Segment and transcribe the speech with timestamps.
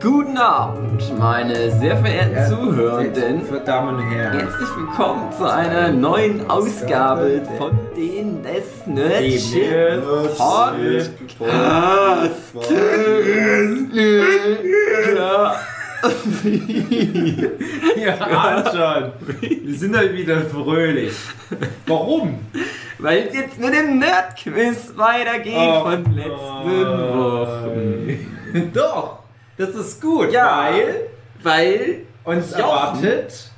[0.00, 3.40] Guten Abend, meine sehr verehrten Ja, Zuhörenden.
[3.40, 3.48] Und
[4.10, 4.38] Herren.
[4.38, 10.02] Herzlich willkommen zu einer neuen Ausgabe von den des Nerdship
[10.36, 11.10] Podcast.
[17.96, 18.14] Ja.
[18.20, 19.12] Anton.
[19.40, 21.14] Wir sind halt wieder fröhlich.
[21.86, 22.40] Warum?
[22.98, 28.70] Weil es jetzt mit dem Nerdquiz weitergeht Oh von letzten Wochen.
[28.74, 29.20] Doch,
[29.56, 30.68] das ist gut, Ja.
[30.72, 31.08] weil
[31.42, 32.60] Weil uns Jochen.
[33.04, 33.50] erwartet.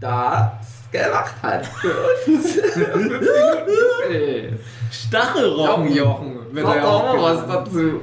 [0.00, 1.68] das gemacht hat.
[4.90, 8.00] Stachelrockenjochen wird Sag er doch auch mal was dazu.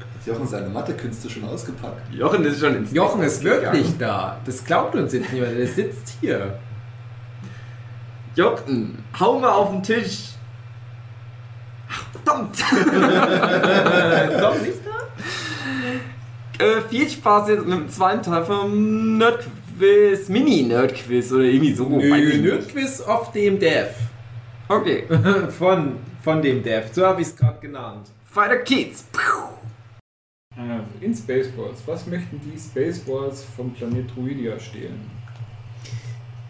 [0.00, 2.12] Hat Jochen seine Mathekünste schon ausgepackt?
[2.12, 3.98] Jochen ist schon ins Jochen ist wirklich gegangen.
[3.98, 4.38] da.
[4.44, 5.56] Das glaubt uns jetzt niemand.
[5.56, 6.58] Der sitzt hier.
[8.34, 10.30] Jochen, hau mal auf den Tisch.
[11.88, 12.56] Ach, Verdammt!
[14.40, 14.72] Doch nicht?
[16.58, 21.88] Äh, viel Spaß jetzt mit dem zweiten Teil vom Nerdquiz, Mini-Nerdquiz oder irgendwie so.
[21.88, 23.90] Nerdquiz auf dem Dev.
[24.68, 25.04] Okay,
[25.58, 26.88] Von, von dem Dev.
[26.92, 28.08] So habe ich es gerade genannt.
[28.34, 29.04] weiter geht's.
[30.56, 31.82] Äh, In Spaceballs.
[31.86, 35.10] Was möchten die Spaceballs vom Planet Druidia stehlen?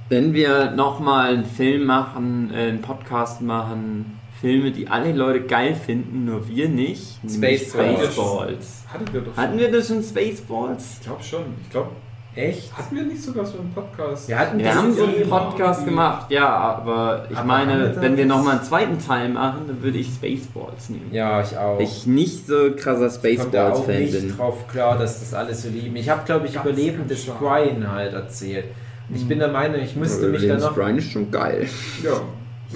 [0.09, 5.75] Wenn wir nochmal einen Film machen, äh, einen Podcast machen, Filme, die alle Leute geil
[5.75, 7.19] finden, nur wir nicht.
[7.29, 8.13] Spaceballs.
[8.13, 8.85] Spaceballs.
[8.93, 10.85] Hattet ihr doch Hatten wir das schon Spaceballs?
[11.01, 11.43] Ich glaube schon.
[11.63, 11.91] Ich glaube,
[12.35, 12.77] Echt?
[12.77, 14.29] hatten wir nicht sogar so einen Podcast?
[14.29, 15.29] Wir hatten Wir haben so einen.
[15.29, 19.63] Podcast gemacht, ja, aber ich Aber meine, wir wenn wir nochmal einen zweiten Teil machen,
[19.69, 21.09] dann würde ich Spaceballs nehmen.
[21.13, 21.81] Ja, ich auch.
[21.81, 24.37] Ich nicht so krasser Ich Spaceballs-Fan nicht bin.
[24.37, 25.97] drauf klar, dass das alles so lieben.
[25.97, 27.25] Ich habe, glaube ich, Ganz, Überleben des.
[27.25, 28.67] Brian halt erzählt.
[29.09, 30.75] Und ich bin der Meinung, ich müsste mich da noch.
[30.75, 31.67] Brian ist schon geil.
[32.05, 32.21] Ja.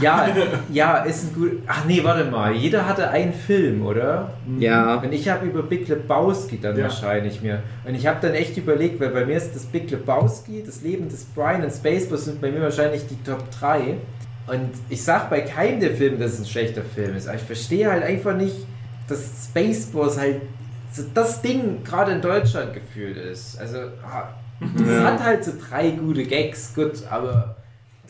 [0.00, 0.28] Ja,
[0.72, 1.62] ja, ist ein gut.
[1.66, 2.52] Ach nee, warte mal.
[2.52, 4.30] Jeder hatte einen Film, oder?
[4.58, 6.84] Ja, Und ich habe über Big Lebowski dann Ja.
[6.84, 7.62] wahrscheinlich mir.
[7.84, 11.08] Und ich habe dann echt überlegt, weil bei mir ist das Big Lebowski, das Leben
[11.08, 13.96] des Brian und Spaceballs sind bei mir wahrscheinlich die Top 3.
[14.46, 17.28] Und ich sag bei keinem der Filme, dass es ein schlechter Film ist.
[17.28, 18.56] Aber ich verstehe halt einfach nicht,
[19.08, 20.40] dass Spaceballs halt
[20.92, 23.60] so das Ding gerade in Deutschland gefühlt ist.
[23.60, 25.04] Also, es Ja.
[25.04, 27.54] hat halt so drei gute Gags, gut, aber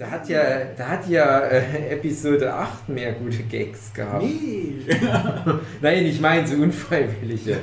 [0.00, 0.42] da hat ja,
[0.78, 4.24] da hat ja äh, Episode 8 mehr gute Gags gehabt.
[4.24, 4.76] Nee.
[5.82, 7.58] Nein, ich meine so unfreiwillige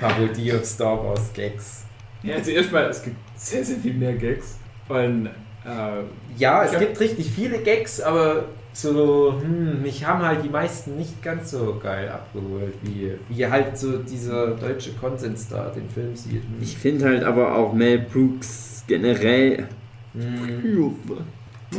[0.00, 1.84] Parodie auf Star Wars Gags.
[2.22, 4.56] Ja, also erstmal, es gibt sehr, sehr viel mehr Gags.
[4.88, 6.02] Und, äh,
[6.38, 11.22] Ja, es gibt richtig viele Gags, aber so, hm, mich haben halt die meisten nicht
[11.22, 16.42] ganz so geil abgeholt, wie, wie halt so dieser deutsche Konsens da den Film sieht.
[16.42, 16.62] Hm.
[16.62, 19.68] ich finde halt aber auch Mel Brooks generell
[20.14, 20.86] Hm.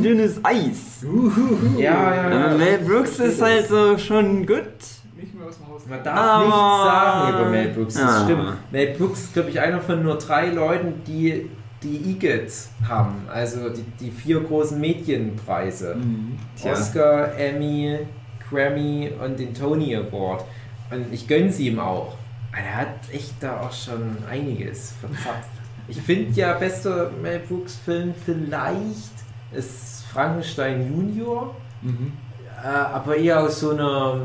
[0.02, 1.04] Dünnes Eis.
[1.78, 2.54] Ja, ja, Aber ja.
[2.56, 4.62] Mel Brooks ist halt so schon gut.
[5.16, 5.82] nicht mehr aus dem Haus.
[5.88, 8.24] Man darf Aber- nichts sagen über Mel Brooks, das Ja.
[8.24, 8.72] stimmt.
[8.72, 11.48] Mel Brooks ist, glaube ich, einer von nur drei Leuten, die
[11.82, 15.96] die EGOTs haben, also die, die vier großen Medienpreise.
[15.96, 16.38] Mhm.
[16.64, 17.98] Oscar, Emmy,
[18.48, 20.44] Grammy und den Tony Award.
[20.90, 22.16] Und ich gönn's ihm auch.
[22.56, 25.48] Er hat echt da auch schon einiges verzapft.
[25.88, 29.12] Ich finde ja, bester Mel Brooks Film vielleicht
[29.56, 32.12] ist Frankenstein Junior, Mhm.
[32.62, 34.20] äh, aber eher aus so einer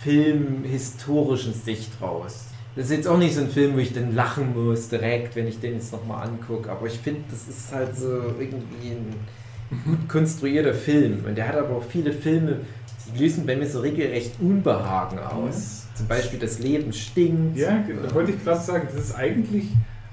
[0.00, 2.46] filmhistorischen Sicht raus.
[2.76, 5.46] Das ist jetzt auch nicht so ein Film, wo ich dann lachen muss direkt, wenn
[5.48, 6.70] ich den jetzt nochmal angucke.
[6.70, 8.06] Aber ich finde, das ist halt so
[8.38, 9.14] irgendwie ein
[9.84, 11.24] gut konstruierter Film.
[11.26, 12.58] Und der hat aber auch viele Filme,
[13.12, 15.86] die lösen bei mir so regelrecht Unbehagen aus.
[15.96, 17.58] Zum Beispiel Das Leben stinkt.
[17.58, 18.02] Ja, genau.
[18.02, 19.66] da wollte ich gerade sagen, das ist eigentlich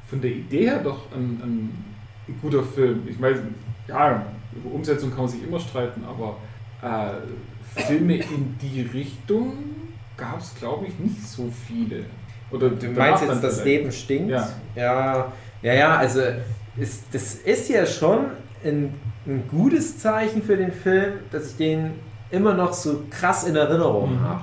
[0.09, 3.03] von der Idee her doch ein, ein guter Film.
[3.07, 3.39] Ich meine,
[3.87, 4.25] ja,
[4.57, 6.37] über Umsetzung kann man sich immer streiten, aber
[6.81, 9.53] äh, Filme in die Richtung
[10.15, 12.05] gab es, glaube ich, nicht so viele.
[12.51, 13.65] Oder Du meinst jetzt, das vielleicht.
[13.65, 14.29] Leben stinkt?
[14.31, 14.49] Ja.
[14.75, 15.31] ja,
[15.61, 16.21] ja, ja, also
[16.77, 18.27] ist, das ist ja schon
[18.63, 18.93] ein,
[19.25, 21.91] ein gutes Zeichen für den Film, dass ich den
[22.31, 24.21] immer noch so krass in Erinnerung Mhm.
[24.21, 24.41] habe.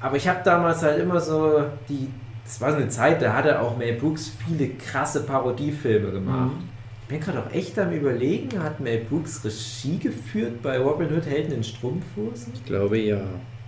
[0.00, 2.08] Aber ich habe damals halt immer so die,
[2.44, 6.50] das war so eine Zeit, da hatte auch Mel Brooks viele krasse Parodiefilme gemacht.
[6.58, 6.68] Mhm.
[7.12, 11.26] Ich bin gerade auch echt am überlegen, hat Mel Brooks Regie geführt bei Robin Hood
[11.26, 12.54] Helden in Strumpfhosen?
[12.54, 13.20] Ich glaube ja.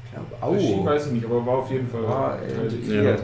[0.07, 0.85] Ich glaube Regie auch.
[0.87, 3.23] weiß ich nicht, aber war auf jeden Fall war integriert.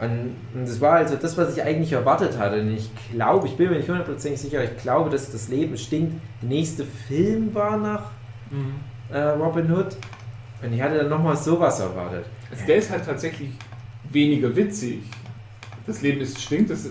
[0.00, 2.62] Und, und das war also das, was ich eigentlich erwartet hatte.
[2.62, 6.14] Und ich glaube, ich bin mir nicht hundertprozentig sicher, ich glaube, dass das Leben stinkt.
[6.40, 8.04] Der nächste Film war nach
[8.50, 8.76] Mhm.
[9.14, 9.96] äh, Robin Hood.
[10.62, 12.24] Und ich hatte dann nochmal sowas erwartet.
[12.50, 13.50] Also der ist halt tatsächlich
[14.10, 15.00] weniger witzig.
[15.86, 16.88] Das Leben ist stinkt, das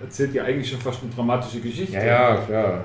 [0.00, 1.94] erzählt ja eigentlich schon fast eine dramatische Geschichte.
[2.46, 2.84] klar.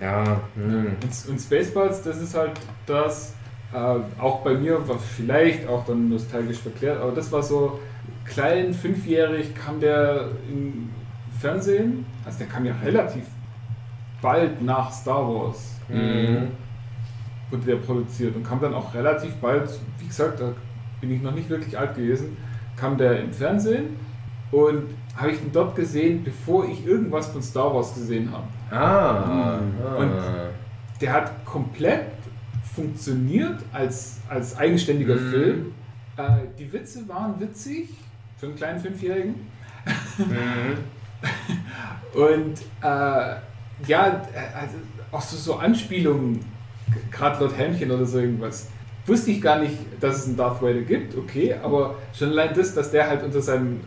[0.00, 0.96] Ja, hm.
[1.02, 2.52] Und, und Spaceballs, das ist halt
[2.86, 3.34] das,
[3.72, 3.76] äh,
[4.20, 7.80] auch bei mir war vielleicht auch dann nostalgisch verklärt, aber das war so
[8.24, 10.90] klein, fünfjährig kam der im
[11.40, 12.06] Fernsehen.
[12.24, 13.24] Also der kam ja relativ
[14.20, 15.70] bald nach Star Wars.
[15.88, 16.48] Mhm.
[17.50, 19.68] wurde der produziert und kam dann auch relativ bald,
[19.98, 20.54] wie gesagt, da
[21.02, 22.38] bin ich noch nicht wirklich alt gewesen,
[22.74, 23.96] kam der im Fernsehen
[24.50, 24.84] und
[25.16, 28.46] habe ich ihn dort gesehen, bevor ich irgendwas von Star Wars gesehen habe.
[28.74, 29.58] Ah.
[29.60, 29.96] Mhm.
[29.96, 30.12] Und
[31.00, 32.06] der hat komplett
[32.74, 35.30] funktioniert als, als eigenständiger Mhm.
[35.30, 35.72] Film.
[36.16, 36.22] Äh,
[36.58, 37.90] die Witze waren witzig
[38.36, 39.34] für einen kleinen Fünfjährigen.
[40.18, 40.78] Mhm.
[42.14, 43.36] Und äh,
[43.86, 44.76] ja, äh, also
[45.12, 46.44] auch so, so Anspielungen,
[47.10, 48.68] gerade Lord Hähnchen oder so irgendwas.
[49.06, 52.74] Wusste ich gar nicht, dass es einen Darth Vader gibt, okay, aber schon allein das,
[52.74, 53.80] dass der halt unter seinem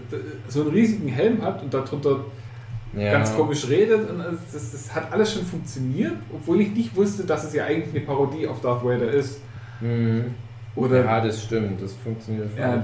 [0.48, 2.26] so einen riesigen Helm hat und darunter
[2.96, 3.12] Ja.
[3.12, 7.44] ganz komisch redet und das, das hat alles schon funktioniert, obwohl ich nicht wusste, dass
[7.46, 9.40] es ja eigentlich eine Parodie auf Darth Vader ist.
[9.82, 10.36] Mhm.
[10.76, 12.84] Oder ja, das stimmt, das funktioniert Ja,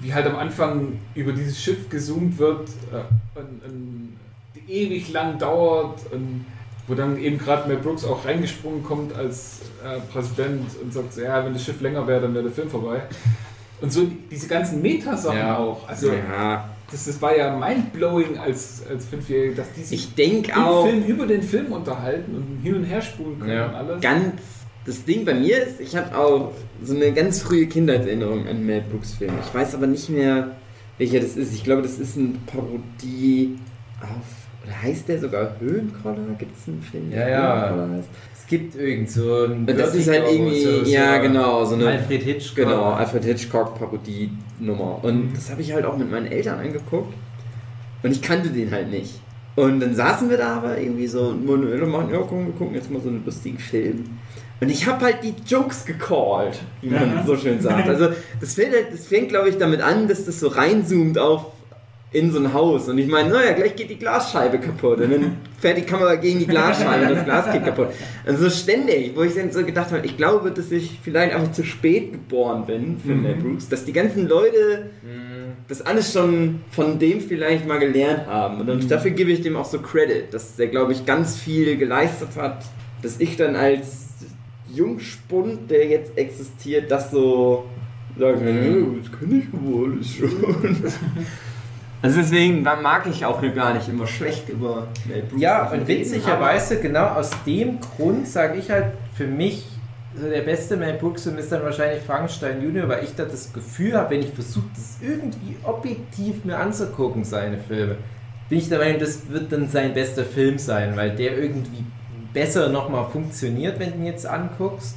[0.00, 4.18] wie halt am Anfang über dieses Schiff gezoomt wird äh, und, und
[4.68, 6.44] ewig lang dauert und
[6.88, 11.20] wo dann eben gerade Mel Brooks auch reingesprungen kommt als äh, Präsident und sagt, so,
[11.20, 13.02] ja, wenn das Schiff länger wäre, dann wäre der Film vorbei.
[13.80, 15.56] Und so die- diese ganzen Metasachen Ja.
[15.58, 15.86] auch.
[15.88, 20.54] Also Ja, das, das war ja mindblowing als, als Fünfjährige, dass die sich ich im
[20.54, 23.66] auch Film über den Film unterhalten und hin und her spulen können Ja.
[23.68, 24.00] und alles.
[24.00, 24.32] ganz.
[24.86, 26.52] Das Ding bei mir ist, ich habe auch
[26.82, 29.34] so eine ganz frühe Kindheitserinnerung an Mel Brooks Film.
[29.46, 30.52] Ich weiß aber nicht mehr,
[30.96, 31.52] welcher das ist.
[31.52, 33.58] Ich glaube, das ist eine Parodie
[34.00, 34.37] auf.
[34.68, 36.16] Oder heißt der sogar Höhenkoller?
[36.38, 37.68] Gibt es einen Film, Ja, ja.
[37.70, 38.08] Höhenkoller heißt?
[38.38, 39.66] Es gibt irgend so ein.
[39.66, 42.56] Und das ist halt irgendwie, so- so ja genau, so eine Alfred Hitchcock.
[42.56, 45.00] Genau, Alfred Hitchcock Parodie-Nummer.
[45.02, 45.34] Und Mhm.
[45.34, 47.14] das habe ich halt auch mit meinen Eltern angeguckt.
[48.02, 49.20] Und ich kannte den halt nicht.
[49.56, 52.52] Und dann saßen wir da aber irgendwie so und Manuel und machen, ja komm, wir
[52.54, 54.04] gucken jetzt mal so einen lustigen Film.
[54.60, 57.24] Und ich habe halt die Jokes gecallt, wie man Ja.
[57.26, 57.88] so schön sagt.
[57.88, 58.08] Also
[58.40, 61.46] das fängt, halt- das fängt glaube ich, damit an, dass das so reinzoomt auf
[62.10, 62.88] in so ein Haus.
[62.88, 64.98] Und ich meine, naja, gleich geht die Glasscheibe kaputt.
[65.00, 67.88] Und dann fährt die Kamera gegen die Glasscheibe und das Glas geht kaputt.
[68.26, 71.52] Und so ständig, wo ich dann so gedacht habe, ich glaube, dass ich vielleicht einfach
[71.52, 73.22] zu spät geboren bin für Mhm.
[73.22, 75.52] Mel Brooks, dass die ganzen Leute Mhm.
[75.68, 78.60] das alles schon von dem vielleicht mal gelernt haben.
[78.62, 78.88] Und Mhm.
[78.88, 82.64] dafür gebe ich dem auch so Credit, dass der, glaube ich, ganz viel geleistet hat,
[83.02, 84.06] dass ich dann als
[84.72, 87.66] Jungspund, der jetzt existiert, das so
[88.18, 88.94] sagen kann, Mhm.
[88.94, 90.76] "Ja, das kann ich wohl schon.
[92.00, 96.80] Also deswegen mag ich auch gar nicht immer schlecht über Mel Brooks Ja, und witzigerweise,
[96.80, 99.66] genau aus dem Grund sage ich halt für mich,
[100.14, 103.52] so der beste Mel Brooks Film ist dann wahrscheinlich Frankenstein Junior, weil ich da das
[103.52, 107.96] Gefühl habe, wenn ich versuche, das irgendwie objektiv mir anzugucken, seine Filme,
[108.48, 111.84] bin ich der Meinung, das wird dann sein bester Film sein, weil der irgendwie
[112.32, 114.96] besser nochmal funktioniert, wenn du ihn jetzt anguckst.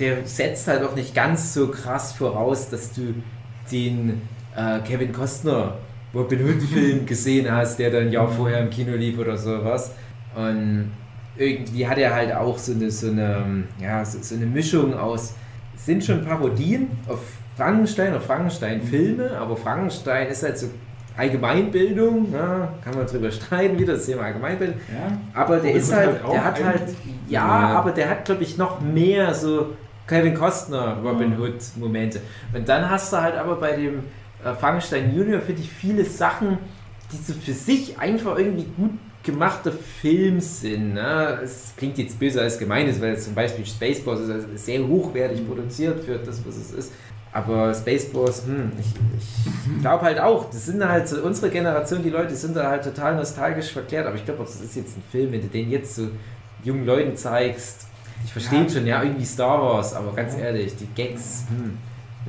[0.00, 3.14] Der setzt halt auch nicht ganz so krass voraus, dass du
[3.70, 4.22] den
[4.54, 5.74] äh, Kevin Costner
[6.16, 9.92] Robin Hood Film gesehen hast, der dann ein Jahr vorher im Kino lief oder sowas.
[10.34, 10.92] Und
[11.36, 15.34] irgendwie hat er halt auch so eine, so eine, ja, so, so eine Mischung aus,
[15.74, 17.20] es sind schon Parodien auf
[17.56, 20.68] Frankenstein, auf Frankenstein-Filme, aber Frankenstein ist halt so
[21.16, 24.76] Allgemeinbildung, ja, kann man drüber streiten wieder, das Thema Allgemeinbildung.
[24.88, 25.16] Ja.
[25.34, 26.82] Aber der Robin ist Hood halt, auch der hat halt,
[27.28, 27.78] ja, Ja.
[27.78, 29.74] aber der hat, glaube ich, noch mehr so
[30.06, 31.38] Kevin Costner, Robin Ja.
[31.38, 32.20] Hood Momente.
[32.54, 34.04] Und dann hast du halt aber bei dem
[34.44, 36.58] äh, Frankenstein Junior, finde ich, viele Sachen,
[37.12, 38.90] die so für sich einfach irgendwie gut
[39.22, 40.94] gemachte Films sind.
[40.94, 41.40] Ne?
[41.42, 45.46] Es klingt jetzt böse als gemein ist, weil zum Beispiel Spaceballs ist also sehr hochwertig
[45.46, 46.92] produziert für das, was es ist.
[47.32, 48.86] Aber Spaceballs, hm, ich,
[49.76, 52.84] ich glaube halt auch, das sind halt so unsere Generation, die Leute sind da halt
[52.84, 54.06] total nostalgisch verklärt.
[54.06, 56.08] Aber ich glaube, das ist jetzt ein Film, wenn du den jetzt so
[56.64, 57.86] jungen Leuten zeigst.
[58.24, 58.68] Ich verstehe Ja.
[58.70, 61.76] schon, ja, irgendwie Star Wars, aber ganz ehrlich, die Gags, hm.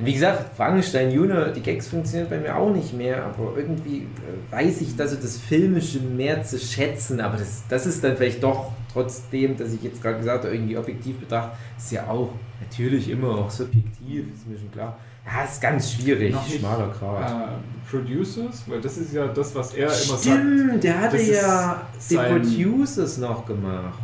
[0.00, 4.52] Wie gesagt, Frankenstein Junior, die Gags funktionieren bei mir auch nicht mehr, aber irgendwie äh,
[4.52, 8.42] weiß ich da so das Filmische mehr zu schätzen, aber das, das ist dann vielleicht
[8.42, 13.10] doch, trotzdem, dass ich jetzt gerade gesagt habe, irgendwie objektiv betrachtet, ist ja auch natürlich
[13.10, 14.96] immer auch subjektiv, ist mir schon klar.
[15.26, 17.30] Ja, ist ganz schwierig, Noch schmaler Grad.
[17.30, 20.22] Äh, Producers, weil das ist ja das, was er immer sagt.
[20.22, 23.98] Stimmt, der hatte ja die Producers noch gemacht.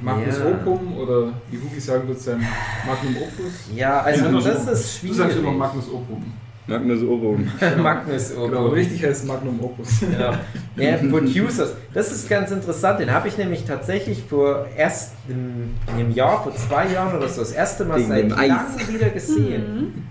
[0.00, 0.46] Magnus Ja.
[0.46, 2.46] Opum oder wie Hugi sagen wird, sein
[2.86, 3.52] Magnum Opus.
[3.74, 4.44] Ja, also Ja, das
[4.80, 5.58] ist Du sagst immer schwierig.
[5.58, 6.32] Magnus Opum.
[6.66, 7.48] Magnus Obum.
[7.82, 8.70] Magnus Genau, Opum.
[8.72, 10.00] richtig heißt Magnum Opus.
[10.00, 10.32] Genau.
[10.76, 11.70] Ja, Producers.
[11.92, 13.00] Das ist ganz interessant.
[13.00, 17.40] Den habe ich nämlich tatsächlich vor erst in einem Jahr, vor zwei Jahren oder so,
[17.40, 20.06] das erste Mal Wegen seit langem wieder gesehen.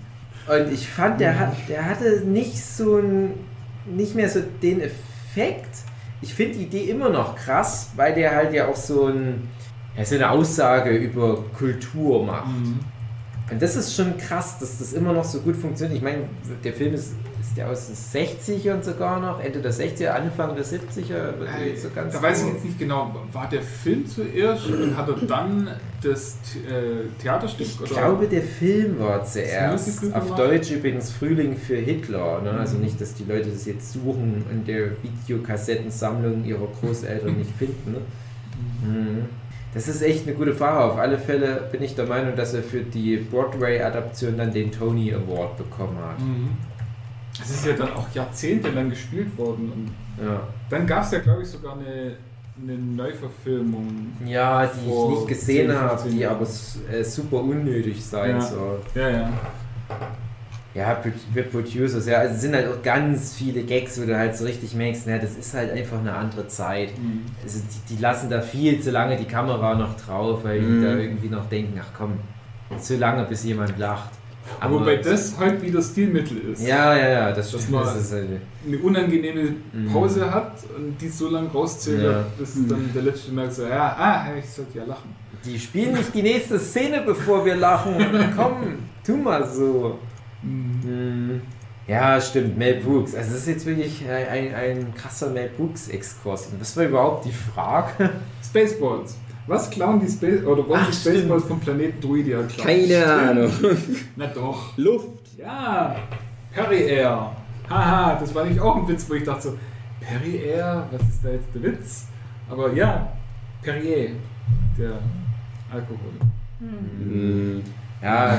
[0.46, 3.30] Und ich fand, der, hat, der hatte nicht so ein,
[3.86, 5.74] nicht mehr so den Effekt.
[6.20, 9.48] Ich finde die Idee immer noch krass, weil der halt ja auch so, ein,
[9.96, 12.48] ja, so eine Aussage über Kultur macht.
[12.48, 12.80] Mhm.
[13.50, 15.96] Und das ist schon krass, dass das immer noch so gut funktioniert.
[15.96, 16.28] Ich meine,
[16.62, 17.14] der Film ist,
[17.48, 21.38] ist ja aus den 60ern sogar noch, Ende der 60er, Anfang der 70er.
[21.38, 24.96] wird Äh, so ganz da weiß ich jetzt nicht genau, war der Film zuerst und
[24.96, 25.68] hat er dann
[26.02, 27.66] das äh, Theaterstück?
[27.66, 28.00] Ich oder?
[28.00, 30.04] glaube, der Film war zuerst.
[30.14, 30.38] Auf gemacht?
[30.38, 32.42] Deutsch übrigens Frühling für Hitler.
[32.42, 32.50] Ne?
[32.50, 37.92] Also nicht, dass die Leute das jetzt suchen und der Videokassettensammlung ihrer Großeltern nicht finden.
[37.92, 38.00] Ne?
[38.86, 39.24] Mhm.
[39.74, 40.92] Das ist echt eine gute Frage.
[40.92, 45.12] Auf alle Fälle bin ich der Meinung, dass er für die Broadway-Adaption dann den Tony
[45.12, 46.20] Award bekommen hat.
[46.20, 46.48] Mhm.
[47.38, 49.90] Das ist ja dann auch jahrzehntelang gespielt worden.
[50.22, 50.40] Ja,
[50.70, 52.16] dann gab es ja, glaube ich, sogar eine,
[52.60, 54.12] eine Neuverfilmung.
[54.26, 56.46] ja die ich nicht gesehen 10, habe, 15 die aber
[56.92, 58.40] äh, super unnötig sein Ja.
[58.40, 58.80] soll.
[58.94, 59.30] Ja, ja.
[60.74, 61.02] Ja,
[61.32, 64.44] wir Producers, ja, also es sind halt auch ganz viele Gags, wo du halt so
[64.44, 66.96] richtig merkst, na, das ist halt einfach eine andere Zeit.
[66.98, 67.22] Mhm.
[67.42, 70.80] Also die, die lassen da viel zu lange die Kamera noch drauf, weil Mhm.
[70.80, 72.12] die da irgendwie noch denken, ach komm,
[72.78, 74.10] zu lange, bis jemand lacht.
[74.60, 76.66] Aber wobei das halt wieder Stilmittel ist.
[76.66, 77.76] Ja, ja, ja, das Das stimmt.
[77.78, 78.24] war- Das äh,
[78.66, 79.92] Eine unangenehme Mhm.
[79.92, 82.24] Pause hat und die so lange rauszögert, Ja.
[82.38, 85.14] bis dann der Letzte merkt so, ja, ah, ich sollte ja lachen.
[85.44, 87.94] die spielen nicht die nächste Szene, bevor wir lachen.
[88.36, 89.98] Komm, tu mal so.
[90.42, 91.40] Mhm.
[91.86, 93.14] Ja, stimmt, Mel Brooks.
[93.14, 96.48] Also das ist jetzt wirklich ein, ein, ein krasser Mel Brooks-Exkurs.
[96.48, 98.10] Und das war überhaupt die Frage.
[98.44, 99.16] Spaceballs.
[99.48, 102.68] Was klauen die Space oder wollen Ach, die Spaceballs vom Planeten Druidia klauen?
[102.68, 103.50] Keine Ahnung.
[104.16, 104.76] Na doch.
[104.76, 105.36] Luft.
[105.38, 105.96] Ja.
[106.52, 107.32] Perry Air.
[107.68, 109.58] Haha, das war nicht auch ein Witz, wo ich dachte so,
[110.00, 112.06] Perry Air, was ist da jetzt der Witz?
[112.50, 113.10] Aber ja,
[113.62, 114.10] Perrier,
[114.78, 114.98] der
[115.70, 116.12] Alkohol.
[116.60, 117.62] Hm.
[118.02, 118.38] Ja,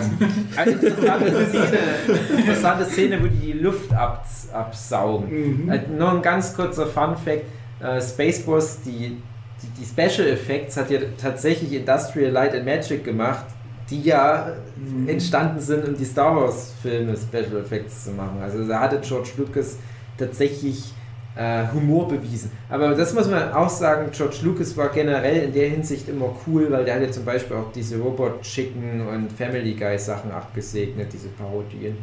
[0.56, 5.66] eine interessante Szene, interessante Szene, wo die die Luft ab, absaugen.
[5.66, 5.70] Mhm.
[5.70, 7.44] Äh, noch ein ganz kurzer Fun Fact:
[7.82, 9.18] äh, Spaceballs, die,
[9.62, 13.46] die, die Special Effects hat ja tatsächlich Industrial Light and Magic gemacht,
[13.90, 15.10] die ja Mhm.
[15.10, 18.40] entstanden sind, um die Star Wars Filme Special Effects zu machen.
[18.42, 19.78] Also da hatte George Lucas
[20.18, 20.94] tatsächlich
[21.36, 22.52] äh, Humor bewiesen.
[22.70, 26.70] Aber das muss man auch sagen, George Lucas war generell in der Hinsicht immer cool,
[26.70, 31.14] weil der hat ja zum Beispiel auch diese Robot Chicken und Family Guy Sachen abgesegnet,
[31.14, 31.98] diese Parodien.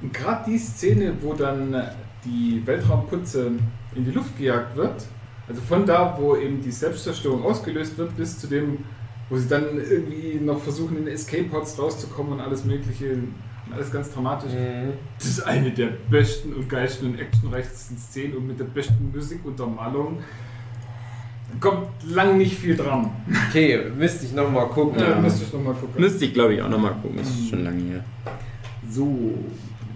[0.00, 1.74] Und gerade die Szene, wo dann
[2.24, 3.50] die Weltraumputze
[3.94, 5.04] in die Luft gejagt wird,
[5.48, 8.78] also von da, wo eben die Selbstzerstörung ausgelöst wird, bis zu dem,
[9.28, 13.34] wo sie dann irgendwie noch versuchen, in Escape-Pods rauszukommen und alles Mögliche, und
[13.72, 14.52] alles ganz dramatisch.
[15.18, 20.18] Das ist eine der besten und geilsten und actionreichsten Szenen und mit der besten Musikuntermalung.
[21.52, 23.10] Da kommt lang nicht viel dran.
[23.48, 25.00] Okay, müsste ich nochmal gucken.
[25.00, 26.00] Ja, müsste ich nochmal gucken.
[26.00, 27.18] Müsste ich glaube ich auch nochmal gucken.
[27.18, 28.04] Das ist schon lange her.
[28.88, 29.34] So,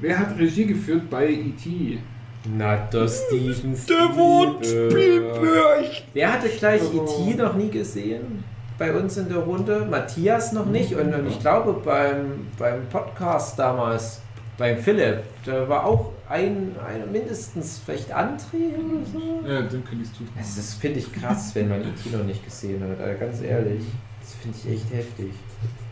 [0.00, 1.98] wer hat Regie geführt bei E.T.?
[2.44, 5.84] Na, das Steven Stefan Spielberg.
[6.14, 7.34] Wer hatte gleich Also- E.T.
[7.36, 8.42] noch nie gesehen?
[8.78, 9.86] Bei uns in der Runde.
[9.90, 10.94] Matthias noch nicht.
[10.94, 14.20] Und, und ich glaube beim, beim Podcast damals,
[14.56, 19.46] beim Philipp, da war auch ein, ein mindestens vielleicht André oder so.
[19.46, 20.26] Ja, den könnte ich tun.
[20.38, 22.16] Also das finde ich krass, wenn man E.T.
[22.16, 22.98] noch nicht gesehen hat.
[23.06, 23.82] Also ganz ehrlich.
[24.22, 25.32] Das finde ich echt heftig.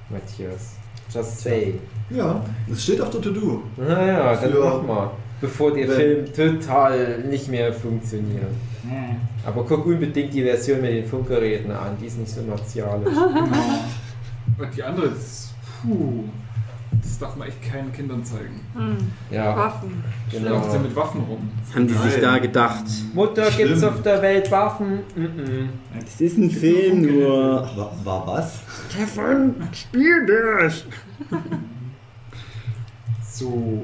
[0.08, 0.76] Matthias.
[1.12, 1.74] Just say.
[2.08, 3.62] Ja, es steht auf der To-Do.
[3.76, 5.10] Naja, dann mach mal.
[5.40, 8.42] Bevor der Wenn- Film total nicht mehr funktioniert.
[9.44, 13.14] Aber guck unbedingt die Version mit den Funkgeräten an, die ist nicht so martialisch.
[14.48, 14.64] Genau.
[14.66, 16.24] Und die andere, das, ist- puh,
[17.02, 18.60] das darf man echt keinen Kindern zeigen.
[18.74, 18.96] Hm.
[19.30, 20.02] Ja, Waffen.
[20.32, 20.50] genau.
[20.52, 21.50] Laufen sie mit Waffen rum.
[21.66, 22.22] Was haben die sich Nein.
[22.22, 22.84] da gedacht?
[23.12, 23.84] Mutter, gibt's Schlimm.
[23.84, 25.00] auf der Welt Waffen?
[25.14, 25.68] Mhm.
[26.02, 27.60] Das ist ein Film nur.
[27.76, 28.60] War, war was?
[28.90, 30.72] Stefan Spielberg.
[33.30, 33.82] So.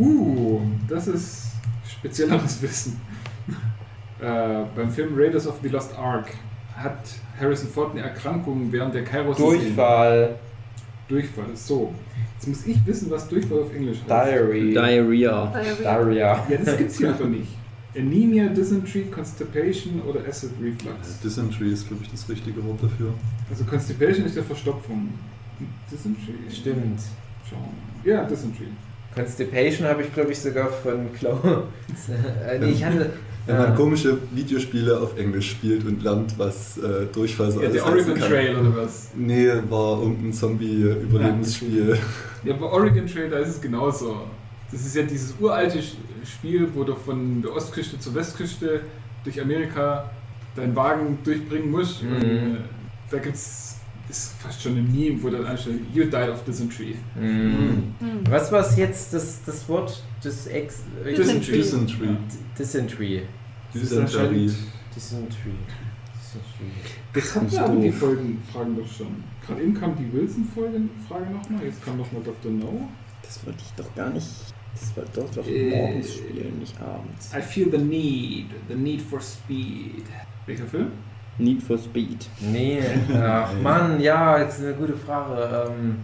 [0.00, 1.48] Uh, das ist
[1.88, 3.00] spezielleres Wissen.
[4.20, 6.28] Äh, beim Film Raiders of the Lost Ark
[6.74, 6.98] hat
[7.38, 10.36] Harrison Ford eine Erkrankung während der Kairos Durchfall,
[11.08, 11.54] Durchfall.
[11.54, 11.94] So.
[12.34, 14.08] Jetzt muss ich wissen, was Durchfall auf Englisch heißt.
[14.08, 15.46] Diary, Diarrhea.
[15.46, 15.74] Diarrhea.
[15.82, 16.46] Diarrhea.
[16.48, 17.48] Ja, das gibt's hier aber nicht.
[17.94, 21.20] Anemia, Dysentery, Constipation oder Acid Reflux.
[21.22, 23.12] Dysentery ist, glaube ich, das richtige Wort dafür.
[23.50, 25.08] Also Constipation ist ja Verstopfung.
[25.90, 26.34] Dysentery?
[26.50, 27.00] Stimmt.
[27.48, 27.74] Schauen.
[28.04, 28.68] Ja, Dysentery.
[29.14, 31.40] Constipation habe ich, glaube ich, sogar von Clown.
[32.48, 33.10] äh, nee, ich hatte.
[33.46, 37.68] Wenn man äh, komische Videospiele auf Englisch spielt und lernt, was äh, Durchfall so Ja,
[37.68, 38.28] alles der Oregon kann.
[38.28, 39.10] Trail oder was?
[39.16, 41.98] Nee, war irgendein Zombie-Überlebensspiel.
[42.44, 44.22] Ja, bei Oregon Trail, da ist es genauso.
[44.70, 45.80] Das ist ja dieses uralte
[46.24, 48.82] Spiel, wo du von der Ostküste zur Westküste
[49.24, 50.10] durch Amerika
[50.54, 52.02] deinen Wagen durchbringen musst.
[52.02, 52.12] Mhm.
[52.12, 52.56] Und, äh,
[53.10, 53.79] da gibt's
[54.10, 56.96] ist fast schon ein Meme, wo dann ansteht, you died of dysentery.
[57.14, 57.22] mh.
[57.22, 58.24] Hm.
[58.28, 60.02] Was war jetzt das, das Wort?
[60.22, 60.82] Das Ex.
[61.04, 61.56] Dysentery.
[61.58, 62.16] Dysentery.
[62.58, 63.22] Dysentery.
[63.72, 64.50] Das ist Dysentery.
[67.12, 69.24] Das Ja, aber die Folgen fragen doch schon.
[69.44, 72.52] Gerade eben kam die Wilson-Frage nochmal, jetzt kam nochmal Dr.
[72.52, 72.88] No.
[73.22, 74.26] Das wollte ich doch gar nicht.
[74.72, 77.30] Das war doch doch Äh, morgens spielen, nicht abends.
[77.36, 80.04] I feel the need, the need for speed.
[80.46, 80.92] Welcher Film?
[81.40, 82.26] Need for Speed.
[82.40, 82.80] Nee,
[83.20, 85.68] ach Mann, ja, das ist eine gute Frage.
[85.70, 85.96] Ähm,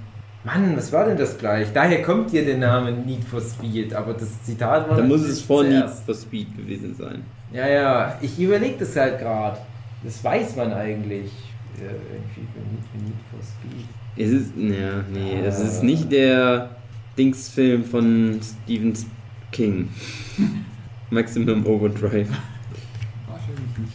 [0.45, 1.69] Mann, was war denn das gleich?
[1.73, 5.43] Daher kommt dir der Name Need for Speed, aber das Zitat war Da muss es
[5.43, 7.23] vor Need for Speed gewesen sein.
[7.52, 9.59] Ja, ja, ich überlege das halt gerade.
[10.05, 11.31] Das weiß man eigentlich.
[11.78, 13.87] Ja, irgendwie für Need, for Speed.
[14.16, 14.52] Es ist.
[14.57, 15.85] Ja, nee, es ist Ah.
[15.85, 16.71] nicht der
[17.19, 18.95] Dingsfilm von Stephen
[19.52, 19.88] King.
[21.11, 22.28] Maximum Overdrive.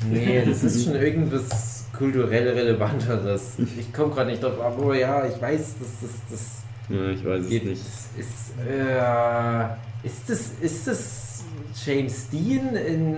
[0.10, 3.58] Nee, das ist schon irgendwas kulturell Relevanteres.
[3.80, 6.12] Ich komme gerade nicht drauf, aber ja, ich weiß, dass das.
[6.30, 7.66] das Ja, ich weiß es geht.
[7.66, 7.82] nicht.
[8.18, 9.64] Ist, äh,
[10.04, 11.44] ist, das, ist das
[11.86, 13.18] James Dean in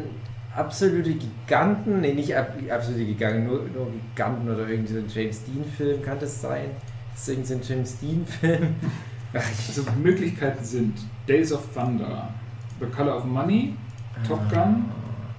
[0.55, 2.01] absolute Giganten?
[2.01, 6.19] Nee, nicht ab, absolute Giganten, nur, nur Giganten oder irgendwie so ein James Dean-Film kann
[6.19, 6.71] das sein?
[7.15, 8.75] Ist das irgendwie so ein James Dean-Film?
[9.35, 10.95] Also Möglichkeiten sind
[11.27, 12.29] Days of Thunder,
[12.79, 13.73] The Color of Money,
[14.27, 14.85] Top Gun,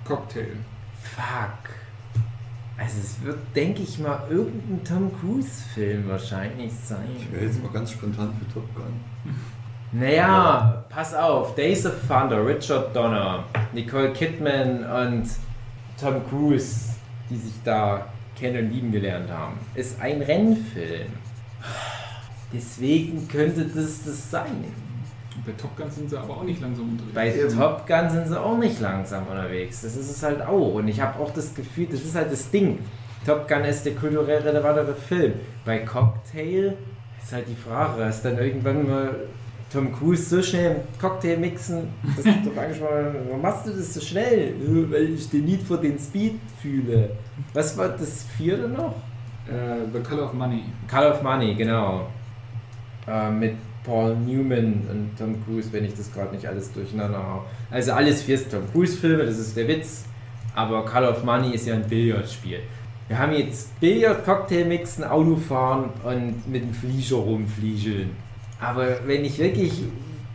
[0.05, 0.57] Cocktail.
[1.05, 1.75] Fuck.
[2.77, 7.07] Also es wird, denke ich mal, irgendein Tom Cruise-Film wahrscheinlich sein.
[7.17, 9.01] Ich wäre jetzt mal ganz spontan für Top Gun.
[9.93, 11.55] Naja, pass auf.
[11.55, 15.29] Days of Thunder, Richard Donner, Nicole Kidman und
[16.01, 16.95] Tom Cruise,
[17.31, 21.13] die sich da kennen und lieben gelernt haben, ist ein Rennfilm.
[22.53, 24.65] Deswegen könnte das das sein.
[25.45, 27.15] Bei Top Gun sind sie aber auch nicht langsam unterwegs.
[27.15, 27.57] Bei.
[27.67, 29.83] Top Gun sind sie auch nicht langsam unterwegs.
[29.83, 30.75] Das ist es halt auch.
[30.75, 32.79] Und ich habe auch das Gefühl, das ist halt das Ding.
[33.27, 35.35] Top Gun ist der kulturell relevantere Film.
[35.65, 36.75] Bei Cocktail
[37.23, 39.15] ist halt die Frage, ist dann irgendwann mal
[39.73, 43.95] Tom Cruise so schnell einen Cocktail mixen, dass du doch angesprochen warum machst du das
[43.95, 44.55] so schnell?
[44.61, 47.11] "Ja, Weil ich den Need for den Speed fühle.
[47.55, 48.95] Was war das vierte noch?
[49.49, 50.63] Äh, The Color of Money.
[50.87, 52.07] Call of Money, genau.
[53.09, 57.45] Äh, mit Paul Newman und Tom Cruise, wenn ich das gerade nicht alles durcheinander habe.
[57.71, 60.05] Also alles vier Tom Cruise-Filme, das ist der Witz.
[60.55, 62.61] Aber Call of Money ist ja ein Billardspiel.
[63.09, 68.11] Wir haben jetzt Billard, Auto fahren und mit dem Flieger rumfliegeln.
[68.61, 69.73] Aber wenn ich wirklich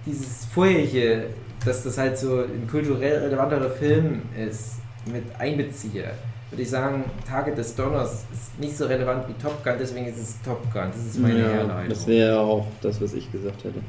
[0.06, 1.28] dieses vorherige,
[1.65, 4.76] dass das halt so ein kulturell relevanterer Film ist,
[5.12, 6.12] mit einbeziehe,
[6.52, 10.18] würde ich sagen, Tage des Donners ist nicht so relevant wie Top Gun, deswegen ist
[10.18, 10.88] es Top Gun.
[10.92, 11.90] Das ist meine Ja, Herleitung.
[11.90, 13.80] das wäre auch das, was ich gesagt hätte.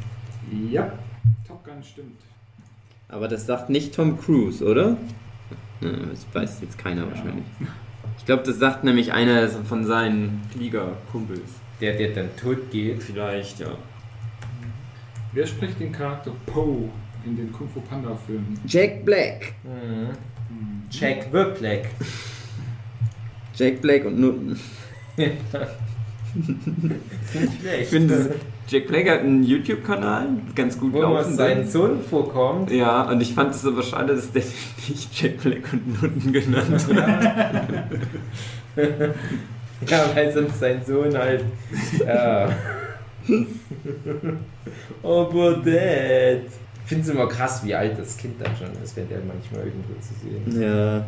[0.70, 0.92] Ja,
[1.46, 2.20] Top Gun stimmt.
[3.08, 4.96] Aber das sagt nicht Tom Cruise, oder?
[5.80, 7.08] Ja, das weiß jetzt keiner Ja.
[7.10, 7.44] wahrscheinlich.
[8.18, 11.40] Ich glaube, das sagt nämlich einer von seinen Fliegerkumpels.
[11.80, 13.02] der, der dann tot geht.
[13.02, 13.68] Vielleicht, ja.
[15.32, 16.90] Wer spricht den Charakter Poe
[17.24, 18.60] in den Kung Fu Panda Filmen?
[18.66, 19.54] Jack Black.
[19.64, 20.08] Mhm.
[20.48, 20.82] Hm.
[20.90, 21.88] Jack the Black.
[23.60, 24.34] Jack Black und nur.
[27.80, 31.36] Ich finde, Jack Black hat einen YouTube-Kanal, ganz gut wo laufen.
[31.36, 32.70] seinen Sohn vorkommt.
[32.70, 34.42] Ja, und ich fand es aber schade, dass der
[34.88, 37.64] nicht Jack Black und Nutten genannt hat.
[39.86, 41.44] Ja, weil sonst sein Sohn halt.
[41.98, 42.48] Ja.
[45.02, 46.42] Aber Dad.
[46.90, 49.60] Ich finde es immer krass, wie alt das Kind dann schon ist, wenn der manchmal
[49.64, 50.56] irgendwo zu sehen ist.
[50.60, 51.04] Ja, Ja,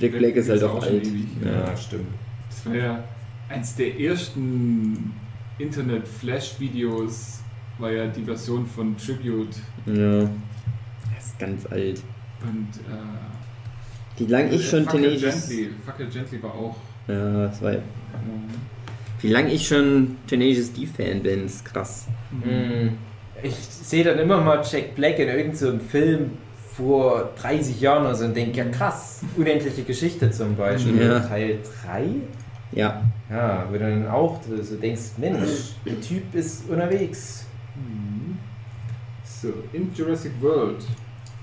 [0.00, 1.06] Jack Black ist halt auch schon alt.
[1.06, 1.26] ewig.
[1.44, 2.08] Ja, stimmt.
[2.48, 3.04] Das war ja
[3.48, 5.12] eins der ersten
[5.58, 7.42] Internet-Flash-Videos,
[7.78, 9.54] war ja die Version von Tribute.
[9.86, 10.22] ja.
[11.14, 12.02] Das ist ganz alt.
[12.42, 15.48] Und äh, Wie lange ich schon Tenacious.
[15.48, 15.70] Gently.
[15.86, 16.76] Fuck It Gently war auch.
[17.06, 17.72] Ja, das war.
[17.74, 17.80] ähm,
[19.20, 22.08] Wie lange ich schon Tenacious D-Fan bin, ist krass.
[22.32, 22.94] Mhm.
[23.42, 26.30] Ich sehe dann immer mal Jack Black in irgendeinem so einem Film
[26.76, 31.20] vor 30 Jahren oder so und denke, ja krass, unendliche Geschichte zum Beispiel, Ja.
[31.20, 32.04] Teil 3.
[32.72, 33.02] Ja.
[33.28, 37.46] Ja, wo du dann auch so denkst, Mensch, der Typ ist unterwegs.
[37.76, 38.38] Mhm.
[39.24, 40.84] So, in Jurassic World.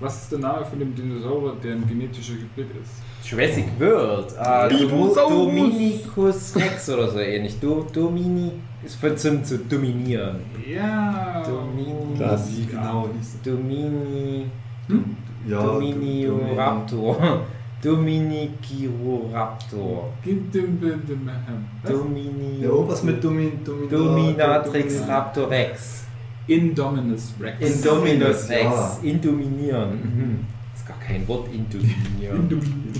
[0.00, 3.02] Was ist der Name von dem Dinosaurier, der ein genetischer Hybrid ist?
[3.28, 4.32] Jurassic World.
[4.38, 5.46] Ah, Do Dinosaurus.
[5.46, 7.58] Dominicus Rex oder so ähnlich.
[7.60, 8.52] Do, Domini
[8.84, 10.36] ist von zum zu dominieren.
[10.72, 11.42] Ja.
[11.44, 12.16] Domini.
[12.16, 13.08] Wie genau?
[13.44, 14.46] Domini.
[14.86, 15.16] Hm?
[15.48, 17.40] Ja, Dominioraptor.
[17.82, 20.12] Dominiciraptor.
[20.24, 21.92] Gib dem Bild dem Was?
[21.92, 22.60] Domini.
[22.62, 26.04] Ja, irgendwas mit Domin, Domin, Dominatrix Domin- Raptor Rex.
[26.48, 27.60] Indominus Rex.
[27.60, 28.62] Indominus Rex.
[28.64, 28.98] Ja.
[29.02, 29.90] Indominieren.
[29.90, 30.46] Mhm.
[30.72, 32.36] Das ist gar kein Wort, indominieren.
[32.38, 32.98] Indominus.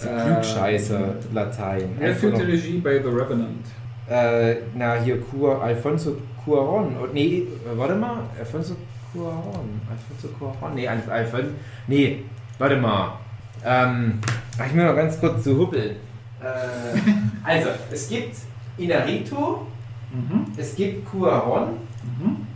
[0.00, 1.90] Klugscheißer, Latein.
[1.98, 3.66] Wer führte noch- Regie bei The Revenant?
[4.08, 6.96] Äh, na, hier Cur, Alfonso Cuaron.
[7.02, 8.20] Oh, nee, äh, warte mal.
[8.38, 8.74] Alfonso
[9.12, 9.80] Cuaron.
[9.90, 10.74] Alfonso Cuaron.
[10.74, 11.44] Nee, Alf, Alfon,
[11.86, 12.22] nee,
[12.58, 13.18] warte mal.
[13.64, 14.18] Ähm,
[14.66, 15.96] ich muss noch ganz kurz zu huppeln.
[16.40, 16.44] Äh,
[17.44, 18.36] also, es gibt
[18.78, 19.66] Inarito,
[20.12, 20.46] Mhm.
[20.56, 21.74] es gibt Cuaron
[22.18, 22.46] Mhm.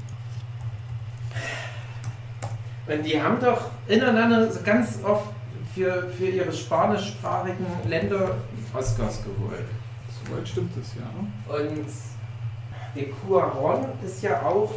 [2.87, 5.29] und die haben doch ineinander ganz oft
[5.75, 8.37] für, für ihre spanischsprachigen Länder
[8.75, 9.65] Oscars geholt.
[10.25, 11.55] Soweit stimmt es, ja.
[11.55, 11.87] Und
[12.95, 14.73] der Cuaron ist ja auch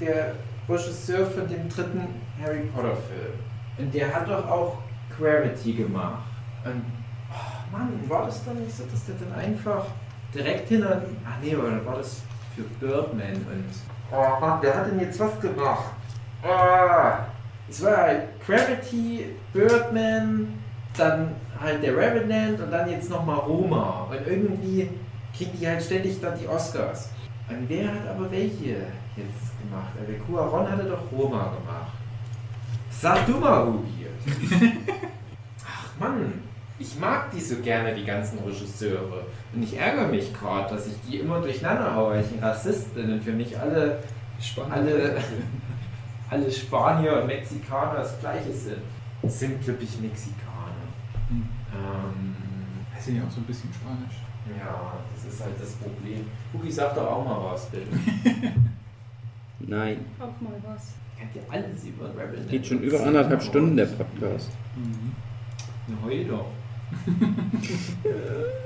[0.00, 0.34] der
[0.68, 2.08] Regisseur von dem dritten
[2.42, 3.34] Harry Potter Film.
[3.76, 4.78] Und der hat doch auch
[5.18, 6.22] Gravity gemacht.
[6.64, 6.84] Und,
[7.30, 9.84] oh Mann, war das dann nicht so, dass der dann einfach
[10.34, 11.02] direkt hinter.
[11.26, 12.22] Ach nee, aber dann war das
[12.54, 13.93] für Birdman und.
[14.10, 15.92] Oh Mann, der hat denn jetzt was gemacht?
[16.42, 17.24] Oh,
[17.68, 20.58] es war halt Gravity, Birdman,
[20.96, 24.06] dann halt der Revenant und dann jetzt nochmal Roma.
[24.10, 24.90] Und irgendwie
[25.36, 27.10] kriegen die halt ständig dann die Oscars.
[27.48, 28.70] Und wer hat aber welche
[29.16, 29.92] jetzt gemacht?
[29.98, 31.92] Also Der Cuaron hatte doch Roma gemacht.
[32.90, 34.06] Sag du mal, Hugi.
[35.66, 36.42] Ach Mann,
[36.84, 39.24] ich mag die so gerne, die ganzen Regisseure.
[39.54, 42.94] Und ich ärgere mich gerade, dass ich die immer durcheinander haue, weil ich ein Rassist
[42.94, 43.98] bin und für mich alle,
[44.40, 44.72] Spannend.
[44.74, 45.16] alle,
[46.30, 48.78] alle Spanier und Mexikaner das gleiche sind.
[49.22, 50.84] Das sind, glaube ich, Mexikaner.
[51.28, 51.48] Hm.
[51.74, 52.36] Ähm,
[52.94, 54.16] Das sind ja auch so ein bisschen Spanisch.
[54.58, 56.26] ja, das ist halt das Problem.
[56.52, 57.86] Hugi, sag doch auch mal was, bitte.
[59.60, 60.04] Nein.
[60.18, 60.92] Auch mal was.
[61.18, 62.50] Kennt ihr alles über Revenant?
[62.50, 64.50] Geht schon über anderthalb Stunden der Podcast.
[64.76, 65.12] Mhm.
[65.86, 66.46] Na, heul doch.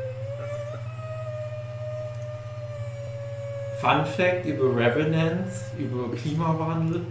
[3.80, 5.46] Fun Fact über Revenant,
[5.78, 7.02] über Klimawandel.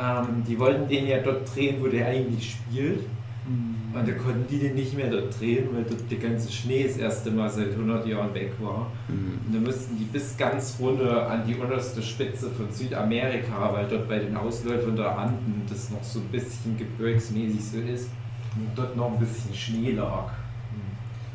[0.00, 3.00] Ähm, die wollten den ja dort drehen, wo der eigentlich spielt.
[3.46, 3.74] Mhm.
[3.92, 6.96] Und da konnten die den nicht mehr dort drehen, weil dort der ganze Schnee das
[6.96, 8.90] erste Mal seit 100 Jahren weg war.
[9.08, 9.40] Mhm.
[9.46, 14.08] Und dann mussten die bis ganz runter an die unterste Spitze von Südamerika, weil dort
[14.08, 18.08] bei den Ausläufern der Anden das noch so ein bisschen gebirgsmäßig so ist
[18.54, 20.30] und dort noch ein bisschen Schnee lag.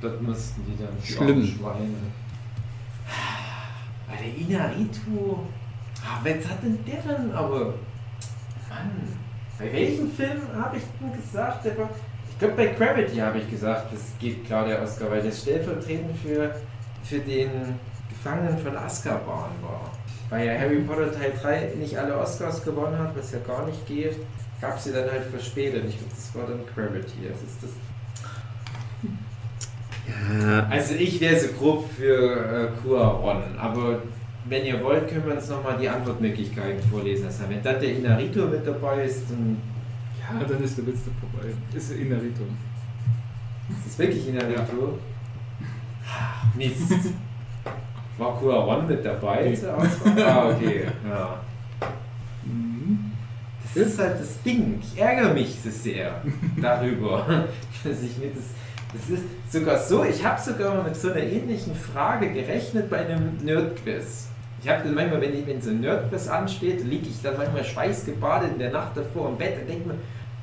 [0.01, 1.45] Dort mussten die dann Schlimm.
[1.45, 1.95] Schweine.
[4.07, 5.45] Bei der Inarito,
[6.03, 7.73] ah, was hat denn der dann aber?
[8.69, 8.91] Mann,
[9.57, 11.89] bei welchem Film habe ich denn gesagt, der war.
[12.29, 16.15] Ich glaube, bei Gravity habe ich gesagt, das geht klar der Oscar, weil der stellvertretend
[16.19, 16.55] für,
[17.03, 17.49] für den
[18.09, 19.91] Gefangenen von Azkaban war.
[20.29, 23.87] Weil ja Harry Potter Teil 3 nicht alle Oscars gewonnen hat, was ja gar nicht
[23.87, 24.17] geht,
[24.61, 25.85] gab sie dann halt verspätet.
[25.87, 27.27] Ich glaube, das war dann Gravity.
[27.27, 27.71] Das ist das
[30.07, 34.01] Ja, Also ich wäre so grob für äh, Cuaron, aber
[34.45, 37.25] wenn ihr wollt, können wir uns nochmal die Antwortmöglichkeiten vorlesen.
[37.25, 39.57] Also wenn dann der Inarito mit dabei ist, dann
[40.21, 41.49] Ja, dann ist der Witz doch vorbei.
[41.73, 42.43] Ist Inarito.
[43.69, 44.97] ist es wirklich Inarito.
[46.55, 47.11] Mist.
[48.17, 50.23] War Cuaron mit dabei Auswahl?
[50.23, 50.85] Ah, okay.
[51.07, 51.39] Ja.
[52.45, 53.11] Mhm.
[53.63, 54.79] Das ist halt das Ding.
[54.81, 56.21] Ich ärgere mich so sehr
[56.59, 57.25] darüber,
[57.83, 58.45] dass ich mir das.
[58.93, 63.05] Das ist sogar so, ich habe sogar mal mit so einer ähnlichen Frage gerechnet bei
[63.05, 64.27] einem Nerdquiz.
[64.61, 67.63] Ich habe dann manchmal, wenn, ich- wenn so ein Nerdquiz ansteht, liege ich dann manchmal
[67.63, 69.95] schweißgebadet in der Nacht davor im Bett und denke mir,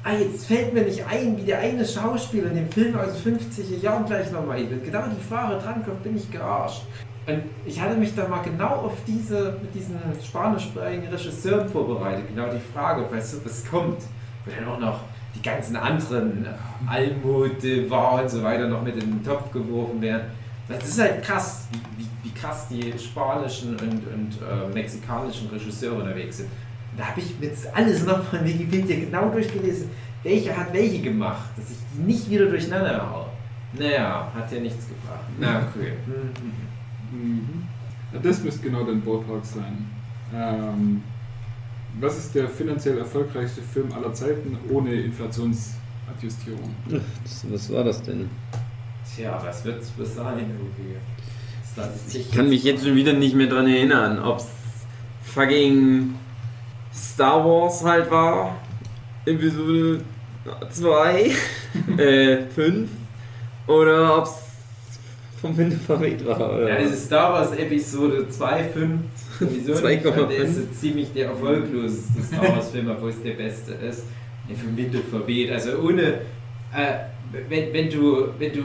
[0.04, 3.38] ah, jetzt fällt mir nicht ein, wie der eine Schauspieler in dem Film aus den
[3.38, 4.84] 50er Jahren gleich nochmal wird.
[4.84, 6.82] Genau die Frage drankommt, bin ich gearscht.
[7.26, 12.48] Und ich hatte mich da mal genau auf diese, mit diesen spanischsprachigen Regisseuren vorbereitet, genau
[12.52, 14.02] die Frage, falls sowas kommt,
[14.44, 15.00] wo dann auch noch
[15.34, 16.48] die ganzen anderen äh,
[16.86, 20.30] Almut, De Var und so weiter noch mit in den Topf geworfen werden.
[20.68, 26.38] Das ist halt krass, wie, wie, krass die spanischen und, und äh, mexikanischen Regisseure unterwegs
[26.38, 26.48] sind.
[26.96, 29.90] Da habe ich das alles noch von Wikipedia genau durchgelesen,
[30.22, 33.26] welcher hat welche gemacht, dass ich die nicht wieder durcheinander haue.
[33.78, 35.24] Naja, hat ja nichts gebracht.
[35.38, 35.92] Na, okay.
[36.06, 37.20] Hm, hm.
[37.20, 37.62] Mhm.
[38.12, 39.90] Ja, das müsste genau dein Beitrag sein.
[40.32, 41.02] Ähm,
[42.00, 46.74] was ist der finanziell erfolgreichste Film aller Zeiten ohne Inflationsadjustierung?
[46.88, 48.28] das, was war das denn?
[49.14, 50.96] Tja, was wird es sein, irgendwie?
[52.16, 54.46] Ich kann mich jetzt schon wieder nicht mehr dran erinnern, ob es
[55.22, 56.14] fucking
[56.94, 58.56] Star Wars halt war.
[59.26, 60.00] Episode
[60.70, 61.32] 2,
[61.96, 62.88] äh, 5.
[63.66, 64.34] Oder ob es
[65.40, 66.54] vom Winde verrät war.
[66.54, 66.68] Oder?
[66.68, 69.00] Ja, diese Star Wars Episode 2, 5,
[69.38, 70.16] sowieso nicht, 2,5.
[70.16, 74.04] weil der ist ziemlich der erfolgloseste Star Wars Film, obwohl es der beste ist.
[74.48, 75.50] Der vom Winde verweht.
[75.52, 76.02] Also ohne,
[76.74, 76.94] äh,
[77.48, 78.60] wenn, wenn, du, wenn du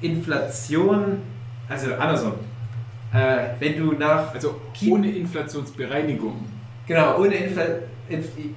[0.00, 1.18] Inflation,
[1.68, 2.32] also andersrum,
[3.12, 6.36] äh, wenn du nach, Also ohne Inflationsbereinigung.
[6.86, 7.80] genau, ohne Inflation,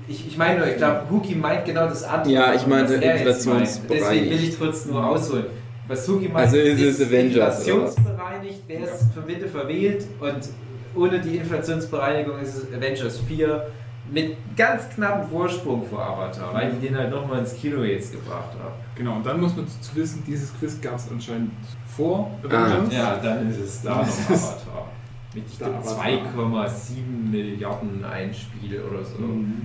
[0.07, 2.33] ich, ich meine nur, ich glaube, Huki meint genau das andere.
[2.33, 2.89] Ja, ich meint.
[2.89, 3.89] inflationsbereinigt.
[3.89, 5.45] Deswegen will ich trotzdem nur ausholen.
[5.87, 10.49] Was Huki meint, Also ist es Avengers, inflationsbereinigt, wer ist für Mitte verwählt und
[10.95, 13.67] ohne die Inflationsbereinigung ist es Avengers 4
[14.11, 18.49] mit ganz knappen Vorsprung vor Avatar, weil die den halt nochmal ins Kino jetzt gebracht
[18.61, 18.73] haben.
[18.95, 21.51] Genau, und dann muss man zu wissen, dieses Quiz gab es anscheinend
[21.95, 22.65] vor Ah.
[22.65, 22.93] Avengers.
[22.93, 24.91] Ja, dann ist es da noch Avatar.
[25.33, 26.05] Mit ich Da glaube Avatar.
[26.05, 29.19] 2,7 Milliarden Einspiel oder so.
[29.19, 29.63] Mhm.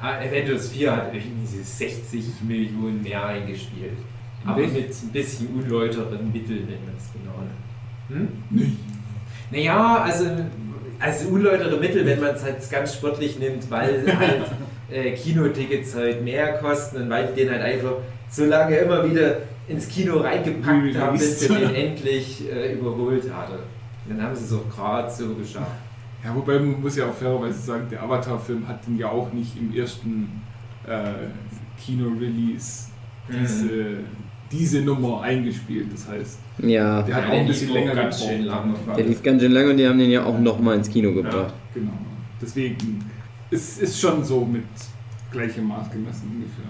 [0.00, 3.98] Avengers 4 hat irgendwie so 60 Millionen mehr eingespielt.
[4.44, 7.38] In Aber mit ein bisschen unläuteren Mitteln, wenn man es genau
[8.08, 8.30] nimmt.
[8.30, 8.42] Hm?
[8.50, 8.72] Nee.
[9.50, 10.26] Naja, also,
[10.98, 14.50] also unläutere Mittel, wenn man es halt ganz sportlich nimmt, weil halt
[14.90, 17.94] äh, Kinotickets halt mehr kosten und weil die den halt einfach
[18.30, 23.60] so lange immer wieder ins Kino reingepackt haben, bis sie den endlich äh, überholt hatte.
[24.08, 25.72] Dann haben sie es auch gerade so geschafft.
[26.24, 29.56] Ja, wobei man muss ja auch fairerweise sagen, der Avatar-Film hat den ja auch nicht
[29.56, 30.42] im ersten
[30.86, 31.28] äh,
[31.84, 32.88] Kino-Release
[33.30, 33.98] diese,
[34.50, 35.92] diese Nummer eingespielt.
[35.92, 38.34] Das heißt, Ja, der hat Ja, auch ein bisschen länger ganz gebraucht.
[38.36, 38.74] schön lang.
[38.96, 41.54] der lief ganz schön lange und die haben den ja auch nochmal ins Kino gebracht.
[41.74, 41.92] Genau.
[42.40, 43.04] Deswegen,
[43.50, 44.64] es ist schon so mit
[45.30, 46.64] gleichem Maß gemessen ungefähr.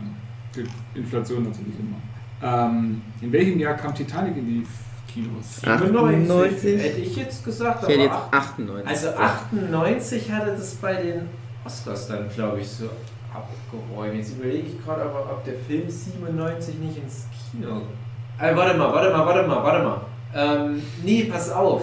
[0.95, 1.97] Die Inflation natürlich immer.
[2.43, 4.67] Ähm, in welchem Jahr kam Titanic in die
[5.13, 5.61] Kinos?
[5.65, 6.83] 98?
[6.83, 8.87] Hätte ich jetzt gesagt, Ich hätte jetzt aber 98.
[8.89, 11.21] Also 98 hatte das bei den
[11.65, 12.89] Oscars dann, glaube ich, so
[13.35, 14.15] abgeräumt.
[14.15, 17.83] Jetzt überlege ich gerade aber, ob der Film 97 nicht ins Kino.
[18.41, 20.01] Äh, warte mal, warte mal, warte mal, warte mal.
[20.35, 21.83] Ähm, nee, pass auf.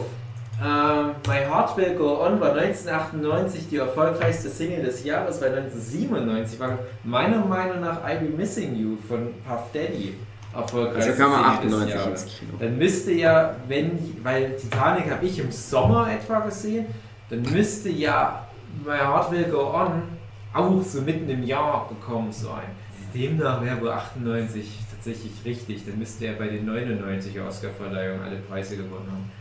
[0.64, 6.60] Ähm, My Heart Will Go On war 1998 die erfolgreichste Single des Jahres, weil 1997
[6.60, 10.16] war meiner Meinung nach I Be Missing You von Puff Daddy
[10.56, 12.24] erfolgreichste Also kam er Single des 98 Jahres.
[12.24, 12.52] ins Kino.
[12.60, 16.86] Dann müsste ja, wenn, weil Titanic habe ich im Sommer etwa gesehen,
[17.30, 18.48] dann müsste ja
[18.86, 20.04] My Heart Will Go On
[20.56, 22.64] auch so mitten im Jahr gekommen sein.
[23.14, 25.86] Demnach wäre wohl 98 tatsächlich richtig.
[25.86, 29.32] Dann müsste er bei den 99er Oscarverleihungen alle Preise gewonnen haben.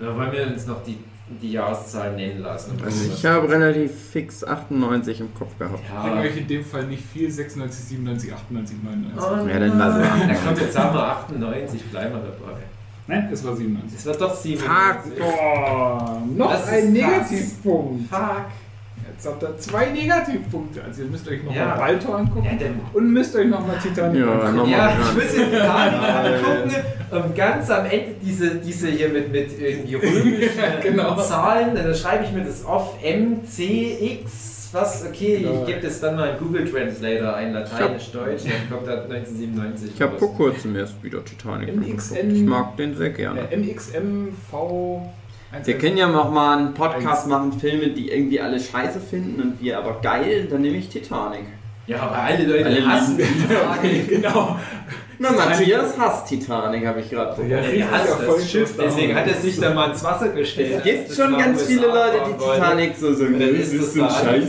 [0.00, 0.98] Da wollen wir uns noch die,
[1.40, 2.72] die Jahreszahlen nennen lassen.
[2.84, 5.80] Also ich habe relativ fix 98 im Kopf gehabt.
[5.92, 9.22] Ja, euch in dem Fall nicht viel, 96, 97, 98, 99.
[9.22, 10.34] oh, Ja, dann lassen wir.
[10.34, 12.60] Da kommt jetzt sagen wir 98, bleiben wir dabei.
[13.06, 13.98] Nein, es war 97.
[13.98, 15.18] Es wird doch 97.
[15.18, 18.08] Boah, noch Das ein Negativpunkt.
[18.08, 18.46] Fuck.
[19.16, 20.82] Jetzt habt ihr zwei Negativpunkte.
[20.82, 21.66] Also ihr müsst euch nochmal Ja.
[21.68, 24.56] mal Balto angucken Ja, und müsst euch nochmal Titanic Ja, angucken.
[24.56, 24.70] nochmal.
[24.72, 24.96] Ja, ja.
[25.00, 26.74] ich muss in Titanic angucken
[27.12, 30.50] und ganz am Ende diese, diese hier mit, mit irgendwie römischen
[30.82, 31.16] genau.
[31.16, 35.60] Zahlen, dann schreibe ich mir das auf MCX, was, okay, Genau.
[35.60, 39.92] ich gebe das dann mal in Google Translator ein, Lateinisch, Deutsch, dann kommt da 1997
[39.94, 42.34] Ich habe vor kurzem erst wieder Titanic MXN.
[42.34, 43.42] Ich mag den sehr gerne.
[43.52, 45.02] Äh, MXMV.
[45.62, 49.60] Wir können ja auch mal einen Podcast machen, Filme, die irgendwie alle scheiße finden und
[49.62, 51.44] wir aber geil, dann nehme ich Titanic.
[51.86, 54.08] Ja, aber alle Leute Alle hassen Titanic.
[54.22, 54.56] genau.
[55.18, 59.16] Na, Matthias hasst Titanic, habe ich gerade Ja, Er hasst Erfolg das Schiff, deswegen ist.
[59.16, 60.74] hat er sich da mal ins Wasser gestellt.
[60.78, 62.32] Es gibt Das schon ganz viele Leute, die.
[62.32, 64.44] Titanic so Und dann ist das ein Scheiß.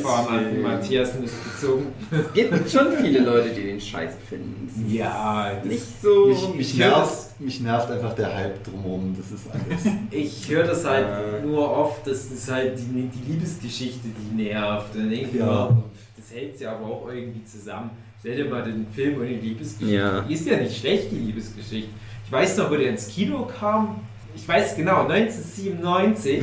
[0.64, 1.88] Matthias nicht gezogen.
[2.12, 4.68] Es gibt schon viele Leute, die den Scheiße finden.
[4.68, 6.26] Das ist Ja, das Nicht so.
[6.28, 9.94] Mich, mich, nervt, mich nervt einfach der Hype drumherum, das ist alles.
[10.12, 11.46] Ich höre das halt Äh.
[11.46, 14.94] nur oft, dass das halt die, die Liebesgeschichte, die nervt.
[14.96, 15.76] Und dann denke ich Ja.
[16.18, 17.92] das hält sie aber auch irgendwie zusammen.
[18.20, 19.96] Stell dir mal den Film und die Liebesgeschichte.
[19.96, 20.22] Ja.
[20.22, 21.90] Die ist ja nicht schlecht, die Liebesgeschichte.
[22.26, 23.98] Ich weiß noch, wo der ins Kino kam.
[24.36, 26.42] Ich weiß genau, 1997.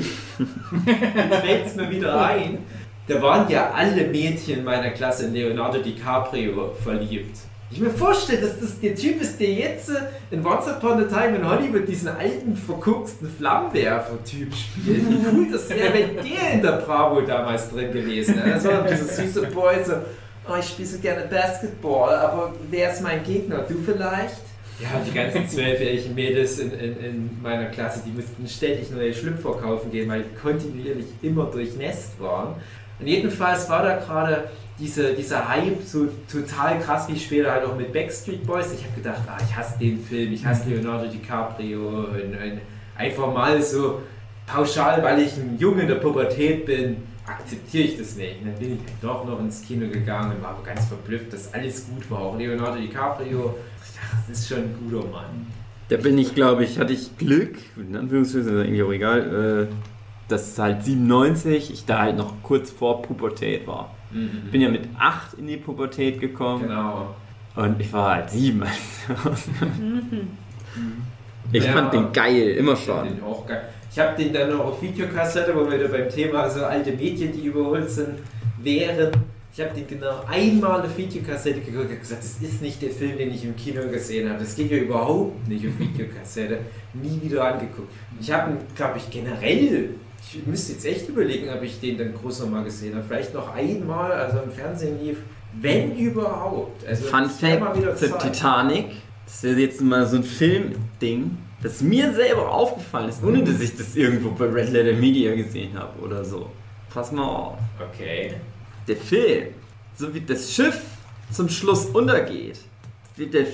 [0.87, 2.59] Jetzt fällt es mir wieder ein.
[3.09, 7.37] Da waren ja alle Mädchen meiner Klasse in Leonardo DiCaprio verliebt.
[7.73, 9.95] Ich mir vorstelle, dass das der Typ ist, der jetzt äh,
[10.31, 15.09] in Once Upon a Time in Hollywood diesen alten, vergucksten Flammenwerfer-Typ spielt.
[15.09, 18.51] Wie cool das wäre, wenn der in der Bravo damals drin gewesen wäre.
[18.51, 19.95] Das war dieser süße Boy, so,
[20.49, 23.65] oh, ich spiele so gerne Basketball, aber wer ist mein Gegner?
[23.67, 24.43] Du vielleicht?
[24.79, 29.53] Ja, die ganzen zwölfjährigen Mädels in, in, in meiner Klasse, die mussten ständig neue Schlüpfer
[29.53, 32.55] kaufen gehen, weil die kontinuierlich immer durchnässt waren.
[33.01, 34.51] Und jedenfalls war da gerade
[34.83, 38.73] diese, dieser Hype so total krass, wie später halt auch mit Backstreet Boys.
[38.75, 42.61] Ich habe gedacht, ah, ich hasse den Film, ich hasse Leonardo DiCaprio und, und
[42.97, 44.03] einfach mal so
[44.45, 48.41] pauschal, weil ich ein Junge in der Pubertät bin, akzeptiere ich das nicht.
[48.41, 51.87] Und dann bin ich doch noch ins Kino gegangen und war ganz verblüfft, dass alles
[51.87, 52.19] gut war.
[52.19, 55.47] Auch Leonardo DiCaprio, ich dachte, das ist schon ein guter Mann.
[55.91, 59.75] Da bin ich, glaube ich, hatte ich Glück, in Anführungszeichen, eigentlich auch egal, äh,
[60.27, 63.95] dass halt 97 ich da halt noch kurz vor Pubertät war.
[64.13, 64.51] Mhm.
[64.51, 67.15] Bin ja mit 8 in die Pubertät gekommen Genau.
[67.57, 68.63] und ich war halt 7.
[68.63, 68.73] als
[71.53, 71.73] ich Ja.
[71.73, 73.05] fand den geil, immer Ich schon.
[73.05, 73.63] den auch geil.
[73.91, 77.33] Ich habe den dann noch auf Videokassette, wo wir wieder beim Thema so alte Mädchen,
[77.33, 78.19] die überholt sind,
[78.63, 79.11] wären.
[79.55, 83.19] Ich habe den genau einmal auf Videokassette geguckt und gesagt, das ist nicht der Film,
[83.19, 84.39] den ich im Kino gesehen habe.
[84.39, 86.59] Das geht ja überhaupt nicht auf Videokassette.
[86.95, 87.93] Nie wieder angeguckt.
[88.19, 89.91] Ich habe ihn, glaube ich, generell
[90.23, 93.05] Ich müsste jetzt echt überlegen, ob ich den dann groß nochmal gesehen habe.
[93.07, 95.19] Vielleicht noch einmal, also im Fernsehen lief,
[95.61, 96.87] wenn überhaupt.
[96.87, 98.19] Also Fun Fact zur.
[98.19, 98.87] Titanic.
[99.27, 103.77] Das wäre jetzt mal so ein Filmding, das mir selber aufgefallen ist, ohne dass ich
[103.77, 106.51] das irgendwo bei Red Letter Media gesehen habe oder so.
[106.93, 107.59] Pass mal auf.
[107.81, 108.35] Okay.
[108.87, 109.49] Der Film,
[109.97, 110.81] so wie das Schiff
[111.31, 112.59] zum Schluss untergeht,
[113.17, 113.47] wird der,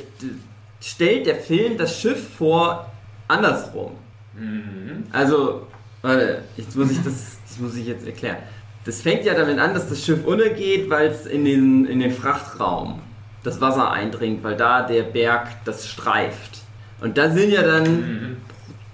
[0.80, 2.90] stellt der Film das Schiff vor
[3.28, 3.92] andersrum.
[4.34, 5.04] Mhm.
[5.12, 5.67] Also,
[6.02, 8.36] warte, jetzt muss ich das, das muss ich jetzt erklären.
[8.84, 12.10] Das fängt ja damit an, dass das Schiff untergeht, weil es in den, in den
[12.10, 13.00] Frachtraum
[13.44, 16.60] das Wasser eindringt, weil da der Berg das streift.
[17.00, 18.38] Und da sind ja dann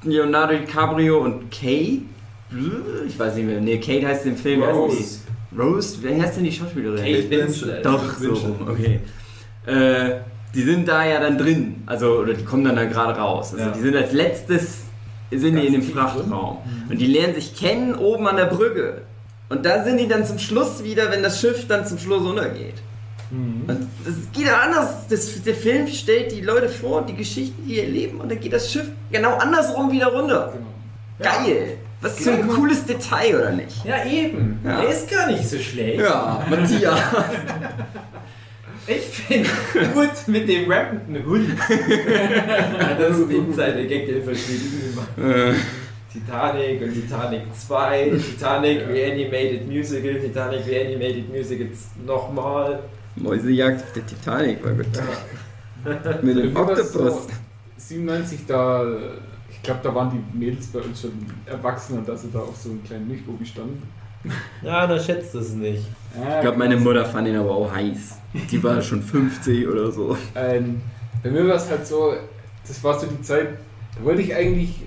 [0.03, 2.03] Leonardo DiCaprio und Kate.
[3.07, 3.61] Ich weiß nicht mehr.
[3.61, 4.63] Nee, Kate heißt im Film.
[4.63, 5.21] Rose.
[5.57, 5.99] Rose?
[6.03, 6.97] Wer heißt denn die Schauspielerin?
[6.99, 7.85] Kate Winslet.
[7.87, 9.01] Doch, so okay.
[9.67, 10.21] Äh,
[10.55, 13.53] die sind da ja dann drin, also, oder die kommen dann da gerade raus.
[13.55, 13.71] Also Ja.
[13.73, 14.84] die sind als letztes,
[15.39, 16.59] sind die in dem Frachtraum.
[16.89, 19.03] Und die lernen sich kennen oben an der Brücke.
[19.49, 22.75] Und da sind die dann zum Schluss wieder, wenn das Schiff dann zum Schluss untergeht.
[23.31, 25.09] Und das geht ja anders.
[25.09, 28.53] Das, der Film stellt die Leute vor, die Geschichten, die sie erleben, und dann geht
[28.53, 30.53] das Schiff genau andersrum wieder runter.
[30.53, 31.31] Genau.
[31.31, 31.79] Geil!
[32.01, 33.85] Was für ein cooles Detail, oder nicht?
[33.85, 34.61] Ja, eben.
[34.63, 34.83] Ja.
[34.83, 36.01] Der ist gar nicht so schlecht.
[36.01, 37.01] Ja, Matthias.
[38.87, 39.49] Ich finde
[39.95, 41.59] gut mit dem rappenden Hund.
[42.99, 45.55] das ist die Insider-Gag, den verschwiegen immer.
[46.13, 51.69] Titanic und Titanic 2, Titanic Reanimated Musical, Titanic Reanimated Musical
[52.07, 52.85] nochmal.
[53.17, 54.87] Mäusejagd auf der Titanic, war gut.
[56.23, 56.55] Mit dem.
[56.55, 57.27] So,
[57.77, 58.85] 97, da,
[59.51, 61.13] ich glaube, da waren die Mädels bei uns schon
[61.47, 63.83] erwachsen und dass sie da auf so einem kleinen Milchbubi standen.
[64.63, 65.85] Ja, da schätzt es nicht.
[66.15, 68.19] Ich glaube, meine Mutter fand ihn aber auch heiß.
[68.51, 70.17] Die war schon 50 oder so.
[70.35, 70.81] Ähm,
[71.23, 72.15] bei mir war es halt so,
[72.67, 73.49] das war so die Zeit,
[73.99, 74.81] da wollte ich eigentlich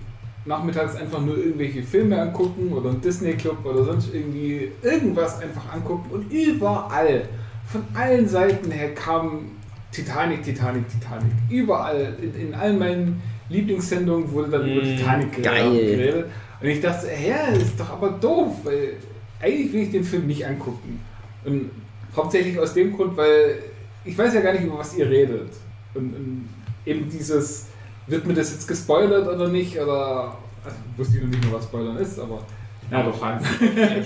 [0.45, 5.73] nachmittags einfach nur irgendwelche Filme angucken oder einen Disney Club oder sonst irgendwie irgendwas einfach
[5.73, 7.23] angucken und überall,
[7.65, 9.51] von allen Seiten her kam
[9.91, 11.31] Titanic, Titanic, Titanic.
[11.49, 15.71] Überall, in, in allen meinen Lieblingssendungen wurde dann über Mm, Titanic geil.
[15.71, 16.25] geredet.
[16.61, 18.93] Und ich dachte, hä, das ist doch aber doof, weil
[19.39, 20.99] eigentlich will ich den Film nicht angucken.
[21.45, 21.71] Und
[22.15, 23.59] hauptsächlich aus dem Grund, weil
[24.03, 25.49] ich weiß ja gar nicht, über was ihr redet.
[25.93, 26.49] Und, und
[26.85, 27.67] eben dieses,
[28.07, 29.79] wird mir das jetzt gespoilert oder nicht?
[29.79, 32.41] Oder, also wusste ich noch nicht mehr, was Spoilern ist, aber
[32.89, 33.17] Ja, doch,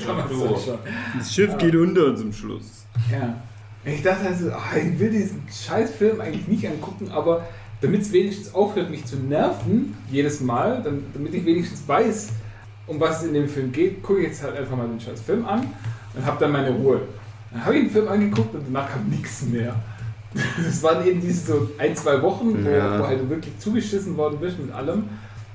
[0.59, 0.77] schon.
[1.17, 2.85] Das Schiff geht unter zum Schluss.
[3.11, 3.41] Ja.
[3.83, 7.47] Ich dachte also, ah, ich will diesen scheiß Film eigentlich nicht angucken, aber
[7.81, 12.29] damit es wenigstens aufhört, mich zu nerven, jedes Mal, dann, damit ich wenigstens weiß,
[12.91, 15.21] um was es in dem Film geht, gucke ich jetzt halt einfach mal den scheiß
[15.21, 15.65] Film an
[16.13, 17.01] und habe dann meine Ruhe.
[17.51, 19.75] Dann habe ich den Film angeguckt und danach kam nichts mehr.
[20.65, 22.99] Das waren eben diese so ein, zwei Wochen, wo, Ja.
[22.99, 25.03] wo halt wirklich zugeschissen worden bist mit allem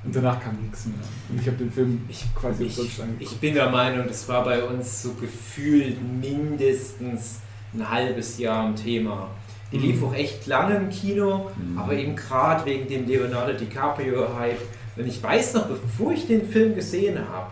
[0.05, 0.97] und danach kam nichts mehr.
[1.31, 3.23] Und ich habe den Film Ich, quasi ich, umsonst angeguckt.
[3.33, 7.41] ich bin der Meinung, das war bei uns so gefühlt mindestens
[7.75, 9.29] ein halbes Jahr ein Thema.
[9.73, 14.61] Die lief auch echt lange im Kino, aber eben gerade wegen dem Leonardo DiCaprio-Hype.
[14.97, 17.51] Und ich weiß noch, bevor ich den Film gesehen habe,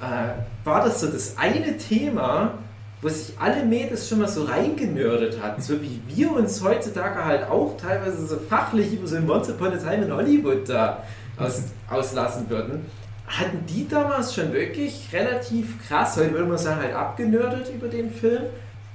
[0.00, 2.58] äh, war das so das eine Thema,
[3.00, 7.48] wo sich alle Mädels schon mal so reingenördet hatten, so wie wir uns heutzutage halt
[7.50, 11.02] auch teilweise so fachlich über so ein Once Upon a Time in Hollywood da
[11.36, 12.86] aus, auslassen würden.
[13.26, 18.12] Hatten die damals schon wirklich relativ krass, heute würde man sagen, halt abgenördet über den
[18.12, 18.42] Film.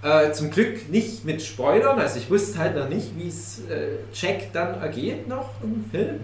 [0.03, 3.97] Äh, zum Glück nicht mit Spoilern, also ich wusste halt noch nicht, wie es äh,
[4.13, 6.19] Jack dann ergeht noch im Film.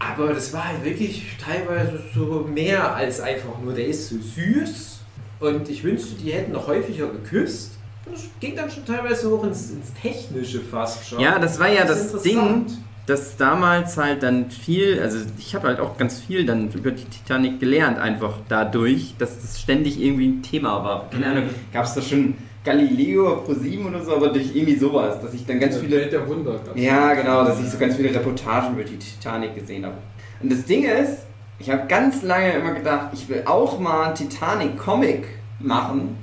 [0.00, 5.00] Aber das war halt wirklich teilweise so mehr als einfach nur, der ist so süß
[5.40, 7.72] und ich wünschte, die hätten noch häufiger geküsst.
[8.10, 11.20] Das ging dann schon teilweise auch ins, ins Technische fast schon.
[11.20, 12.66] Ja, das war ja ist das Ding,
[13.06, 17.04] dass damals halt dann viel, also ich habe halt auch ganz viel dann über die
[17.04, 21.10] Titanic gelernt, einfach dadurch, dass das ständig irgendwie ein Thema war.
[21.10, 25.20] Keine Ahnung, gab es da schon Galileo Pro 7 oder so, aber durch irgendwie sowas,
[25.20, 26.60] dass ich dann ganz Der viele Welt der Wunder.
[26.74, 29.96] Ja, genau, dass ich so ganz viele Reportagen über die Titanic gesehen habe.
[30.42, 31.20] Und das Ding ist,
[31.58, 35.26] ich habe ganz lange immer gedacht, ich will auch mal einen Titanic-Comic
[35.58, 36.16] machen,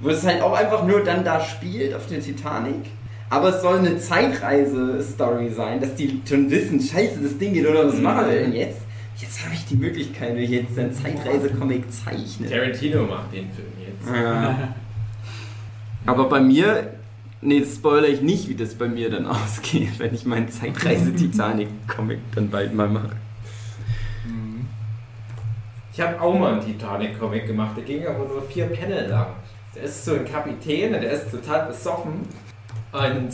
[0.00, 2.86] wo es halt auch einfach nur dann da spielt auf der Titanic.
[3.28, 7.86] Aber es soll eine Zeitreise-Story sein, dass die schon wissen, scheiße, das Ding geht oder
[7.86, 8.80] was machen wir denn jetzt?
[9.16, 12.48] Jetzt habe ich die Möglichkeit, wie ich jetzt einen Zeitreise-Comic zeichne.
[12.48, 14.08] Tarantino macht den Film jetzt.
[14.08, 14.74] Ja.
[16.06, 16.94] Aber bei mir,
[17.40, 22.18] nee, das spoilere ich nicht, wie das bei mir dann ausgeht, wenn ich meinen Zeitreise-Titanic-Comic
[22.34, 23.10] dann bald mal mache.
[24.26, 24.66] Mhm.
[25.92, 29.26] Ich habe auch mal einen Titanic-Comic gemacht, der ging aber nur vier Panel lang.
[29.74, 32.22] Der ist so ein Kapitän und der ist total besoffen.
[32.92, 33.28] Und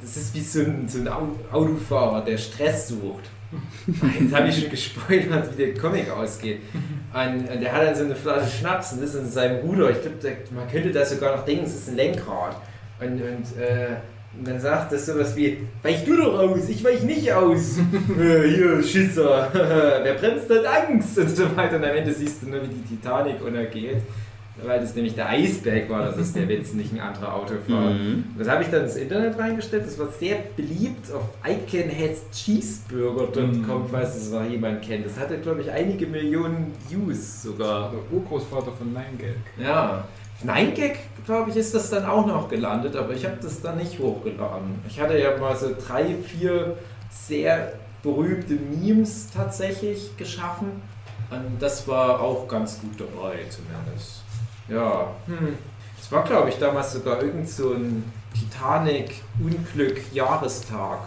[0.00, 3.28] das ist wie so ein, so ein Au- Autofahrer, der Stress sucht.
[4.20, 6.60] Jetzt habe ich schon gespoilert, wie der Comic ausgeht.
[7.12, 9.90] Und, und der hat dann so eine Flasche Schnaps und ist in seinem Ruder.
[9.90, 10.16] Ich glaube,
[10.54, 12.56] man könnte da sogar noch denken, es ist ein Lenkrad.
[13.00, 13.96] Und, und, äh,
[14.38, 17.78] und dann sagt das sowas wie, weich du doch aus, ich weich nicht aus.
[18.18, 19.50] äh, hier, Schisser,
[20.02, 21.76] wer bremst hat Angst und so weiter.
[21.76, 24.02] Und am Ende siehst du nur, wie die Titanic untergeht.
[24.60, 27.94] Weil das nämlich der Eisberg war, das ist der Witz, nicht ein anderer Autofahrer.
[27.94, 28.26] Mhm.
[28.36, 29.86] Das habe ich dann ins Internet reingestellt.
[29.86, 35.06] Das war sehr beliebt auf iCanHasCheeseburger.com, falls das noch jemand kennt.
[35.06, 37.92] Das hatte, glaube ich, einige Millionen Views sogar.
[37.92, 39.36] Der Urgroßvater von Nine Gag.
[39.58, 40.06] Ja.
[40.44, 43.78] Nein Gag, glaube ich, ist das dann auch noch gelandet, aber ich habe das dann
[43.78, 44.82] nicht hochgeladen.
[44.86, 46.76] Ich hatte ja mal so drei, vier
[47.10, 47.72] sehr
[48.02, 50.82] berühmte Memes tatsächlich geschaffen.
[51.30, 54.21] Und das war auch ganz gut dabei, zumindest.
[54.68, 55.56] Ja, hm.
[55.96, 60.98] Das war, glaube ich, damals sogar irgend so ein Titanic-Unglück-Jahrestag.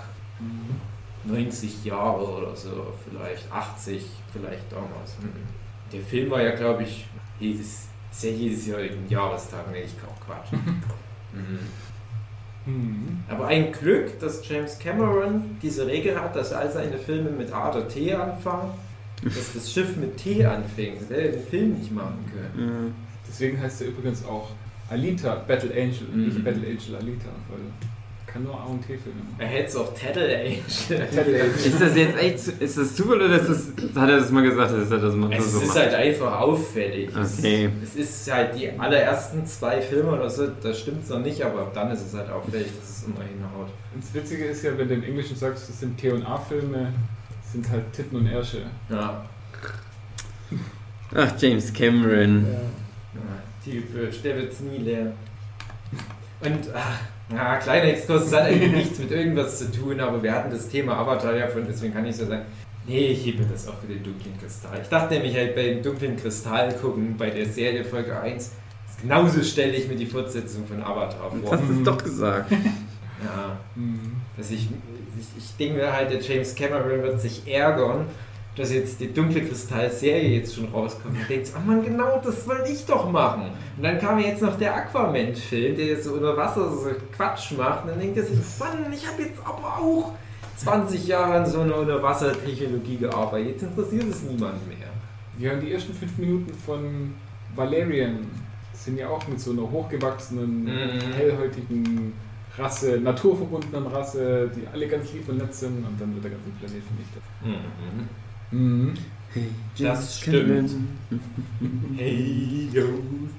[1.26, 5.18] 90 Jahre oder so, vielleicht 80, vielleicht damals.
[5.20, 5.32] Mhm.
[5.91, 7.08] Der Film war ja, glaube ich,
[7.39, 10.51] jedes, ist ja jedes Jahr irgendein Jahrestag, ne, ich auch Quatsch.
[11.34, 11.60] mhm.
[12.66, 13.24] Mhm.
[13.28, 17.70] Aber ein Glück, dass James Cameron diese Regel hat, dass all seine Filme mit A
[17.70, 18.72] oder T anfangen,
[19.24, 20.99] dass das Schiff mit T anfängt.
[20.99, 22.95] Sonst hätte er den Film nicht machen können.
[23.28, 24.49] Deswegen heißt er übrigens auch
[24.89, 26.26] Alita, Battle Angel, Mhm.
[26.26, 29.36] nicht Battle Angel Alita, weil er kann nur A und T-Filme machen.
[29.39, 30.57] Er hätte es auch Tattle Angel.
[30.89, 31.47] Battle Angel.
[31.65, 34.43] Ist das jetzt echt, zu- ist das Zufall oder ist das, hat er das mal
[34.43, 35.78] gesagt, dass er das mal Es so ist macht?
[35.78, 37.09] halt einfach auffällig.
[37.15, 37.69] Es- Okay.
[37.82, 41.61] Es ist halt die allerersten zwei Filme oder so, da stimmt es noch nicht, aber
[41.61, 43.69] ab dann ist es halt auffällig, dass es immer hinhaut.
[43.93, 46.93] Und das Witzige ist ja, wenn du im Englischen sagst, das sind T- und A-Filme,
[47.51, 48.63] sind halt Titten und Ärsche.
[48.89, 49.26] Ja.
[51.15, 52.45] Ach, James Cameron.
[52.51, 52.59] ja
[53.63, 55.13] typisch, der wird's nie lernen.
[56.41, 56.99] Und, ach,
[57.34, 60.68] ja, kleiner Exkurs, es hat eigentlich nichts mit irgendwas zu tun, aber wir hatten das
[60.68, 62.43] Thema Avatar ja von, deswegen kann ich so sagen,
[62.86, 64.80] nee, ich hebe das auch für den dunklen Kristall.
[64.82, 69.41] Ich dachte nämlich halt beim dunklen Kristall gucken, bei der Serie Folge 1, ist genauso
[69.43, 71.51] stelle ich mir die Fortsetzung von Avatar vor.
[71.51, 72.51] hast du es doch gesagt.
[73.24, 73.57] Ja.
[73.76, 74.18] Mhm.
[74.38, 74.68] Dass ich,
[75.18, 78.05] ich, ich denke mir halt, der James Cameron wird sich ärgern,
[78.56, 82.72] dass jetzt die Dunkle Kristall-Serie jetzt schon rauskommt und denkt, ach man, genau das wollte
[82.72, 83.49] ich doch machen.
[83.76, 87.84] Und dann kam jetzt noch der Aquaman-Film, der jetzt so unter Wasser so Quatsch macht
[87.84, 90.14] und dann denkt er sich, Mann, ich habe jetzt aber auch
[90.58, 94.88] 20 Jahre an so einer Unterwassertechnologie gearbeitet, jetzt interessiert es niemand mehr.
[95.38, 97.14] Wir haben die ersten fünf Minuten von
[97.56, 98.20] Valerian,
[98.74, 101.14] sind ja auch mit so einer hochgewachsenen, Mhm.
[101.14, 102.14] hellhäutigen
[102.58, 106.49] Rasse, naturverbundenen Rasse, die alle ganz lieb und nett sind und dann wird der ganze
[106.51, 107.24] Planet vernichtet.
[107.43, 108.08] Mhm.
[109.78, 110.72] Das stimmt.
[111.97, 112.84] Hey, yo,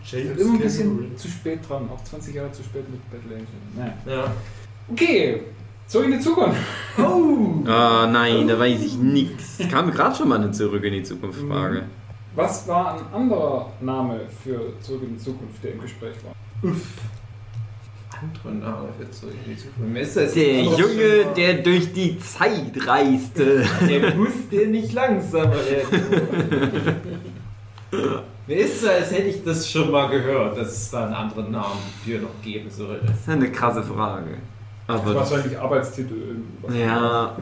[0.05, 3.47] Sind immer ein bisschen zu spät dran, auch 20 Jahre zu spät mit Battle Angel.
[3.75, 3.95] Naja.
[4.07, 4.33] Ja.
[4.91, 5.43] Okay,
[5.87, 6.59] so in die Zukunft.
[6.99, 7.69] Oh!
[7.69, 9.59] Ah, nein, da weiß ich nix.
[9.71, 11.85] Kam gerade schon mal eine Zurück in die Zukunft Frage.
[12.35, 16.35] Was war ein anderer Name für Zurück in die Zukunft, der im Gespräch war?
[16.63, 16.77] Andere
[18.45, 19.79] Name für zurück in die Zukunft.
[19.93, 23.65] Mir ist das Der Junge, der durch die Zeit reiste.
[23.89, 26.97] Der musste nicht langsamer werden.
[28.49, 31.51] Mir ist so, als hätte ich das schon mal gehört, dass es da einen anderen
[31.51, 33.07] Namen für noch geben sollte.
[33.07, 34.37] Das ist eine krasse Frage.
[34.87, 36.15] Aber Wahrscheinlich Arbeitstitel.
[36.15, 36.75] irgendwas.
[36.77, 37.37] ja,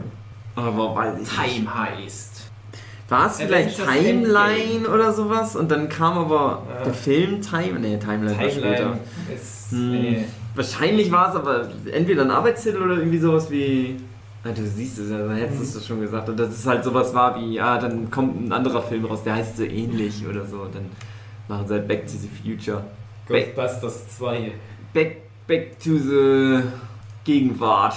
[0.55, 1.31] aber nicht.
[1.31, 2.49] Time heißt.
[3.07, 5.55] War es vielleicht Timeline oder sowas?
[5.55, 6.83] Und dann kam aber Ja.
[6.85, 7.79] der Film Time.
[7.79, 8.75] Nee, Timeline, war später.
[8.75, 8.99] Timeline
[9.35, 9.71] ist.
[9.71, 9.91] Hm.
[9.91, 10.25] Nee.
[10.55, 13.97] Wahrscheinlich war es aber entweder ein Arbeitstitel oder irgendwie sowas wie.
[14.43, 16.29] Na, du siehst es ja, dann hättest du es schon gesagt.
[16.29, 19.35] Und dass es halt sowas war wie, ja, dann kommt ein anderer Film raus, der
[19.35, 20.61] heißt so ähnlich oder so.
[20.61, 20.85] Und dann
[21.47, 22.83] machen sie halt Back to the Future.
[23.27, 24.51] Ghostbusters 2.
[24.93, 26.59] Back, back to the
[27.23, 27.95] Gegenwart.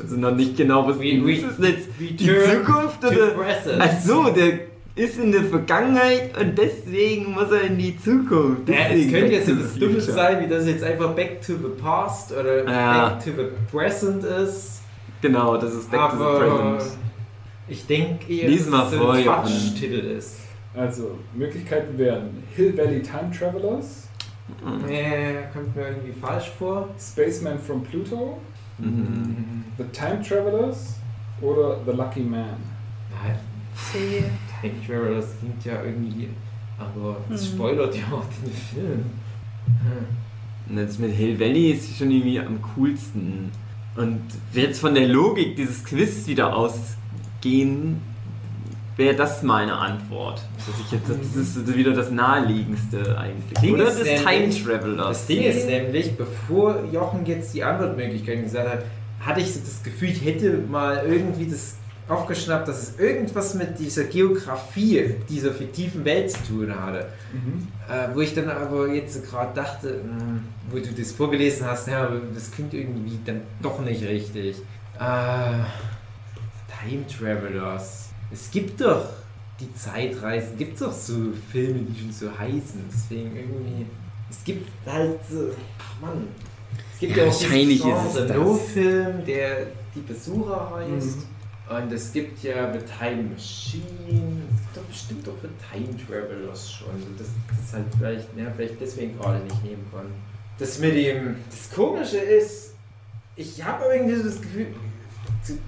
[0.00, 1.88] Also noch nicht genau, was We- ist we- das jetzt?
[1.98, 3.32] Die Zukunft oder?
[3.80, 4.60] Ach so, der
[4.96, 8.68] ist in der Vergangenheit und deswegen muss er in die Zukunft.
[8.68, 12.32] Ja, es könnte jetzt etwas Dummes sein, wie das jetzt einfach Back to the Past
[12.32, 13.08] oder Ja.
[13.08, 14.82] Back to the Present ist.
[15.20, 16.38] Genau, das ist Back to the Aber
[16.76, 16.92] Present.
[17.68, 19.24] ich denke eher, Lies mal dass es ein.
[19.24, 20.36] Quatschtitel ist.
[20.76, 24.08] Also, Möglichkeiten wären Hill Valley Time Travelers,
[24.86, 26.88] Nee, kommt mir irgendwie falsch vor.
[27.00, 28.38] Spaceman from Pluto,
[28.78, 29.64] Mhm.
[29.78, 30.96] The Time Travelers
[31.40, 32.44] oder The Lucky Man.
[33.22, 33.38] Nein.
[34.70, 36.28] Time Traveler, das klingt ja irgendwie.
[36.78, 37.54] Aber das Mhm.
[37.54, 39.04] spoilert ja auch den Film.
[40.68, 43.50] Und Das mit Hill Valley ist schon irgendwie am coolsten.
[43.96, 44.20] Und
[44.52, 48.00] jetzt von der Logik dieses Quiz wieder ausgehen,
[48.96, 50.42] wäre das meine Antwort.
[50.86, 53.58] Ich jetzt, das ist wieder das naheliegendste eigentlich.
[53.60, 55.06] Ding Oder ist das nämlich- Time Travelers.
[55.18, 58.84] Das Ding ist nämlich, bevor Jochen jetzt die Antwortmöglichkeiten gesagt hat,
[59.20, 61.76] hatte ich so das Gefühl, ich hätte mal irgendwie das
[62.08, 67.08] aufgeschnappt, dass es irgendwas mit dieser Geografie dieser fiktiven Welt zu tun hatte.
[67.32, 67.68] Mhm.
[67.88, 70.40] Äh, wo ich dann aber jetzt gerade dachte, mh,
[70.70, 74.56] wo du das vorgelesen hast, ja, das klingt irgendwie dann doch nicht richtig.
[74.98, 75.64] Äh,
[76.82, 78.10] Time Travelers.
[78.30, 79.06] Es gibt doch
[79.60, 81.14] die Zeitreisen, gibt doch so
[81.50, 82.84] Filme, die schon so heißen.
[82.92, 83.86] Deswegen irgendwie.
[84.30, 85.50] Es gibt halt so.
[85.78, 86.26] Ach Mann.
[86.92, 88.36] Es gibt Ja, ja, auch diesen wahrscheinlich Genre ist es das.
[88.36, 91.18] No-Film, der die Besucher heißt.
[91.70, 94.42] Und es gibt ja The Time Machine.
[94.52, 96.88] Es gibt doch bestimmt auch The Time Travelers schon.
[97.00, 100.12] So, Das, das halt vielleicht, ja, vielleicht deswegen gerade nicht nehmen konnten.
[100.58, 101.36] Das mit dem.
[101.50, 102.74] Das Komische ist,
[103.36, 104.66] ich habe irgendwie so das Gefühl,
[105.48, 105.58] die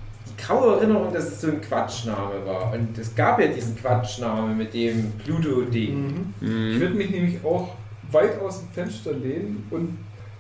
[0.43, 2.73] graue Erinnerung, dass es so ein Quatschname war.
[2.75, 5.95] Und es gab ja diesen Quatschname mit dem Pluto-Ding.
[6.05, 6.35] Mhm.
[6.41, 6.81] Ich Mhm.
[6.81, 7.75] würde mich nämlich auch
[8.13, 9.97] weit aus dem Fenster lehnen und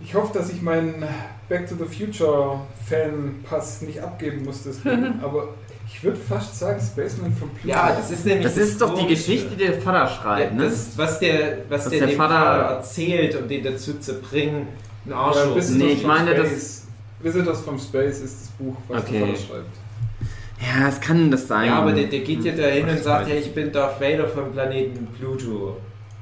[0.07, 1.05] ich hoffe, dass ich meinen
[1.49, 5.49] Back to the Future Fan-Pass nicht abgeben muss deswegen, aber
[5.89, 7.69] ich würde fast sagen Spaceman von Pluto.
[7.69, 8.45] Ja, das ist nämlich.
[8.45, 9.07] Das ist doch die.
[9.07, 10.65] Geschichte, die der Vater schreibt, ne?
[10.65, 14.15] Das, was der, was Was der, der dem Vater- Vater, erzählt, um den dazu zu
[14.21, 14.67] bringen,
[15.05, 15.57] ein Ja, Arschloch.
[15.57, 16.83] Visitors Nee, ich from meine, das- Space.
[17.23, 19.19] Visitors from Space ist das Buch, was Okay.
[19.19, 19.77] der Vater schreibt.
[20.61, 21.67] Ja, es kann das sein.
[21.69, 24.53] Ja, aber der, der geht ja dahin und sagt, hey, ich bin Darth Vader vom
[24.53, 25.77] Planeten Pluto.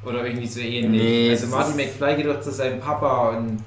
[0.05, 1.03] Oder irgendwie so ähnlich.
[1.03, 3.59] Nee, also es Martin ist- McFly geht doch zu seinem Papa und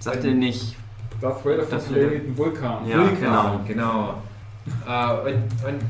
[0.00, 0.76] Sagt er nicht.
[1.20, 2.88] Darth Vader Das- Planeten Vulkan.
[2.88, 4.14] Ja, Vulkan, genau.
[4.86, 5.34] Äh, und,
[5.68, 5.84] und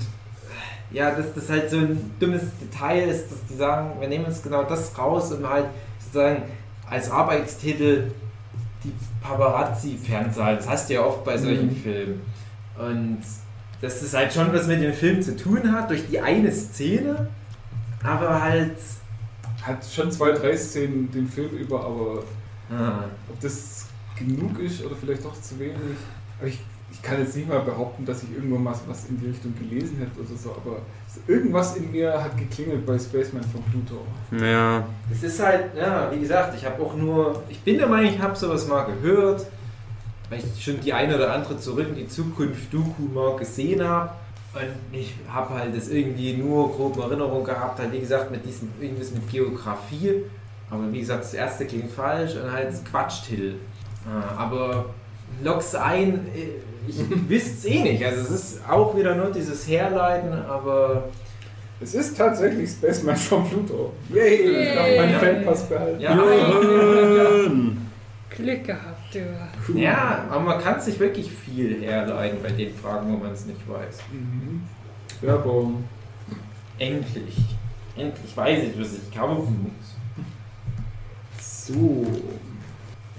[0.90, 4.42] ja, dass das halt so ein dummes Detail ist, dass die sagen, wir nehmen uns
[4.42, 5.66] genau das raus, um halt
[6.00, 6.42] sozusagen
[6.88, 8.10] als Arbeitstitel
[8.82, 8.92] die
[9.22, 10.56] Paparazzi fernzahlen.
[10.56, 11.76] Das hast du ja oft bei solchen Mhm.
[11.76, 12.20] Filmen.
[12.76, 13.18] Und
[13.80, 17.28] dass das halt schon was mit dem Film zu tun hat, durch die eine Szene,
[18.02, 18.76] aber halt.
[19.62, 22.22] Hat schon zwei, drei Szenen den Film über, aber
[22.72, 23.86] Ah, ob das
[24.20, 25.76] genug ist oder vielleicht doch zu wenig.
[26.38, 26.60] Aber ich,
[26.92, 29.98] ich kann jetzt nicht mal behaupten, dass ich irgendwo mal was in die Richtung gelesen
[29.98, 30.78] hätte oder so, aber
[31.26, 34.02] irgendwas in mir hat geklingelt bei Spaceman von Pluto.
[34.44, 34.84] Ja.
[35.10, 38.20] Es ist halt, ja, wie gesagt, ich habe auch nur, ich bin der Meinung, ich
[38.20, 39.46] habe sowas mal gehört,
[40.28, 44.10] weil ich schon die eine oder andere Zurück in die Zukunft Doku mal gesehen habe.
[44.52, 48.44] Und ich habe halt das irgendwie nur grob in Erinnerung gehabt, halt wie gesagt, mit
[48.44, 50.24] diesem, irgendwas mit Geografie.
[50.70, 53.54] Aber wie gesagt, das erste klingt falsch und halt Quatschtitel.
[53.54, 53.69] Ah,
[54.36, 54.86] Aber
[55.42, 56.26] lock's ein,
[56.86, 56.96] ich
[57.28, 58.04] wüsste es eh nicht.
[58.04, 61.04] Also es ist auch wieder nur dieses Herleiten, aber
[61.80, 63.92] Es ist tatsächlich Spaceman von Pluto.
[64.08, 64.68] Yay!
[64.68, 65.18] Ich darf meinen Ja.
[65.18, 66.00] Fanpass behalten.
[66.00, 66.12] ja.
[68.36, 69.78] Glück gehabt, du.
[69.78, 73.60] Ja, aber man kann sich wirklich viel herleiten bei den Fragen, wo man es nicht
[73.68, 73.98] weiß.
[74.12, 74.62] Mhm.
[75.20, 75.84] Werbung.
[76.78, 77.36] Endlich.
[77.96, 81.44] Endlich weiß ich, was ich kaufen muss.
[81.44, 82.06] So.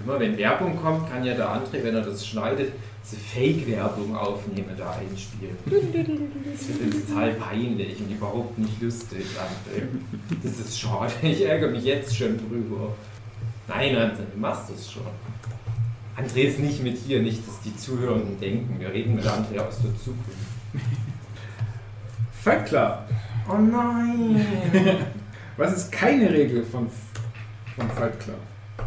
[0.04, 2.72] Immer wenn Werbung kommt, kann ja der André, wenn er das schneidet,
[3.04, 5.56] diese Fake-Werbung aufnehmen, da einspielen.
[6.52, 9.82] Das dann total peinlich und überhaupt nicht lustig, André.
[10.42, 11.12] Das ist schade.
[11.22, 12.94] Ich ärgere mich jetzt schon drüber.
[13.68, 15.02] Nein, André, du machst das schon.
[16.16, 18.78] André ist nicht mit hier, nicht, dass die Zuhörenden denken.
[18.78, 20.38] Wir reden mit André aus der Zukunft.
[22.42, 22.98] Fight Club.
[23.48, 24.44] Oh nein!
[25.56, 26.88] Was ist keine Regel von,
[27.76, 28.38] von Fight Club?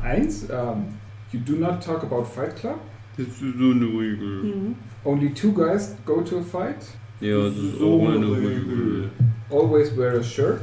[0.04, 0.86] Eins, ähm,
[1.32, 2.76] you do not talk about Fight Club.
[3.18, 4.44] Das ist so eine Regel.
[4.44, 4.76] Mhm.
[5.04, 6.78] Only two guys go to a fight.
[7.22, 9.10] Ja, das ist auch eine Regel.
[9.50, 10.62] Always wear a shirt.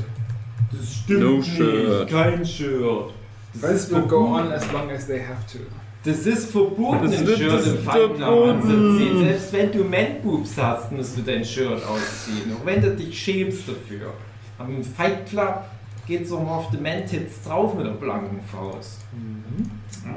[0.70, 1.56] Das stimmt No nicht.
[1.56, 2.08] shirt.
[2.10, 3.10] Kein Shirt.
[3.54, 5.58] Ist will go on as long as they have to.
[6.04, 8.50] Das ist verboten, Das ein Shirt im ist Fight Club verboten.
[8.50, 9.18] anzuziehen.
[9.20, 12.52] Selbst wenn du Man-Boobs hast, musst du dein Shirt ausziehen.
[12.60, 14.12] Auch wenn du dich schämst dafür.
[14.58, 15.64] Aber im Fight Club
[16.07, 19.00] geht mal auf die Man-Tits drauf mit der blanken Faust.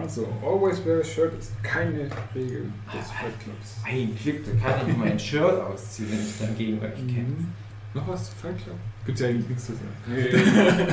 [0.02, 3.78] Also, always wear a shirt ist keine Regel des Ah, Fight Clubs.
[3.86, 7.42] Ein Glück, da kann ich mein Shirt ausziehen, wenn ich dann gegen euch kämpfe.
[7.42, 7.48] Mhm.
[7.94, 8.76] Noch was zu Fight Club?
[9.06, 10.88] Gibt ja eigentlich nichts zu sagen.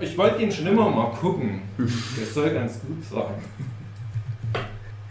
[0.00, 1.62] Ich wollte den schon immer mal gucken.
[1.78, 3.34] Der soll ganz gut sein.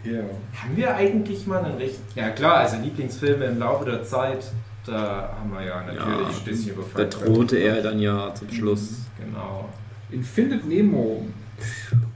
[0.02, 0.20] Ja.
[0.62, 1.98] Haben wir eigentlich mal einen recht.
[2.14, 4.50] Ja, klar, also Lieblingsfilme im Laufe der Zeit,
[4.86, 7.98] da haben wir ja natürlich Ja, ein bisschen über Da Fight Club drohte er dann
[7.98, 9.05] ja zum Schluss.
[9.18, 9.68] Genau.
[10.10, 11.26] In Findet Nemo.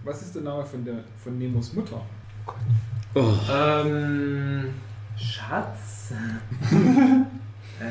[0.05, 2.01] Was ist der Name von, der, von Nemos Mutter?
[3.14, 4.66] Oh, Ähm.
[5.16, 6.12] Schatz?
[7.80, 7.84] äh.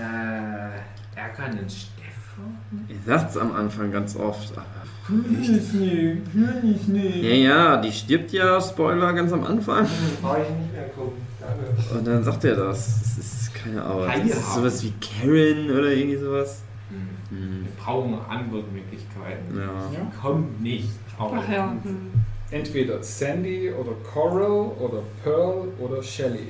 [1.16, 2.88] Er kann den Stefan?
[2.88, 4.54] er sagt's am Anfang ganz oft.
[4.58, 4.66] aber-
[5.06, 7.22] Königsnee, Königsnee.
[7.22, 7.36] Ja,
[7.76, 9.88] ja, die stirbt ja, Spoiler, ganz am Anfang.
[10.22, 11.18] Brauche ich nicht mehr gucken.
[11.42, 11.98] Danke.
[11.98, 13.00] Und dann sagt er das.
[13.02, 14.06] Das ist keine Ahnung.
[14.08, 16.62] Das ist sowas wie Karen oder irgendwie sowas.
[16.90, 17.38] Hm.
[17.38, 17.64] Hm.
[17.66, 19.58] Wir brauchen Antwortmöglichkeiten.
[19.58, 20.12] Ja.
[20.22, 21.34] Kommt nicht auf.
[21.52, 21.72] Ja.
[21.84, 22.12] Hm.
[22.52, 26.48] Entweder Sandy oder Coral oder Pearl oder Shelley.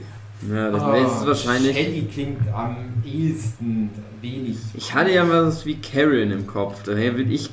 [0.49, 1.75] Ja, das Ah, ist wahrscheinlich.
[1.75, 3.89] Shelly klingt am ehesten
[4.21, 4.57] wenig.
[4.73, 7.49] Ich hatte ja was wie Karen im Kopf, daher würde ich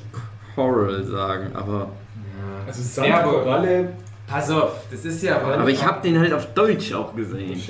[0.55, 1.89] Coral sagen, aber.
[2.65, 3.89] Also Ja, aber- Sandkoralle.
[4.25, 5.39] Pass auf, das ist ja.
[5.41, 7.61] Aber ich habe den halt auf Deutsch auch gesehen.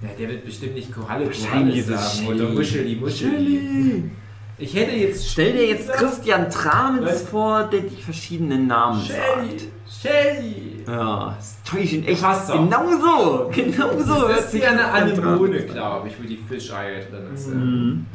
[0.00, 2.40] Ja, der wird bestimmt nicht Koralle Koralle ist sagen Shelly.
[2.42, 4.10] oder Muscheli Muscheli.
[4.58, 5.30] Ich hätte jetzt.
[5.30, 7.22] Stell dir jetzt Christian Tramens Was?
[7.22, 9.10] vor, der die verschiedenen Namen sagt.
[9.16, 9.70] Shelly.
[10.00, 10.84] Shelly.
[10.86, 12.22] Ja, das täuscht echt.
[12.22, 12.58] Pass auf.
[12.58, 14.28] Genau so, genau so.
[14.28, 17.56] Das ist ja eine Anemone, glaube ich, wo die Fischeier drin sind.
[17.56, 18.06] Mhm.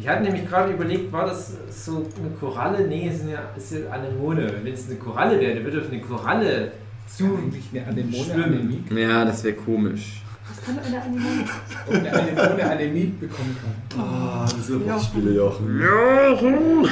[0.00, 2.86] Ich hatte nämlich gerade überlegt, war das so eine Koralle?
[2.86, 4.52] Nee, es ist eine, es ist eine Anemone.
[4.62, 6.72] Wenn es eine Koralle wäre, dann würde auf eine Koralle
[7.06, 7.38] zu.
[7.72, 8.84] Eine Anemone Schwimmen.
[8.96, 10.22] Ja, das wäre komisch.
[10.68, 11.44] Kann eine Anemone?
[11.86, 14.00] Und eine Anämie bekommen kann.
[14.00, 15.80] Ah, diese Wortspiele, Jochen.
[15.80, 16.84] Ja, und.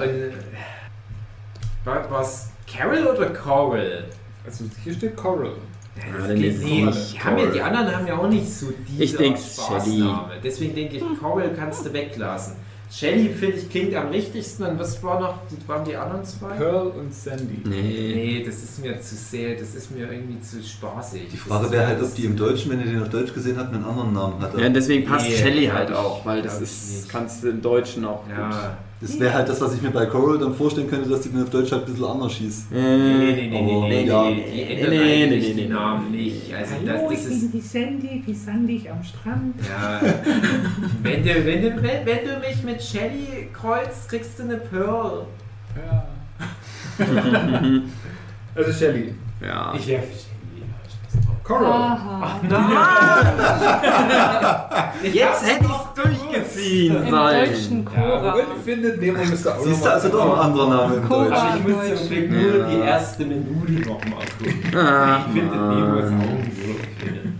[0.00, 0.30] äh,
[1.84, 4.04] War was Carol oder Coral?
[4.46, 5.54] Also hier steht Coral.
[5.96, 6.58] Ja, nicht.
[6.58, 10.34] es Die, haben ja, die anderen haben ja auch nicht so diese Ich Spaßname.
[10.40, 12.54] Deswegen denke ich, Coral kannst du weglassen.
[12.90, 14.64] Shelly, finde ich, klingt am richtigsten.
[14.64, 16.54] Und was war noch, die, waren die anderen zwei?
[16.56, 17.60] Pearl und Sandy.
[17.64, 18.12] Nee.
[18.14, 21.28] Nee, das ist mir zu sehr, das ist mir irgendwie zu spaßig.
[21.30, 23.74] Die Frage wäre halt, ob die im Deutschen, wenn ihr den auf Deutsch gesehen habt,
[23.74, 24.60] einen anderen Namen hatte.
[24.60, 28.24] Ja, deswegen passt Nee, Shelly halt auch, weil das ist, kannst du im Deutschen auch
[28.24, 28.34] gut.
[29.00, 31.42] Das wäre halt das, was ich mir bei Coral dann vorstellen könnte, dass die den
[31.42, 32.72] auf Deutsch halt ein bisschen anders schießt.
[32.72, 34.22] Äh, Nee, nee, nee, nee, Oh, nee, ja.
[34.24, 35.68] nee, nee, die ändern Nee, nee, eigentlich nee, die nee.
[35.74, 36.54] Namen nicht.
[36.54, 39.54] Also Hallo, das, ich das ist, bin wie Sandy, wie sandig am Strand.
[39.68, 40.00] ja.
[41.02, 45.26] wenn, du, wenn, du, wenn, wenn du mich mit Shelly kreuzt, kriegst du eine Pearl.
[45.76, 46.08] Ja.
[48.56, 49.14] also Shelly.
[49.40, 49.72] Ja.
[49.78, 50.08] Ich werfe
[51.48, 51.98] Coral.
[51.98, 52.40] Aha.
[55.02, 57.46] Jetzt hätte ich es durchgeziehen Im sollen.
[57.50, 58.32] deutschen Ja, Cora.
[58.34, 61.30] und ich finde, Nemo müsste auch Siehst du also doch ein anderer Name im Coral.
[61.30, 61.46] Deutschen.
[61.46, 61.98] Aber ich muss Deutsch.
[62.00, 62.66] zum Glück nur Ja.
[62.68, 64.76] die erste Minute nochmal gucken.
[64.78, 65.74] Ah, Ich finde Mann.
[65.80, 67.34] Nemo ist auch ein Film.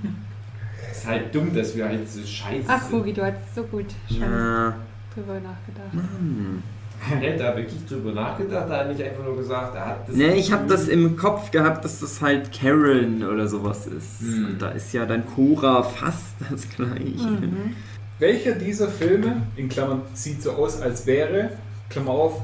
[0.90, 2.98] Ist halt dumm, dass wir halt so scheiße Ach, sind.
[2.98, 4.74] Hugi, du hast so gut schon Ja.
[5.14, 5.92] drüber nachgedacht.
[5.92, 6.62] Hm.
[7.20, 10.16] Er hat da wirklich drüber nachgedacht, er hat nicht einfach nur gesagt, er hat das.
[10.16, 14.20] Ne, ich habe das im Kopf gehabt, dass das halt Karen oder sowas ist.
[14.20, 14.46] Hm.
[14.46, 17.28] Und da ist ja dann Cora fast das gleiche.
[17.28, 17.76] Mhm.
[18.18, 21.50] Welcher dieser Filme, in Klammern, sieht so aus, als wäre,
[21.88, 22.42] Klammer auf,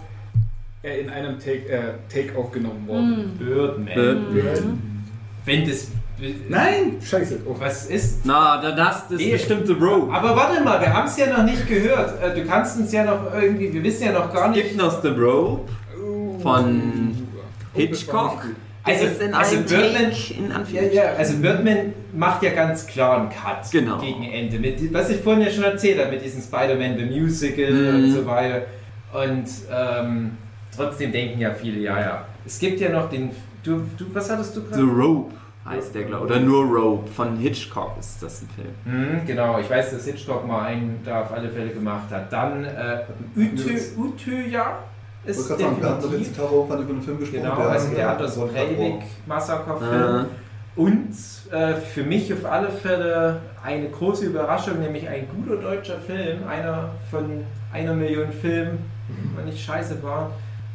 [0.82, 3.34] er in einem Take, äh, Take aufgenommen worden?
[3.34, 3.38] Mhm.
[3.38, 3.94] Birdman.
[4.32, 5.05] Birdman.
[5.44, 5.88] Wenn das.
[6.48, 6.96] Nein!
[7.02, 7.40] Scheiße.
[7.46, 7.56] Oh.
[7.58, 8.20] Was ist.
[8.24, 9.32] Na, da das ist Nee.
[9.32, 10.12] bestimmt The Rope.
[10.12, 12.22] Aber warte mal, wir haben es ja noch nicht gehört.
[12.22, 14.76] Äh, Du kannst uns ja noch irgendwie, wir wissen ja noch gar Es gibt nicht.
[14.78, 15.68] noch The Rope
[16.40, 17.14] von
[17.74, 18.44] das Hitchcock.
[18.44, 18.56] nicht.
[18.86, 20.92] Also, Das ist in also Birdman, ja, Anführungszeichen.
[20.92, 21.78] ja, also Birdman
[22.12, 23.98] macht ja ganz klar einen Cut Genau.
[23.98, 24.58] gegen Ende.
[24.58, 27.94] Mit, was ich vorhin ja schon erzählt habe, mit diesem Spider-Man The Musical Mhm.
[28.04, 28.62] und so weiter.
[29.12, 30.32] Und ähm,
[30.76, 32.24] trotzdem denken ja viele, ja, ja.
[32.44, 33.30] Es gibt ja noch den.
[33.62, 34.82] Du, du was hattest du The gerade?
[34.82, 35.32] Rope
[35.66, 36.30] heißt der, glaube ich.
[36.30, 37.10] Oder nur Rope.
[37.10, 38.74] Von Hitchcock ist das ein Film.
[38.84, 42.32] Mhm, genau, ich weiß, dass Hitchcock mal einen da auf alle Fälle gemacht hat.
[42.32, 43.00] Dann äh,
[43.36, 47.42] Utö, Ich ist wollte gerade sagen, wir haben doch jetzt über einen Film gesprochen.
[47.42, 50.26] Genau, also der Anders Breivik-Massaker-Film.
[50.26, 51.14] Äh, Und
[51.50, 56.90] äh, für mich auf alle Fälle eine große Überraschung, nämlich ein guter deutscher Film, einer
[57.10, 58.78] von einer Million Filmen,
[59.36, 60.30] wenn nicht scheiße war.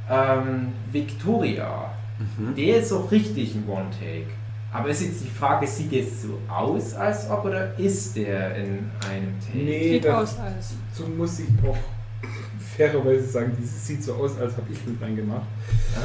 [0.09, 1.91] Ähm, Victoria.
[2.37, 2.55] mhm.
[2.55, 4.27] Der ist auch richtig ein One-Take.
[4.72, 8.89] Aber ist jetzt die Frage, sieht es so aus, als ob, oder ist der in
[9.09, 9.57] einem Take?
[9.57, 10.74] Nee, Sieht das, aus als.
[10.93, 11.78] so muss ich auch
[12.76, 15.41] fairerweise sagen, dieses sieht so aus, als habe ich mit reingemacht.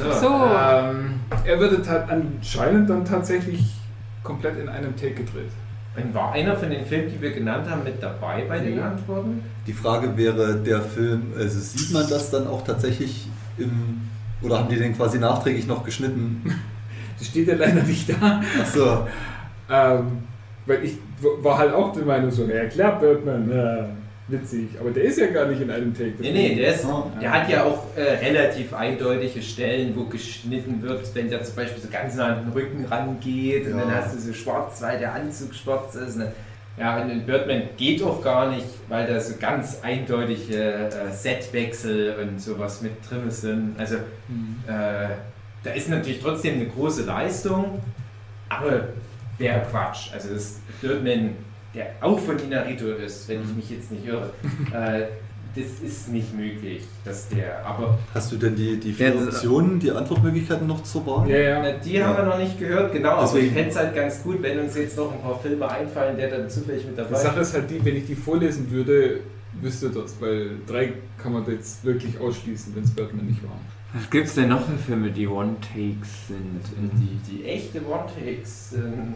[0.03, 0.27] Also, So.
[0.27, 3.75] Ähm, er würde ta- anscheinend dann tatsächlich
[4.23, 5.51] komplett in einem Take gedreht.
[5.95, 8.79] Und war einer von den Filmen, die wir genannt haben, mit dabei bei den.
[8.79, 9.41] Antworten?
[9.65, 14.01] Die Frage wäre, der Film, also sieht man das dann auch tatsächlich im,
[14.41, 16.41] oder haben die den quasi nachträglich noch geschnitten?
[17.25, 18.41] Das steht ja leider nicht da.
[18.61, 19.07] Achso,
[19.69, 20.19] Ähm,
[20.67, 20.97] weil ich
[21.41, 23.89] war halt auch der Meinung, so, ja klar, Birdman, ja,
[24.27, 24.69] witzig.
[24.79, 26.13] Aber der ist ja gar nicht in einem Take.
[26.19, 27.11] Nee, nee, der, ist, Ah.
[27.21, 31.81] der hat ja auch äh, relativ eindeutige Stellen, wo geschnitten wird, wenn der zum Beispiel
[31.81, 33.85] so ganz nah an den Rücken rangeht und Ja.
[33.85, 36.17] dann hast du so schwarz, weil der Anzug schwarz ist.
[36.17, 36.31] Ne?
[36.77, 42.15] Ja, und in Birdman geht auch gar nicht, weil da so ganz eindeutige äh, Setwechsel
[42.21, 43.75] und sowas mit drin sind.
[43.79, 43.95] Also
[44.27, 44.57] Hm.
[44.67, 45.07] äh,
[45.65, 47.81] da ist natürlich trotzdem eine große Leistung,
[48.49, 48.89] aber
[49.37, 50.11] wäre Quatsch.
[50.13, 51.31] Also das Birdman,
[51.73, 54.29] der auch von Inarito ist, wenn ich mich jetzt nicht irre,
[54.73, 55.07] äh,
[55.55, 57.65] das ist nicht möglich, dass der.
[57.65, 61.29] Aber hast du denn die, die vier Ja, Optionen, die Antwortmöglichkeiten noch zur Wahl?
[61.29, 61.61] Ja, ja.
[61.63, 62.07] na, die Ja.
[62.07, 63.11] haben wir noch nicht gehört, genau.
[63.11, 65.69] aber Deswegen- ich fände es halt ganz gut, wenn uns jetzt noch ein paar Filme
[65.69, 68.69] einfallen, der dann zufällig mit dabei Die Sache ist halt die, wenn ich die vorlesen
[68.69, 69.21] würde,
[69.61, 70.91] wüsste das, weil drei
[71.23, 73.57] kann man jetzt wirklich ausschließen, wenn es Birdman nicht war.
[73.97, 76.61] Was gibt's denn noch für Filme, die One-Takes sind?
[76.99, 79.15] Die, die echte One-Takes sind.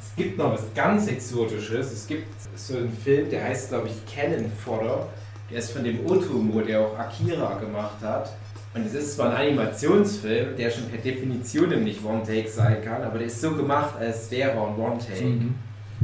[0.00, 1.92] Es gibt noch was ganz Exotisches.
[1.92, 5.06] Es gibt so einen Film, der heißt, glaube ich, Cannon Fodder.
[5.48, 8.32] Der ist von dem Otomo, der auch Akira gemacht hat.
[8.74, 13.18] Und es ist zwar ein Animationsfilm, der schon per Definition nicht One-Take sein kann, aber
[13.18, 15.24] der ist so gemacht, als wäre er ein One-Take.
[15.24, 15.54] Mhm.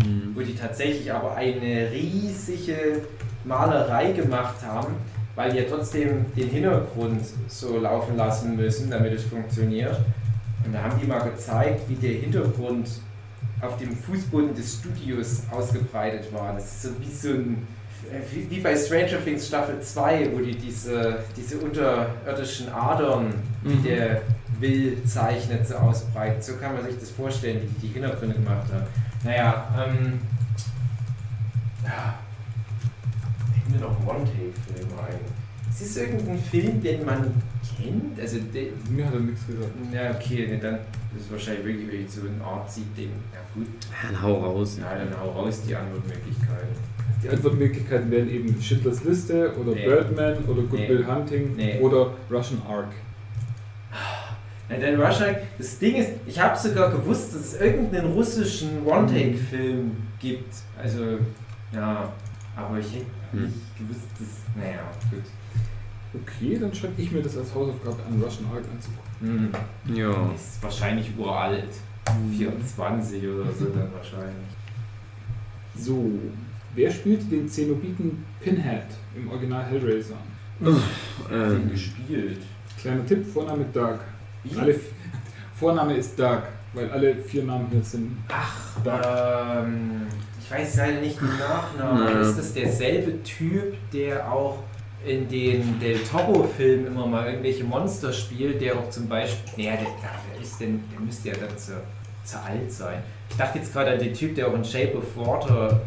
[0.02, 0.32] Hm.
[0.34, 3.02] wo die tatsächlich aber eine riesige
[3.44, 4.96] Malerei gemacht haben,
[5.34, 9.96] weil ja trotzdem den Hintergrund so laufen lassen müssen, damit es funktioniert.
[10.64, 12.88] Und da haben die mal gezeigt, wie der Hintergrund
[13.60, 16.52] auf dem Fußboden des Studios ausgebreitet war.
[16.54, 17.66] Das ist so wie so ein
[18.50, 23.32] wie, bei Stranger Things Staffel 2, wo die diese, diese unterirdischen Adern,
[23.64, 23.82] die Mhm.
[23.82, 24.22] der
[24.60, 26.40] Will zeichnet, so ausbreiten.
[26.40, 28.84] So kann man sich das vorstellen, wie die die Hintergründe gemacht haben.
[29.24, 30.20] Naja, ähm.
[31.84, 32.14] Ja.
[33.74, 35.70] Wir noch einen One-Take-Film ein.
[35.70, 37.42] Ist es irgendein Film, den man
[37.76, 38.20] kennt?
[38.20, 38.36] Also,
[38.90, 39.70] Mir hat er nichts gesagt.
[39.92, 40.74] ja, okay, ne, dann
[41.16, 43.10] ist es wahrscheinlich wirklich, wirklich so ein Artsy-Ding.
[43.32, 43.66] Ja, gut.
[44.02, 44.78] Dann hau raus.
[44.80, 46.94] Ja, dann hau raus die Antwortmöglichkeiten.
[47.22, 49.84] Die Antwortmöglichkeiten wären eben Schindlers Liste oder Nee.
[49.86, 50.88] Birdman oder Good Nee.
[50.88, 51.80] Will Hunting Nee.
[51.80, 52.92] oder Russian Ark.
[54.70, 59.90] Ja, denn wahrscheinlich, das Ding ist, ich habe sogar gewusst, dass es irgendeinen russischen One-Take-Film
[60.20, 60.54] gibt.
[60.80, 61.18] Also,
[61.72, 62.12] ja,
[62.56, 63.06] aber ich hätte
[63.36, 63.42] Hm.
[63.44, 64.62] nicht gewusst, dass.
[64.62, 64.80] Naja,
[65.10, 65.22] gut.
[66.22, 69.52] Okay, dann schreibe ich mir das als Hausaufgabe an, Russian Ark anzugucken.
[69.88, 69.96] Hm.
[69.96, 70.30] Ja.
[70.34, 71.70] Ist wahrscheinlich uralt.
[72.36, 74.46] 24 oder so dann wahrscheinlich.
[75.76, 76.10] So,
[76.74, 78.84] wer spielte den Zenobiten Pinhead
[79.16, 80.16] im Original Hellraiser?
[80.60, 80.76] Den
[81.32, 82.42] Ähm, gespielt.
[82.80, 83.98] Kleiner Tipp, Vorname Doug.
[84.44, 84.56] Wie?
[84.58, 84.78] Alle,
[85.54, 86.42] Vorname ist Doug,
[86.74, 88.16] weil alle vier Namen hier sind.
[88.28, 89.00] Ach, Doug.
[89.02, 90.02] ähm,
[90.44, 92.20] ich weiß leider nicht den Nachnamen.
[92.20, 94.58] Ist das derselbe Typ, der auch
[95.06, 99.64] in den Del Toro-Filmen immer mal irgendwelche Monster spielt, der auch zum Beispiel.
[99.64, 99.86] Naja, der,
[100.34, 101.72] der ist denn, der müsste ja dann zu,
[102.24, 103.02] zu alt sein.
[103.30, 105.80] Ich dachte jetzt gerade an den Typ, der auch in Shape of Water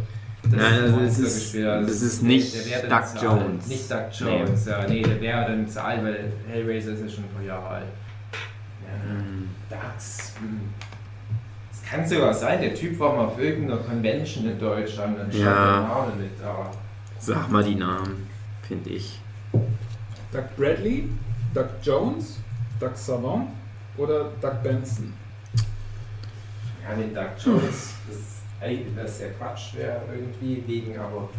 [0.43, 1.83] das Nein, also Monster das ist- hat.
[1.83, 3.67] das ist nicht wäre dann Doug Jones.
[3.67, 4.87] Nicht Doug Jones, ja.
[4.87, 7.85] Nee, der wäre dann zu alt, weil Hellraiser ist ja schon ein paar Jahre alt.
[8.85, 9.11] Ja.
[9.11, 9.49] hm.
[9.69, 10.33] DAX.
[11.88, 15.45] Es kann sogar sein, der Typ war mal auf irgendeiner Convention in Deutschland und stand
[15.45, 15.79] Ja.
[15.79, 16.69] der Name mit da.
[17.17, 18.27] Sag mal die Namen,
[18.67, 19.21] finde ich.
[20.33, 21.07] Doug Bradley,
[21.53, 22.39] Doug Jones,
[22.81, 23.47] Doug Savant
[23.95, 25.13] oder Doug Benson?
[26.83, 28.17] Ja, den Doug Jones, das,
[29.05, 31.29] ist ja Quatsch wäre irgendwie wegen, aber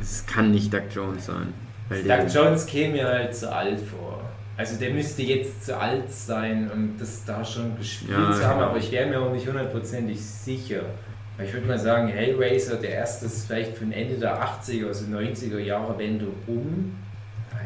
[0.00, 1.54] Es kann nicht Doug Jones sein.
[1.88, 4.20] Weil Doug Jones käme mir halt zu alt vor.
[4.56, 8.60] Also der müsste jetzt zu alt sein und das da schon gespielt Ja, zu haben,
[8.60, 8.68] ja.
[8.68, 10.82] aber ich wäre mir auch nicht hundertprozentig sicher.
[11.42, 15.58] Ich würde mal sagen, Hellraiser, der erste ist vielleicht von Ende der 80er, also 90er
[15.58, 16.96] Jahre Wende um.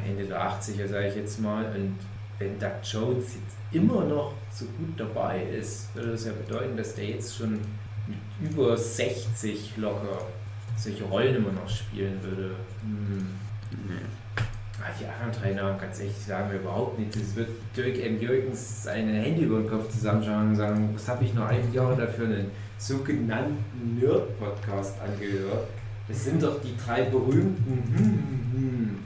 [0.07, 1.67] Ende der 80er sage ich jetzt mal.
[1.67, 1.99] Und
[2.39, 6.95] wenn Doug Jones jetzt immer noch so gut dabei ist, würde das ja bedeuten, dass
[6.95, 7.59] der jetzt schon
[8.07, 10.23] mit über 60 locker
[10.77, 12.53] solche Rollen immer noch spielen würde.
[12.83, 13.27] Hm.
[13.87, 13.95] nee.
[14.99, 17.17] Die anderen drei Namen, ganz ehrlich, sagen wir überhaupt nichts.
[17.17, 18.21] Es wird Dirk M.
[18.21, 21.95] Jürgens sein Handy über den Kopf zusammenschauen und sagen, was habe ich noch ein Jahr
[21.95, 25.69] dafür einen sogenannten Nerd-Podcast angehört?
[26.09, 27.83] Das sind doch die drei berühmten.
[27.97, 28.99] Hm, hm, hm.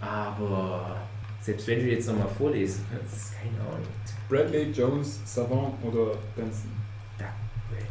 [0.00, 0.96] Aber
[1.40, 3.86] selbst wenn du jetzt nochmal vorlesen kannst, keine Ahnung.
[4.28, 6.70] Bradley, Jones, Savant oder Benson?
[7.18, 7.26] Doug
[7.68, 7.86] Bradley,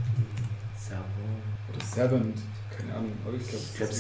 [0.78, 1.42] Savon.
[1.70, 2.38] Oder Savant?
[2.76, 3.92] Keine Ahnung, aber ich glaube, Ich glaube,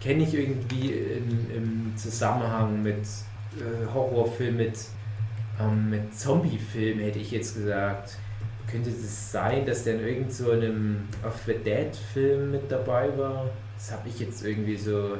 [0.00, 3.04] kenne ich irgendwie im, im Zusammenhang mit
[3.56, 4.78] äh, Horrorfilm, mit,
[5.60, 8.16] ähm, mit Zombie-Film, hätte ich jetzt gesagt.
[8.70, 13.48] Könnte es sein, dass der in irgend so einem Of the Dead-Film mit dabei war?
[13.76, 15.16] Das habe ich jetzt irgendwie so.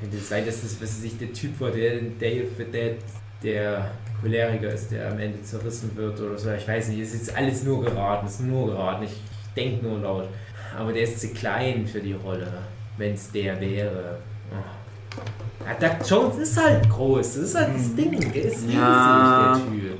[0.00, 2.64] Könnte es sein, dass das, was ich, der Typ war, der in Day of the
[2.64, 2.96] Dead
[3.42, 6.50] der Choleriker ist, der am Ende zerrissen wird oder so.
[6.52, 9.04] Ich weiß nicht, es ist jetzt alles nur geraten, es ist nur geraten.
[9.04, 10.28] Ich, ich denke nur laut.
[10.76, 12.52] Aber der ist zu klein für die Rolle,
[12.96, 14.18] wenn es der wäre.
[15.66, 19.58] Ja, Doug Jones ist halt groß, das ist halt das Ding, der ist riesig, Ja.
[19.58, 19.98] der Typ.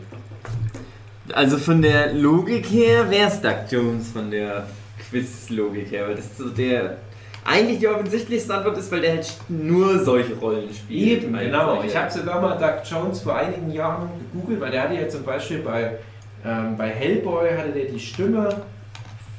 [1.32, 4.66] Also von der Logik her wäre es Doug Jones von der
[5.11, 6.99] Quiz-Logik her, weil das so der
[7.44, 11.22] eigentlich die offensichtlichste Antwort ist, weil der halt nur solche Rollen spielt.
[11.24, 11.82] Eben, genau.
[11.84, 15.22] Ich habe sogar mal Doug Jones vor einigen Jahren gegoogelt, weil der hatte ja zum
[15.24, 15.99] Beispiel bei,
[16.44, 18.62] ähm, bei Hellboy hatte der die Stimme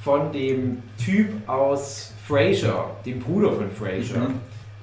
[0.03, 4.17] von dem Typ aus Frasier, dem Bruder von Frasier.
[4.19, 4.33] Mhm.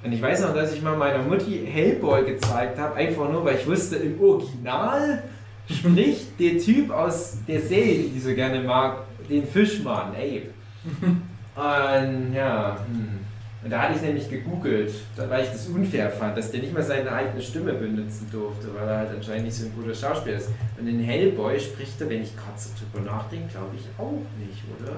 [0.05, 3.57] Und ich weiß noch, dass ich mal meiner Mutti Hellboy gezeigt habe, einfach nur, weil
[3.57, 5.23] ich wusste, im Original
[5.71, 8.99] spricht der Typ aus der Serie, die ich so gerne mag,
[9.31, 10.51] den Fischmann, Abe.
[11.57, 13.21] Und ja, hm.
[13.63, 16.75] Und da hatte ich nämlich gegoogelt, da- weil ich das unfair fand, dass der nicht
[16.75, 20.37] mal seine eigene Stimme benutzen durfte, weil er halt anscheinend nicht so ein guter Schauspieler
[20.37, 20.51] ist.
[20.79, 24.63] Und in Hellboy spricht er, wenn ich gerade so drüber nachdenke, glaube ich auch nicht,
[24.79, 24.97] oder?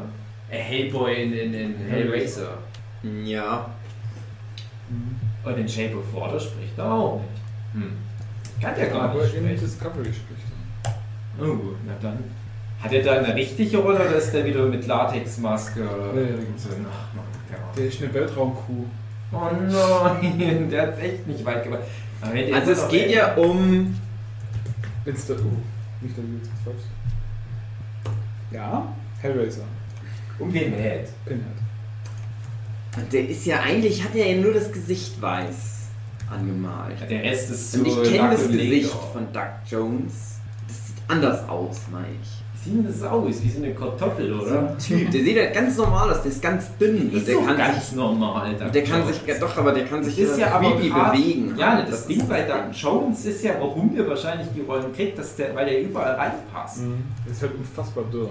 [0.51, 2.59] Äh, Hellboy in, in, in Hellraiser.
[3.25, 3.71] Ja.
[5.45, 7.83] Und in Shape of Water spricht er auch nicht.
[7.85, 7.93] Hm.
[8.61, 9.61] Kann der gar Aber nicht in sprechen.
[9.61, 10.47] Discovery spricht
[10.85, 11.45] er.
[11.45, 12.19] Oh gut, na dann.
[12.83, 16.69] Hat er da eine richtige Rolle oder ist der wieder mit Latexmaske oder Nee, so?
[16.71, 17.75] Ach, Mann, Ahnung.
[17.77, 18.85] Der ist eine Weltraumkuh.
[19.33, 21.83] Oh nein, der hat echt nicht weit gebracht.
[22.21, 23.95] Aber Also es geht ja um.
[25.05, 25.13] Da.
[25.13, 25.15] Oh,
[26.01, 26.75] nicht, dass ich jetzt was.
[28.51, 28.87] Ja,
[29.21, 29.65] Hellraiser.
[30.39, 31.09] Um Pinhead.
[31.25, 31.43] Pinhead.
[33.13, 35.55] Der ist ja eigentlich, hat er ja nur das Gesicht weiß
[36.31, 36.97] angemalt.
[37.09, 37.79] Der Rest ist so.
[37.81, 38.89] Und ich kenne das und Gesicht Leder.
[39.13, 40.13] von Doug Jones.
[40.67, 42.29] Das sieht anders aus, meine ich.
[42.65, 43.43] Wie sieht denn das aus?
[43.43, 44.71] Wie so eine Kartoffel, So oder?
[44.71, 47.13] ein Typ, der sieht halt ganz normal aus, der ist ganz dünn.
[47.13, 48.55] Ist und der so kann ganz sich, normal.
[48.57, 49.15] Doug der kann Jones.
[49.19, 51.13] sich, ja doch, aber der kann sich Das ist ja aber krass.
[51.13, 51.55] bewegen.
[51.57, 51.89] Ja, halt.
[51.89, 55.17] das, ist Ding bei das Doug Jones ist ja, warum der wahrscheinlich die Rollen kriegt,
[55.19, 56.81] dass der, weil der überall reinpasst.
[57.25, 58.31] Der ist halt unfassbar dürr.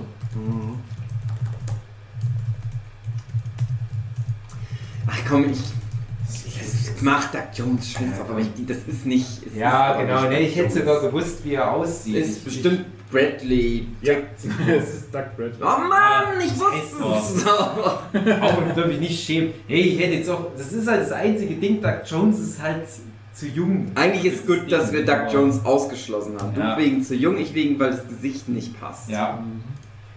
[5.08, 9.28] Ach komm, ich, ich mach Doug Jones Scheiß auf, aber ich, das ist nicht.
[9.45, 10.30] es Ja, ist genau.
[10.30, 12.16] Nee, ich hätte sogar gewusst, wie er aussieht.
[12.16, 13.88] Ist bestimmt Bradley.
[14.01, 14.16] Ja,
[14.68, 15.62] es ist Doug Bradley.
[15.62, 17.47] Oh Mann, ich wusste es.
[18.41, 19.53] auch und würde mich nicht schämen.
[19.68, 20.51] Hey, ich hätte jetzt auch.
[20.58, 21.82] Das ist halt das einzige Ding.
[21.82, 22.84] Doug Jones ist halt
[23.34, 23.91] zu jung.
[23.95, 26.58] Eigentlich ist gut, dass wir Doug Jones ausgeschlossen haben.
[26.58, 26.76] Ja.
[26.76, 29.10] Du wegen zu jung, ich wegen, weil das Gesicht nicht passt.
[29.10, 29.43] Ja.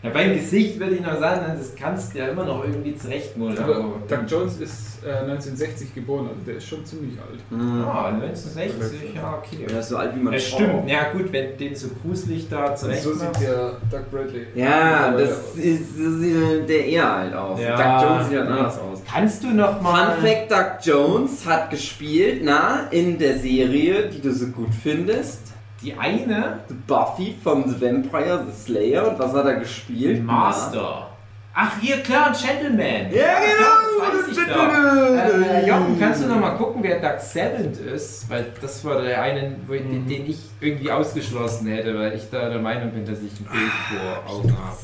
[0.03, 0.11] Ja.
[0.11, 3.59] Beim Gesicht würde ich noch sagen, das kannst du ja immer noch irgendwie zurechtmodern.
[3.59, 7.41] Aber Doug Jones ist äh, 1960 geboren, also der ist schon ziemlich alt.
[7.51, 7.85] Mhm.
[7.85, 9.67] Ah, 1960, ja, okay.
[9.73, 13.03] Ja, so alt wie man Es stimmt, ja gut, wenn den so gruselig da zurecht
[13.03, 14.47] so sieht der Doug Bradley.
[14.55, 17.61] Ja, das ist, so sieht der eher alt aus.
[17.61, 17.77] Ja.
[17.77, 19.03] Doug Jones sieht halt anders aus.
[19.11, 20.17] Kannst du noch mal...
[20.17, 25.48] Fun Fact: Doug Jones hat gespielt, na, in der Serie, die du so gut findest.
[25.83, 29.11] Die eine, The Buffy von The Vampire, The Slayer.
[29.11, 30.25] Und was hat er gespielt?
[30.25, 31.09] Master.
[31.55, 33.13] Ach, hier, klar, ein Gentleman.
[33.13, 34.69] Ja, genau, das weiß das ich doch.
[34.69, 35.43] Gentleman.
[35.43, 38.31] Äh, Jochen, kannst du noch mal gucken, wer Doug Seventh ist?
[38.31, 42.31] Weil das war der eine, wo ich, den, den ich irgendwie ausgeschlossen hätte, weil ich
[42.31, 44.77] da der Meinung bin, dass ich ein Bild vor Augen habe.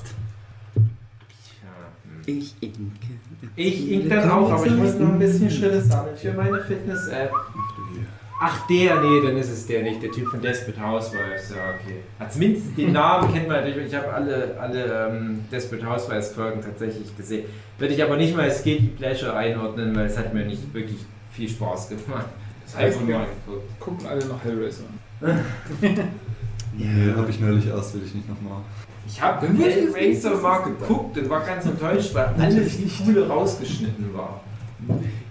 [0.74, 0.90] Hm.
[2.26, 2.80] Ich inke.
[3.56, 7.32] Ich ink dann auch, aber ich muss noch ein bisschen Schritte sammeln für meine Fitness-App.
[8.40, 12.00] Ach, der, nee, dann ist es der nicht, der Typ von Desperate Housewives, ja, okay.
[12.18, 17.16] Ah, zumindest den Namen kennt man natürlich, ich habe alle, alle ähm, Desperate Housewives-Folgen tatsächlich
[17.16, 17.44] gesehen.
[17.78, 20.98] Würde ich aber nicht mal als Guilty Pleasure einordnen, weil es hat mir nicht wirklich
[21.30, 22.26] viel Spaß gemacht.
[22.64, 23.26] Das heißt, Einfach nur wir
[23.78, 24.84] gucken alle noch Hellraiser
[25.20, 25.44] an.
[26.76, 28.60] Nee, habe ich neulich erst, will ich nicht nochmal.
[29.06, 34.12] Ich habe Hellraiser nicht mal geguckt und war ganz enttäuscht, weil alles viel coole rausgeschnitten
[34.12, 34.40] war.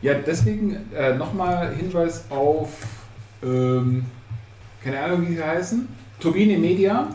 [0.01, 2.69] Ja, deswegen äh, nochmal Hinweis auf,
[3.43, 4.05] ähm,
[4.83, 5.87] keine Ahnung, wie sie heißen,
[6.19, 7.07] Turbine Media.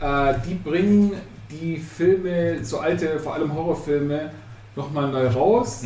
[0.00, 1.12] Äh, die bringen
[1.50, 4.30] die Filme, so alte, vor allem Horrorfilme,
[4.76, 5.82] nochmal neu raus.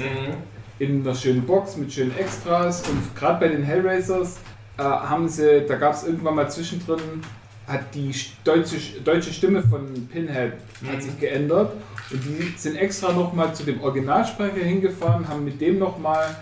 [0.79, 2.83] In einer schönen Box mit schönen Extras.
[2.89, 4.39] Und gerade bei den Hellraisers
[4.79, 7.01] äh, haben sie, da gab es irgendwann mal zwischendrin,
[7.73, 10.53] hat die sch- deutsche, deutsche Stimme von Pinhead
[10.87, 11.01] hat Mhm.
[11.01, 11.73] sich geändert.
[12.11, 16.37] Und die sind extra nochmal zu dem Originalsprecher hingefahren, haben mit dem nochmal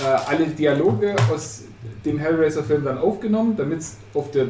[0.00, 1.64] äh, alle Dialoge aus
[2.04, 4.46] dem Hellraiser-Film dann aufgenommen, damit es auf der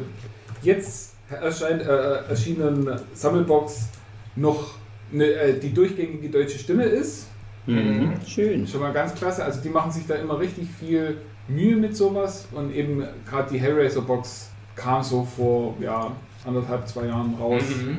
[0.61, 1.85] jetzt erschein, äh,
[2.29, 3.87] erschienenen Sammelbox
[4.35, 4.73] noch
[5.13, 7.27] eine, äh, die durchgängige deutsche Stimme ist.
[7.65, 8.11] Mhm.
[8.25, 8.67] Schön.
[8.67, 9.43] Schon mal ganz klasse.
[9.45, 11.17] Also die machen sich da immer richtig viel
[11.47, 16.11] Mühe mit sowas und eben gerade die Hellraiser-Box kam so vor ja,
[16.45, 17.63] anderthalb, zwei Jahren raus.
[17.67, 17.97] Mhm.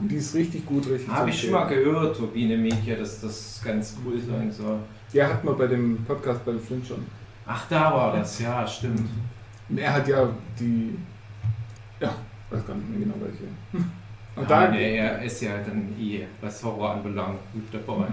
[0.00, 3.60] Und die ist richtig gut, richtig Habe ich schon mal gehört, Turbine Media, dass das
[3.62, 4.78] ganz cool sein soll.
[5.12, 7.04] Der hat man bei dem Podcast bei Flint schon.
[7.46, 9.08] Ach, da war das, ja, stimmt.
[9.68, 10.28] Und er hat ja
[10.58, 10.96] die.
[12.00, 12.14] Ja,
[12.48, 13.44] weiß gar nicht mehr genau welche.
[14.36, 18.06] Und da, nee, er ist ja dann eh, was Horror anbelangt, gut dabei.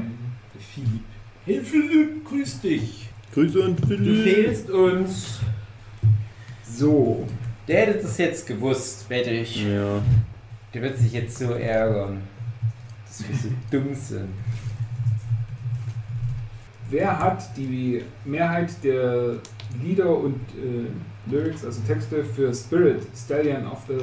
[0.54, 1.04] Der Philipp.
[1.46, 3.10] Hey Philipp, grüß dich.
[3.34, 5.40] Grüße an Du fehlst uns.
[6.64, 7.26] So,
[7.68, 9.63] der hätte das jetzt gewusst, wette ich.
[9.63, 10.01] Ja.
[10.74, 12.22] Der wird sich jetzt so ärgern,
[13.05, 14.30] dass wir so dumm sind.
[16.89, 19.38] Wer hat die Mehrheit der
[19.82, 23.97] Lieder und äh, Lyrics, also Texte für Spirit, Stallion of the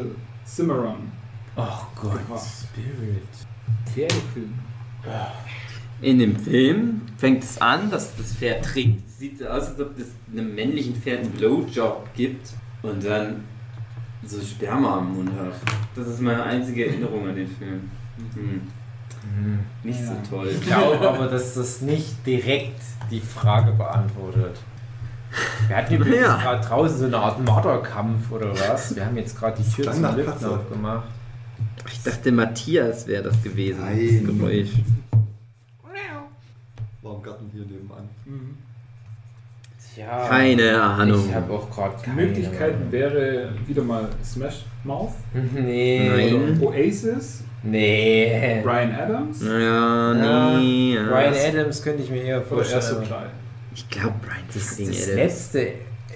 [0.47, 1.11] Cimarron?
[1.57, 2.45] Ach Gott, Gebracht?
[2.45, 3.23] Spirit.
[3.93, 4.53] Pferdefilm.
[6.03, 9.09] In dem Film fängt es an, dass das Pferd trinkt.
[9.09, 12.51] Sieht so aus, als ob es einem männlichen Pferd einen Blowjob gibt
[12.83, 13.45] und dann
[14.31, 15.53] so Sperma am Mund hat.
[15.95, 17.91] Das ist meine einzige Erinnerung an den Film.
[18.35, 19.61] Mhm.
[19.83, 20.07] Nicht Ja.
[20.07, 20.49] so toll.
[20.49, 24.59] Ich glaube aber, dass das nicht direkt die Frage beantwortet.
[25.67, 26.37] Wir hatten übrigens Ja.
[26.37, 28.95] gerade draußen so eine Art Marderkampf oder was.
[28.95, 30.51] Wir haben jetzt gerade die Tür zum Katze.
[30.51, 31.09] aufgemacht.
[31.91, 33.81] Ich dachte, Matthias wäre das gewesen.
[33.81, 34.27] Nein.
[34.27, 34.69] Das Geräusch.
[37.03, 38.09] War im Garten hier nebenan.
[38.25, 38.57] Mhm.
[39.95, 41.25] Tja, Keine Ahnung.
[41.29, 42.93] Ich habe auch gerade Möglichkeiten Ahnung.
[42.93, 45.13] wäre wieder mal Smash Mouth,
[45.55, 46.09] Nee.
[46.33, 46.59] Nein.
[46.61, 48.61] oder Oasis, Nee.
[48.63, 50.13] Brian Adams Ja,
[50.59, 50.95] nee.
[50.97, 51.05] Ja.
[51.05, 52.83] Brian Adams könnte ich mir eher oder Air vorstellen.
[52.83, 53.27] Supply.
[53.75, 55.17] Ich glaube, Brian Das, fucking das Adams.
[55.17, 55.69] letzte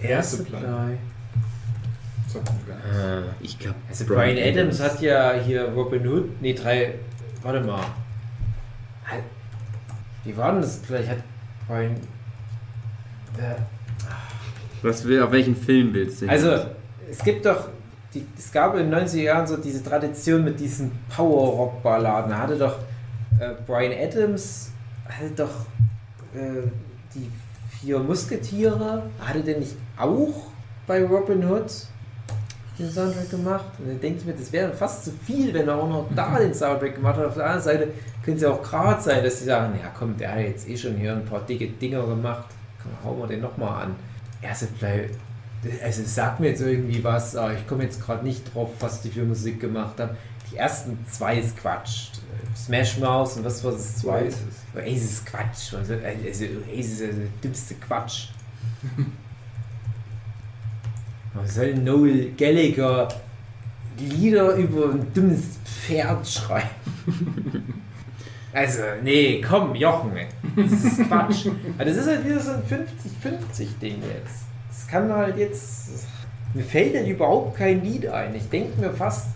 [0.03, 0.57] Air Supply.
[0.61, 2.37] Nichts.
[2.37, 3.23] Ah.
[3.41, 6.95] Ich glaube, Also Brian Adams hat ja hier Robin Hood, nee, drei,
[7.43, 7.81] warte mal.
[10.25, 11.09] Wie war denn das gleich?
[11.09, 11.19] Hat
[11.67, 11.97] Brian.
[14.83, 16.29] Was will, auf welchen Film willst du?
[16.29, 16.67] also,
[17.11, 17.69] es gibt doch,
[18.15, 22.31] die, es gab in den 90er Jahren so diese Tradition mit diesen Power-Rock-Balladen.
[22.31, 22.77] Da hatte doch
[23.41, 24.71] äh, Brian Adams,
[25.09, 25.67] hatte doch
[26.35, 26.69] äh,
[27.15, 27.31] die
[27.81, 30.49] vier Musketiere, hatte der nicht auch
[30.87, 31.71] bei Robin Hood
[32.79, 33.67] den Soundtrack gemacht?
[33.79, 36.39] Und dann denke ich mir, das wäre fast zu viel, wenn er auch noch da
[36.39, 37.27] den Soundtrack gemacht hat.
[37.27, 37.89] Auf der anderen Seite
[38.25, 40.77] könnte es ja auch gerade sein, dass sie sagen, ja komm, der hat jetzt eh
[40.77, 42.47] schon hier ein paar dicke Dinger gemacht,
[42.83, 43.97] komm, hauen wir den nochmal an.
[44.41, 45.11] Erste Play,
[45.83, 49.01] also es sagt mir jetzt irgendwie was, aber ich komme jetzt gerade nicht drauf, was
[49.03, 50.17] die für Musik gemacht haben.
[50.51, 52.11] Die ersten zwei ist Quatsch.
[52.57, 54.27] Smash Mouth und was war das zweite?
[54.27, 54.43] Oasis.
[54.75, 55.75] Oasis ist Quatsch.
[55.75, 58.29] Also, also Oasis ist der dümmste Quatsch.
[61.35, 63.09] Was soll Noel Gallagher
[63.99, 66.69] Lieder über ein dummes Pferd schreiben?
[68.53, 70.27] Also, nee, komm, Jochen, ey.
[70.57, 71.47] das ist Quatsch.
[71.77, 74.45] Aber das ist halt wieder so ein 50-50-Ding jetzt.
[74.69, 76.07] Das kann halt jetzt.
[76.55, 78.35] Mir fällt halt überhaupt kein Lied ein.
[78.35, 79.27] Ich denke mir fast,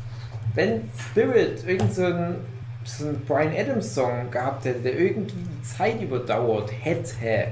[0.55, 2.37] wenn Spirit irgend so ein,
[2.85, 7.49] so Brian Adams Song gehabt hätte, der irgendwie die Zeit überdauert hätte,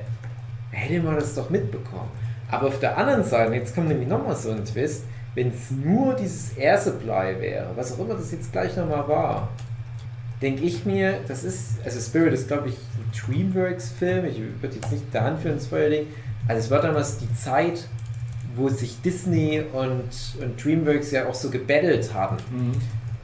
[0.70, 2.10] hätte man das doch mitbekommen.
[2.50, 5.04] Aber auf der anderen Seite, jetzt kommt nämlich nochmal so ein Twist,
[5.34, 9.48] wenn es nur dieses Air Supply wäre, was auch immer das jetzt gleich nochmal war,
[10.42, 13.10] denke ich mir, das ist, also Spirit ist glaube ich ein
[13.52, 16.08] Dreamworks-Film, ich würde jetzt nicht der Hand für ins Feuer legen,
[16.48, 17.86] also es war damals die Zeit,
[18.56, 20.08] wo sich Disney und,
[20.42, 22.36] und Dreamworks ja auch so gebettelt hatten.
[22.50, 22.72] Mhm.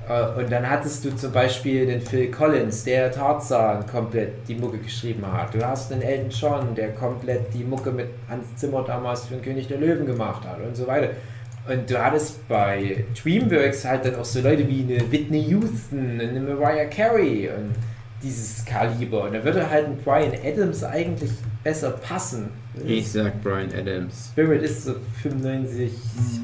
[0.09, 4.79] Äh, Und dann hattest du zum Beispiel den Phil Collins, der Tarzan komplett die Mucke
[4.79, 5.55] geschrieben hat.
[5.55, 9.43] Du hast den Elton John, der komplett die Mucke mit Hans Zimmer damals für den
[9.43, 11.11] König der Löwen gemacht hat und so weiter.
[11.69, 16.41] Und du hattest bei Dreamworks halt dann auch so Leute wie eine Whitney Houston, eine
[16.41, 17.75] Mariah Carey und
[18.23, 19.25] dieses Kaliber.
[19.25, 21.31] Und da würde halt ein Brian Adams eigentlich
[21.65, 22.49] besser passen.
[22.87, 24.31] Ich sag Brian Adams.
[24.33, 25.93] Spirit ist so 95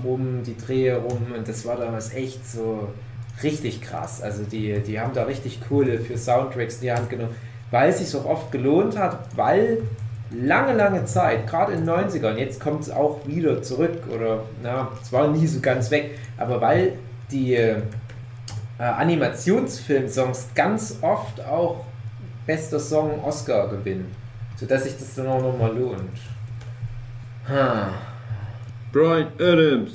[0.05, 2.89] rum, die Drehe rum und das war damals echt so
[3.43, 4.20] richtig krass.
[4.23, 7.35] Also die, die haben da richtig Kohle für Soundtracks in die Hand genommen,
[7.70, 9.83] weil es sich auch oft gelohnt hat, weil
[10.35, 14.89] lange, lange Zeit, gerade in den 90ern, jetzt kommt es auch wieder zurück oder na,
[15.01, 16.95] es war nie so ganz weg, aber weil
[17.30, 17.80] die äh,
[18.78, 21.85] Animationsfilm-Songs ganz oft auch
[22.47, 24.14] bester Song Oscar gewinnen,
[24.57, 26.18] sodass sich das dann auch nochmal lohnt.
[27.49, 27.91] Ha.
[28.93, 29.93] Brian Adams.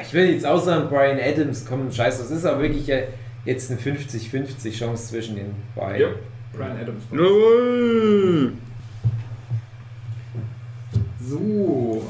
[0.00, 2.98] Ich will jetzt auch sagen, Brian Adams, komm, scheiße, das ist aber wirklich ja
[3.44, 6.00] jetzt eine 50-50 Chance zwischen den beiden.
[6.00, 6.08] Ja,
[6.52, 7.04] Brian Adams.
[7.10, 8.52] Jawohl.
[11.28, 12.04] So.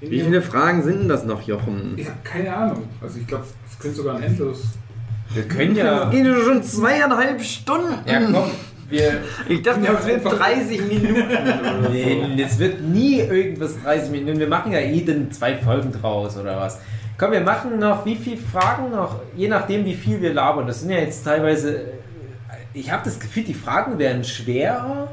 [0.00, 1.94] In Wie viele Fragen sind denn das noch, Jochen?
[1.96, 2.84] Ich habe keine Ahnung.
[3.00, 4.62] Also ich glaube, es könnte sogar ein endlos.
[5.32, 6.04] Wir können ja.
[6.04, 7.94] Das geht ja schon zweieinhalb Stunden.
[8.06, 8.50] Ja, komm,
[8.88, 9.20] wir.
[9.48, 11.24] Ich dachte, das wird 30 Minuten.
[11.90, 14.38] Nee, es wird nie irgendwas 30 Minuten.
[14.38, 16.78] Wir machen ja eh dann zwei Folgen draus oder was.
[17.16, 20.66] Komm, wir machen noch wie viele Fragen noch, je nachdem wie viel wir labern.
[20.66, 22.01] Das sind ja jetzt teilweise.
[22.74, 25.10] Ich habe das Gefühl, die Fragen werden schwerer,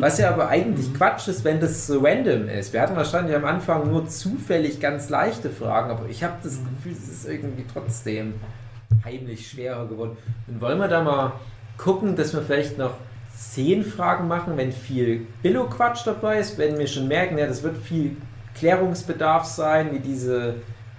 [0.00, 2.72] was ja aber eigentlich Quatsch ist, wenn das so random ist.
[2.72, 6.92] Wir hatten wahrscheinlich am Anfang nur zufällig ganz leichte Fragen, aber ich habe das Gefühl,
[6.92, 8.34] es ist irgendwie trotzdem
[9.04, 10.16] heimlich schwerer geworden.
[10.46, 11.32] Und wollen wir da mal
[11.76, 12.94] gucken, dass wir vielleicht noch
[13.36, 17.76] zehn Fragen machen, wenn viel Billo-Quatsch dabei ist, wenn wir schon merken, ja, das wird
[17.76, 18.16] viel
[18.54, 20.54] Klärungsbedarf sein, wie diese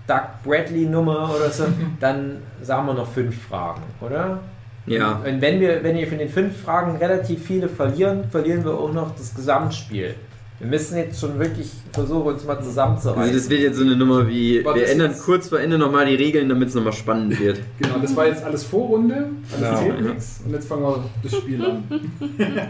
[0.07, 1.65] Doug Bradley-Nummer oder so,
[1.99, 4.39] dann sagen wir noch fünf Fragen, oder?
[4.87, 5.21] Ja.
[5.25, 8.93] Und wenn wir, wenn wir von den fünf Fragen relativ viele verlieren, verlieren wir auch
[8.93, 10.15] noch das Gesamtspiel.
[10.59, 13.21] Wir müssen jetzt schon wirklich versuchen, uns mal zusammenzureißen.
[13.21, 16.05] Also das wird jetzt so eine Nummer wie, War wir ändern kurz vor Ende nochmal
[16.05, 17.59] die Regeln, damit es nochmal spannend wird.
[17.79, 19.31] Genau, das war jetzt alles Vorrunde.
[19.51, 19.79] Das Genau.
[19.81, 20.41] zählt nichts.
[20.45, 21.83] Und jetzt fangen wir das Spiel an.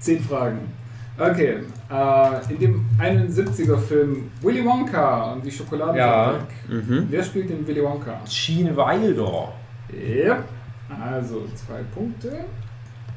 [0.00, 0.58] Zehn Fragen.
[1.18, 1.56] Okay.
[1.90, 6.40] Äh, in dem 71er-Film Willy Wonka und die Schokoladenfabrik.
[6.68, 6.74] Ja.
[6.76, 7.06] Mhm.
[7.10, 8.20] Wer spielt den Willy Wonka?
[8.28, 9.52] Gene Wilder.
[9.92, 10.44] Yep.
[10.98, 12.44] Also, zwei Punkte.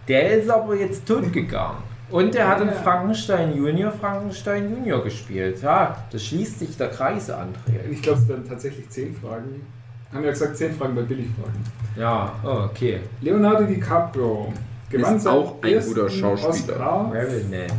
[0.08, 1.78] Der ist aber jetzt tot gegangen.
[2.10, 2.70] Und er hat in.
[2.72, 5.62] Frankenstein Junior Frankenstein Junior gespielt.
[5.62, 7.90] Ja, das schließt sich der Kreis, André.
[7.90, 9.66] Ich glaube, es werden tatsächlich zehn Fragen.
[10.14, 11.60] Haben ja gesagt, zehn Fragen bei Billigfragen.
[11.98, 13.00] Ja, oh, okay.
[13.22, 14.54] Leonardo DiCaprio
[14.90, 17.12] gewann Ist auch ein guter Schauspieler.
[17.12, 17.74] Revenant.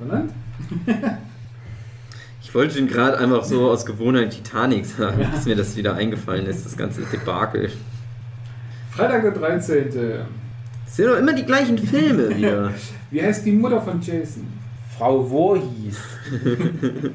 [0.00, 0.32] Revenant?
[2.46, 6.46] Ich wollte ihn gerade einfach so aus Gewohnheit Titanic sagen, bis mir das wieder eingefallen
[6.46, 7.72] ist, das ganze Debakel.
[8.96, 9.88] Freitag der 13.
[10.86, 12.72] Es sind doch immer die gleichen Filme wieder.
[13.10, 14.46] Wie heißt die Mutter von Jason?
[14.96, 15.98] Frau Voorhees.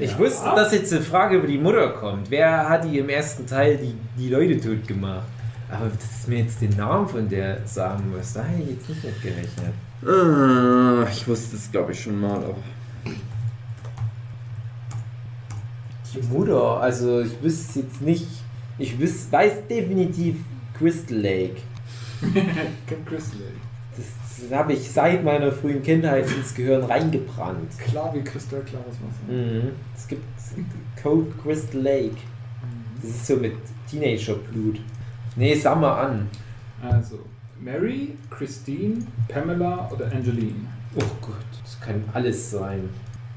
[0.00, 2.30] Ich wusste, dass jetzt eine Frage über die Mutter kommt.
[2.30, 5.26] Wer hat die im ersten Teil die, die Leute tot gemacht?
[5.70, 9.04] Aber dass mir jetzt den Namen von der sagen muss, da hätte ich jetzt nicht
[9.04, 9.74] mit gerechnet.
[10.06, 12.36] Ah, ich wusste es, glaube ich, schon mal.
[12.36, 12.54] Aber
[16.14, 18.26] Die Mutter, also ich wüsste jetzt nicht.
[18.78, 20.36] Ich wüs, weiß definitiv
[20.78, 21.56] Crystal Lake.
[23.06, 23.60] Crystal Lake.
[23.96, 27.78] Das habe ich seit meiner frühen Kindheit ins Gehirn reingebrannt.
[27.78, 29.32] Klar wie kristallklares Wasser.
[29.32, 29.70] Mhm.
[29.96, 30.22] Es gibt
[31.02, 32.16] Code Crystal Lake.
[33.00, 33.54] Das ist so mit
[33.90, 34.80] Teenagerblut.
[35.36, 36.28] Nee, sag mal an.
[36.82, 37.20] Also,
[37.60, 40.66] Mary, Christine, Pamela oder Angeline?
[40.94, 42.88] Oh Gott, das kann alles sein.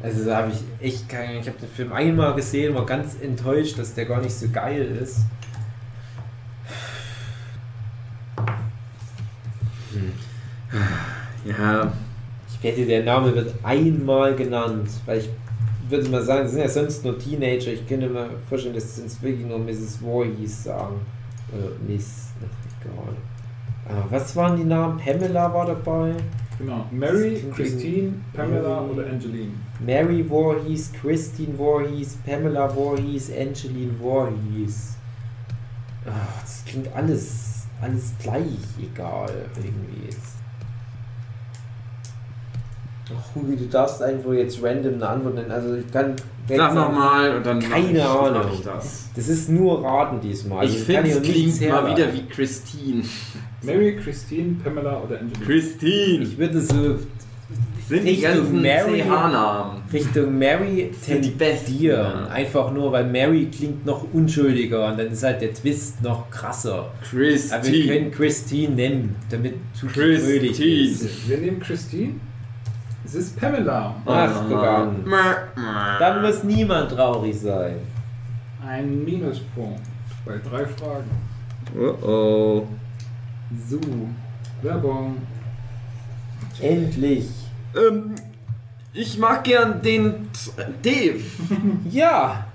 [0.02, 1.40] Also da habe ich echt keine.
[1.40, 4.98] Ich habe den Film einmal gesehen, war ganz enttäuscht, dass der gar nicht so geil
[5.02, 5.20] ist.
[11.46, 11.92] Ja,
[12.52, 15.30] Ich wette, der Name wird einmal genannt, weil ich
[15.90, 17.72] würde mal sagen, sind ja sonst nur Teenager.
[17.72, 19.98] Ich könnte mir vorstellen, dass uns wirklich nur Mrs.
[19.98, 20.96] Voorhees sagen.
[21.52, 22.30] Oder Miss,
[22.82, 23.16] egal.
[23.88, 25.00] Aber was waren die Namen?
[25.00, 26.14] Pamela war dabei.
[26.60, 26.86] Genau.
[26.92, 29.54] Mary, Christine, Pamela oder Angeline?
[29.80, 34.96] Mary Voorhees, Christine Voorhees, Pamela Voorhees, Angeline Voorhees.
[36.06, 38.44] Ach, das klingt alles, alles gleich
[38.82, 40.10] egal irgendwie.
[43.12, 45.52] Ach, Hugi, du darfst einfach jetzt random eine Antwort nennen.
[45.52, 46.16] Also ich kann.
[46.48, 48.42] sag nochmal und dann Keine mach ich, Ahnung.
[48.46, 49.10] mach ich das.
[49.16, 50.66] Das ist nur Raten diesmal.
[50.66, 51.98] Ich finde, es klingt mal herleiten.
[51.98, 53.04] wieder wie Christine.
[53.64, 55.46] Mary, Christine, Pamela oder Angeline?
[55.46, 56.24] Christine!
[56.24, 56.98] Ich würde so
[57.90, 59.82] sind die Richtung ganzen Mary- CH-Namen.
[59.92, 62.28] Richtung Mary sind die besten, tendieren.
[62.28, 66.80] Einfach nur, weil Mary klingt noch unschuldiger und dann ist halt der Twist noch krasser.
[67.12, 67.94] Aber wir Christine.
[67.94, 70.86] können Christine nennen, damit Tuki fröhlich Christine.
[70.92, 71.30] ist.
[71.30, 72.14] Wir nehmen Christine.
[73.06, 73.96] Es ist Pamela.
[74.06, 75.04] Ach, guck an.
[75.10, 77.76] Dann Dann muss niemand traurig sein.
[78.64, 79.82] Ein Minuspunkt
[80.26, 81.10] bei drei Fragen.
[81.76, 82.68] Oh oh.
[83.68, 83.80] So,
[84.62, 85.18] Werbung.
[86.62, 87.26] Endlich.
[87.76, 88.16] Ähm,
[88.94, 90.30] ich mag gern den
[90.84, 91.20] Dave.
[91.90, 92.46] Ja,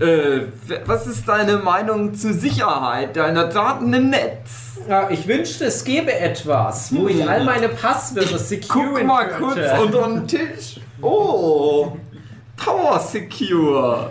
[0.00, 0.46] Äh,
[0.86, 4.78] was ist deine Meinung zur Sicherheit deiner Daten im Netz?
[4.88, 9.44] ja ich wünschte, es gäbe etwas, wo ich all meine Passwörter securen Guck mal könnte.
[9.76, 10.80] kurz unter den Tisch.
[11.02, 11.92] Oh,
[12.56, 14.10] Power Secure.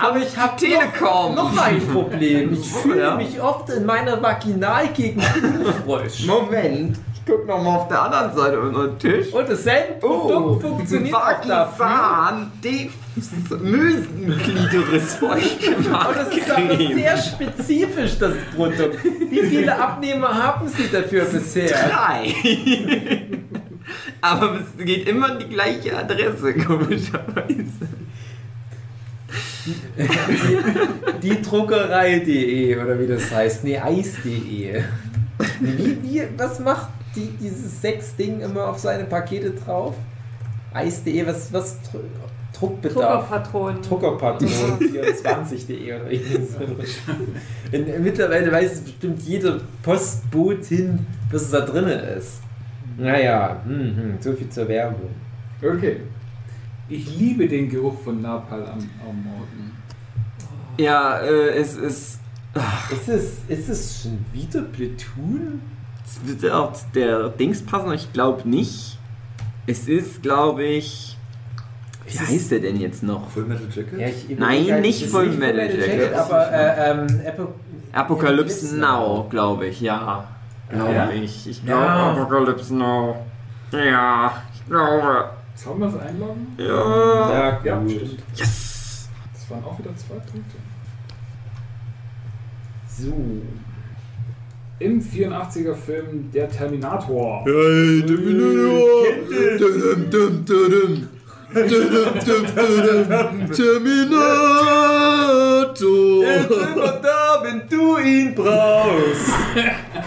[0.00, 1.34] Aber ich habe Telekom.
[1.34, 2.52] noch, noch ein Problem.
[2.52, 3.16] Ich fühle Ja.
[3.16, 5.24] mich oft in meiner Vaginalgegend
[5.86, 6.26] unfrisch.
[6.26, 9.32] Moment, guck noch mal auf der anderen Seite unter den Tisch.
[9.32, 11.86] Und dasselbe Produkt funktioniert auch dafür.
[11.86, 19.04] Vagisan, Daves Mösenklitoris Und das ist aber sehr spezifisch, das Produkt.
[19.30, 21.68] Wie viele Abnehmer haben Sie dafür bisher?
[21.68, 22.34] Drei.
[24.20, 27.88] Aber es geht immer an die gleiche Adresse, komischerweise.
[31.22, 33.64] Die Druckerei.de oder wie das heißt.
[33.64, 34.82] Nee, Eis.de.
[35.60, 39.94] Wie, wie, was macht die, dieses Sechs-Ding immer auf seine Pakete drauf?
[40.72, 42.00] Eis.de, was, was Dru-
[42.58, 43.28] Druckbedarf?
[43.28, 43.82] Druckerpatronen.
[43.82, 46.58] Druckerpatron 24.de oder irgendwie so.
[47.76, 52.40] In, in, mittlerweile weiß es bestimmt jeder Postbotin, was da drin ist.
[52.96, 55.10] Naja, hm, hm, so viel zur Werbung.
[55.62, 56.00] Okay.
[56.88, 58.78] Ich liebe den Geruch von Napalm am,
[59.08, 59.72] am Morgen.
[60.78, 62.18] Ja, äh, es ist.
[62.92, 65.60] Ist es, ist es schon wieder Platoon?
[66.04, 68.98] Es wird auch der Dings passen, aber ich glaube nicht.
[69.66, 71.16] Es ist, glaube ich.
[72.04, 73.30] Wie Es ist- heißt der denn jetzt noch?
[73.30, 73.98] Full Metal Jacket?
[73.98, 76.12] Ja, ich Nein, halt, nicht Full Metal Jacket.
[76.14, 77.54] aber äh, ähm, Apo
[77.92, 80.24] Apocalypse Now, glaube ich, ja.
[80.68, 81.10] Glaube Ja?
[81.10, 81.46] ich.
[81.48, 82.12] Ich glaube Ja.
[82.12, 83.24] Apocalypse Now.
[83.72, 85.30] Ja, ich glaube.
[85.54, 86.46] Sollen wir es einloggen?
[86.58, 86.66] Ja.
[86.66, 87.90] Ja, Ja, gut.
[87.92, 88.18] stimmt.
[88.34, 89.08] Yes!
[89.32, 90.56] Das waren auch wieder zwei Punkte.
[92.88, 93.12] So.
[94.80, 97.44] Im 84er Film Der Terminator.
[97.44, 99.06] Hey, Terminator!
[101.54, 101.70] Jetzt
[106.48, 109.30] sind wir da, wenn du ihn brauchst.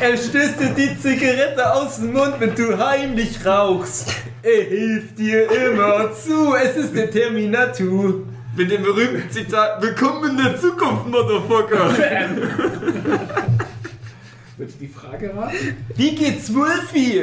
[0.02, 4.14] Er stößt dir die Zigarette aus dem Mund, wenn du heimlich rauchst.
[4.44, 6.54] Er hilft dir immer zu.
[6.56, 8.16] Es ist der Terminator.
[8.58, 11.92] Mit dem berühmten Zitat, willkommen in der Zukunft, Motherfucker.
[14.58, 15.56] Wird die Frage raten?
[15.96, 17.22] Wie geht's Wolfie?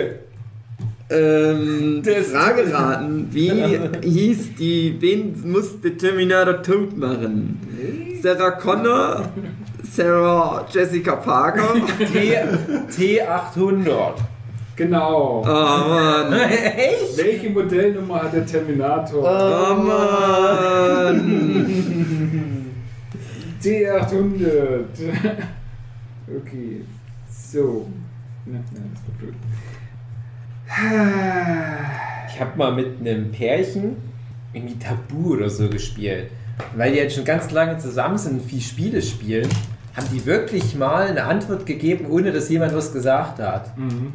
[1.11, 7.61] ähm, Das- Frage raten, wie hieß die, wen musste Terminator tot machen?
[8.23, 9.28] Sarah Connor,
[9.82, 11.74] Sarah Jessica Parker?
[11.98, 12.39] T
[13.20, 14.15] T800.
[14.77, 15.43] Genau.
[15.43, 16.32] Oh Mann.
[16.51, 17.16] Echt?
[17.19, 19.23] Welche Modellnummer hat der Terminator?
[19.23, 21.20] Oh Mann.
[23.62, 24.85] D800.
[26.28, 26.81] okay.
[27.55, 27.86] So.
[28.47, 29.35] Na, na, das war blöd.
[32.35, 33.97] Ich habe mal mit einem Pärchen
[34.52, 36.31] irgendwie Tabu oder so gespielt.
[36.74, 39.48] Weil die jetzt schon ganz lange zusammen sind und viel Spiele spielen,
[39.97, 43.78] haben die wirklich mal eine Antwort gegeben, ohne dass jemand was gesagt hat.
[43.78, 44.10] Mhm.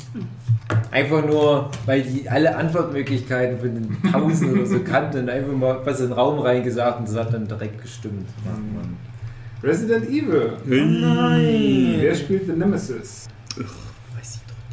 [0.91, 5.79] Einfach nur, weil die alle Antwortmöglichkeiten von den Tausend oder so kannten und einfach mal
[5.85, 8.27] was in den Raum reingesagt und das hat dann direkt gestimmt.
[9.63, 10.53] Resident Evil.
[10.65, 11.95] Nein!
[11.99, 13.27] Wer spielt The Nemesis?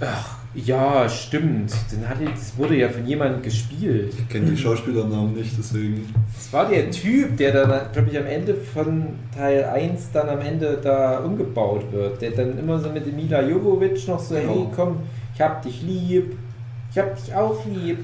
[0.00, 1.72] Ach, ja, stimmt.
[1.90, 4.12] Den hatte, das wurde ja von jemandem gespielt.
[4.16, 6.14] Ich kenne die Schauspielernamen nicht, deswegen.
[6.34, 10.40] Das war der Typ, der dann, glaube ich, am Ende von Teil 1 dann am
[10.40, 12.20] Ende da umgebaut wird.
[12.20, 14.52] Der dann immer so mit dem Mila Jovovich noch so, Genau.
[14.54, 14.96] hey, komm,
[15.34, 16.36] ich hab dich lieb.
[16.90, 17.98] Ich hab dich auch lieb.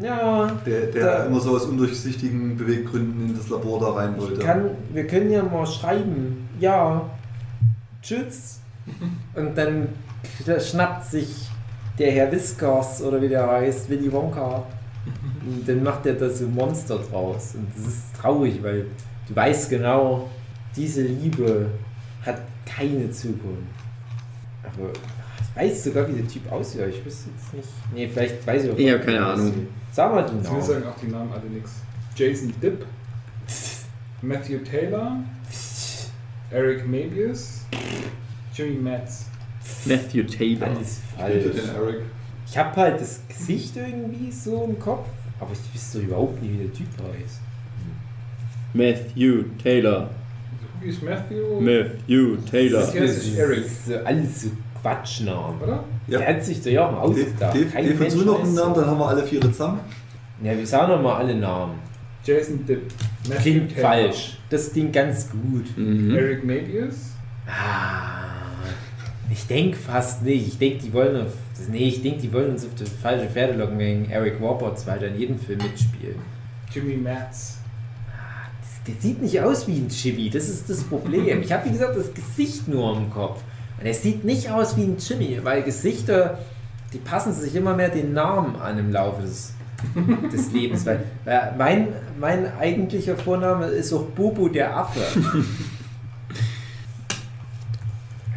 [0.00, 0.50] Ja.
[0.66, 4.40] Der, der Da- immer so aus undurchsichtigen Beweggründen in das Labor da rein wollte.
[4.40, 6.48] kann, wir können ja mal schreiben.
[6.58, 7.08] Ja.
[8.02, 8.60] Tschüss.
[9.34, 9.88] Und dann
[10.60, 11.48] schnappt sich
[11.98, 14.62] der Herr Whiskers oder wie der heißt, Willy Wonka.
[15.46, 17.54] Und dann macht er da so ein Monster draus.
[17.54, 18.86] Und das ist traurig, weil
[19.28, 20.28] du weißt genau,
[20.76, 21.66] diese Liebe
[22.24, 23.62] hat keine Zukunft.
[24.62, 27.68] Aber ich weiß sogar, wie der Typ aussieht, ich wüsste jetzt nicht.
[27.94, 29.48] Nee, vielleicht weiß ich auch Ich nicht, hab keine Ahnung.
[29.48, 29.68] aussieht.
[29.92, 30.62] Sag mal den Wir Namen.
[30.62, 31.72] sagen auch die Namen alle nix.
[32.16, 32.84] Jason Dipp.
[34.22, 35.16] Matthew Taylor.
[36.50, 37.64] Eric Mabius.
[38.54, 39.26] Jimmy Metz.
[39.84, 40.68] Matthew Taylor.
[40.68, 41.44] Alles falsch.
[41.44, 42.00] den Eric.
[42.46, 45.08] Ich habe halt das Gesicht irgendwie so im Kopf,
[45.38, 47.40] aber ich wüsste doch überhaupt nicht, wie der Typ heißt.
[48.74, 50.10] Matthew Taylor.
[50.80, 51.60] Who is Matthew?
[51.60, 52.80] Matthew Taylor.
[52.80, 53.62] Das ist Eric.
[53.64, 54.50] Das ist alles so
[54.82, 55.60] Quatschnamen.
[55.60, 55.84] Oder?
[56.06, 56.18] Ja.
[56.18, 57.54] Der hat sich da ja auch Dave, ausgedacht.
[57.54, 59.80] Dave, Dave du noch einen Namen, dann haben wir alle vier zusammen.
[60.42, 61.74] Ja, wir sagen noch mal alle Namen.
[62.24, 62.82] Jason Dipp.
[63.40, 63.88] Klingt Taylor.
[63.90, 64.38] falsch.
[64.48, 65.76] Das klingt ganz gut.
[65.76, 66.14] Mhm.
[66.14, 67.12] Eric Mabius.
[67.46, 68.62] Ah,
[69.30, 70.46] ich denke fast nicht.
[70.48, 73.28] Ich denke, die wollen auf, das, nee, ich denke, die wollen uns auf die falsche
[73.28, 76.16] Pferde locken wegen Eric Warburts, weil er in jedem Film mitspielt.
[76.72, 77.58] Jimmy Metz.
[78.60, 81.42] Das- Der sieht nicht aus wie ein Chibi, das ist das Problem.
[81.42, 83.42] Ich habe, wie gesagt, das Gesicht nur im Kopf.
[83.80, 86.38] Und er sieht nicht aus wie ein Jimmy, weil Gesichter,
[86.92, 89.54] die passen sich immer mehr den Namen an im Laufe des,
[90.30, 90.84] des Lebens.
[90.84, 91.88] Weil, weil mein,
[92.18, 95.00] mein eigentlicher Vorname ist auch Bobo der Affe.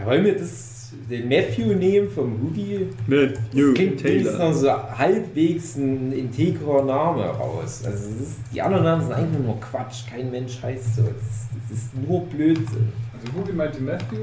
[0.05, 2.87] Wollen wir das, den Matthew nehmen vom Hoodie?
[3.07, 4.37] Matthew Klingt Taylor.
[4.37, 7.83] noch so halbwegs ein integrer Name raus.
[7.85, 10.07] Also ist, die anderen Namen sind eigentlich nur Quatsch.
[10.09, 11.01] Kein Mensch heißt so.
[11.03, 12.93] Das ist, das ist nur Blödsinn.
[13.23, 14.17] Also Hugi meinte Matthew,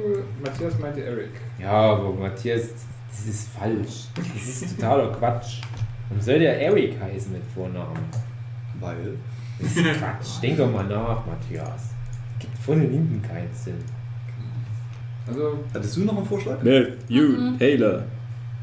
[0.44, 1.31] Matthias meinte Eric.
[1.59, 2.68] Ja, aber Matthias,
[3.10, 4.09] das ist falsch.
[4.14, 5.62] Das ist totaler Quatsch.
[6.09, 7.98] Warum soll der Eric heißen mit Vornamen?
[8.78, 9.16] Weil.
[9.59, 10.43] Das ist Quatsch.
[10.43, 11.94] Denk doch mal nach, Matthias.
[12.39, 13.78] Gibt vorne und hinten keinen Sinn.
[15.27, 16.62] Also Hattest du noch einen Vorschlag?
[16.62, 18.02] Matthew Taylor.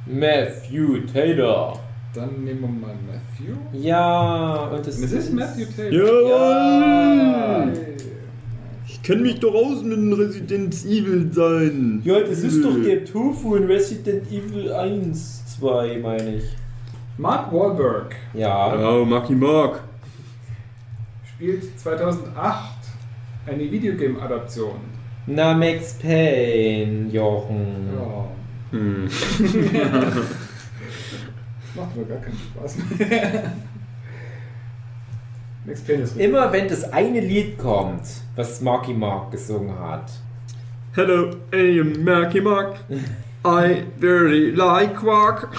[0.06, 1.80] Matthew Taylor.
[2.14, 3.56] dann nehmen wir mal Matthew.
[3.74, 5.94] Ja, und das Es ist Matthew Taylor.
[5.94, 7.74] Jawohl!
[7.74, 7.97] Hey.
[9.08, 12.02] Ich kenne mich doch aus mit dem Resident Evil sein.
[12.04, 16.44] Ja, das ist doch der Tofu in Resident Evil 1, 2, meine ich.
[17.18, 18.76] Mark Wahlberg Ja.
[18.76, 19.82] Oh, Marky Mark.
[21.24, 22.76] spielt 2008
[23.46, 24.76] eine Videogame-Adaption.
[25.26, 27.88] Na, Max Payne, Jochen.
[27.98, 28.28] Ja.
[28.72, 29.06] Hm.
[31.76, 33.00] Macht aber gar keinen Spaß mehr.
[33.00, 33.28] Max Payne ist richtig.
[36.18, 38.04] Immer wenn das eine Lied kommt,
[38.38, 40.10] was Marky Mark gesungen hat.
[40.96, 42.78] Hello, I am Marky Mark.
[43.46, 45.50] I very like Quark.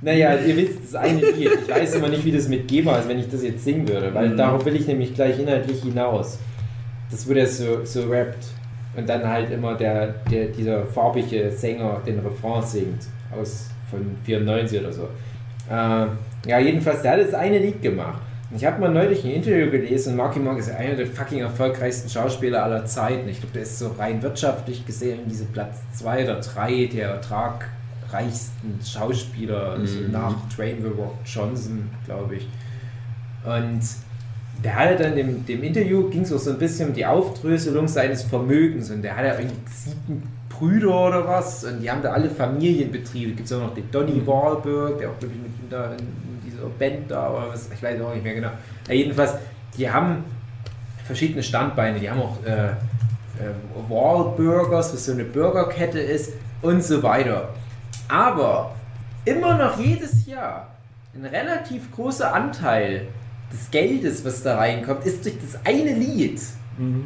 [0.00, 1.50] Naja, ihr wisst, das eine Lied.
[1.62, 4.12] Ich weiß immer nicht, wie das mit GEMA ist, wenn ich das jetzt singen würde,
[4.14, 4.36] weil Mhm.
[4.36, 6.38] darauf will ich nämlich gleich inhaltlich hinaus.
[7.10, 8.46] Das wird ja so, so rappt.
[8.96, 13.02] Und dann halt immer der, der, dieser farbige Sänger den Refrain singt.
[13.34, 15.08] Aus von 94 oder so.
[15.70, 18.20] Äh, ja, jedenfalls, der hat das eine Lied gemacht.
[18.56, 22.08] Ich habe mal neulich ein Interview gelesen und Marky Mark ist einer der fucking erfolgreichsten
[22.08, 23.28] Schauspieler aller Zeiten.
[23.28, 28.78] Ich glaube, der ist so rein wirtschaftlich gesehen diese Platz 2 oder 3 der ertragreichsten
[28.84, 30.12] Schauspieler, also Mhm.
[30.12, 32.48] nach Dwayne The Rock Johnson, glaube ich.
[33.44, 33.80] Und
[34.62, 37.88] der hatte dann im dem Interview ging es auch so ein bisschen um die Aufdröselung
[37.88, 40.22] seines Vermögens und der hatte ja irgendwie sieben
[40.58, 43.32] Brüder oder was und die haben da alle Familienbetriebe.
[43.32, 46.06] Gibt es auch noch den Donny Wahlberg, der auch glaube ich mit da in,
[46.46, 48.50] dieser Band da oder was, ich weiß auch nicht mehr genau.
[48.88, 49.34] Ja, jedenfalls,
[49.76, 50.24] die haben
[51.04, 52.74] verschiedene Standbeine, die haben auch äh, äh,
[53.88, 56.32] Wahlburgers, was so eine Burgerkette ist
[56.62, 57.48] und so weiter.
[58.08, 58.74] Aber
[59.24, 60.68] immer noch jedes Jahr
[61.14, 63.06] ein relativ großer Anteil
[63.52, 66.40] des Geldes, was da reinkommt, ist durch das eine Lied.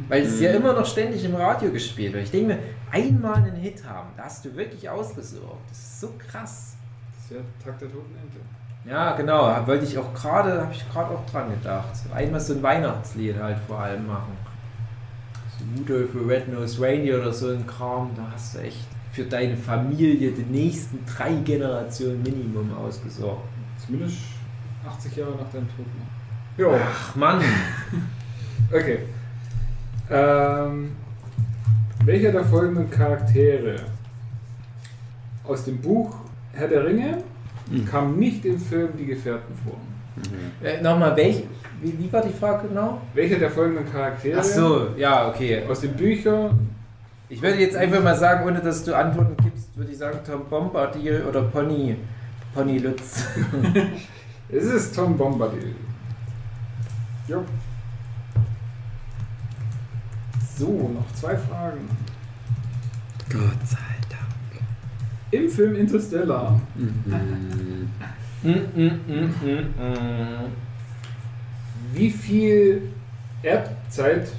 [0.07, 0.57] Weil es ja Mhm.
[0.57, 2.23] immer noch ständig im Radio gespielt wird.
[2.23, 2.59] Ich denke mir,
[2.91, 5.69] einmal einen Hit haben, da hast du wirklich ausgesorgt.
[5.69, 6.75] Das ist so krass.
[7.13, 8.39] Das ist ja Tag der Toten Ente.
[8.89, 11.89] Ja, genau, hab- wollte ich auch gerade, habe ich gerade auch dran gedacht.
[12.13, 14.33] Einmal so ein Weihnachtslied halt vor allem machen.
[15.57, 19.57] So Rudolph the Red-Nosed Reindeer oder so ein Kram, da hast du echt für deine
[19.57, 23.43] Familie die nächsten drei Generationen Minimum ausgesorgt.
[23.85, 24.17] Zumindest
[24.87, 25.85] 80 Jahre nach deinem Tod.
[26.57, 26.71] noch.
[26.71, 27.41] Ja, Ach Mann!
[28.71, 28.99] okay.
[30.09, 30.95] Ähm,
[32.05, 33.75] welcher der folgenden Charaktere
[35.43, 36.15] aus dem Buch
[36.53, 37.23] Herr der Ringe
[37.71, 37.85] Mhm.
[37.85, 39.77] kam nicht im Film Die Gefährten vor?
[40.67, 41.43] Äh, Nochmal, welch,
[41.83, 42.99] wie, wie war die Frage genau?
[43.13, 45.61] Welcher der folgenden Charaktere Ach so, ja, okay.
[45.69, 46.67] aus den Büchern
[47.29, 50.45] Ich würde jetzt einfach mal sagen, ohne dass du Antworten gibst, würde ich sagen Tom
[50.49, 51.95] Bombadil oder Pony,
[52.55, 53.25] Pony Lutz.
[54.51, 55.75] Es ist Tom Bombadil.
[57.27, 57.43] Jo.
[60.59, 61.87] So, noch zwei Fragen.
[63.29, 63.77] Gott sei
[64.09, 64.61] Dank.
[65.31, 67.89] Im Film Interstellar Mhm.
[68.41, 70.45] Mm, mm, mm.
[71.93, 72.81] Wie viel
[73.41, 74.29] Erdzeit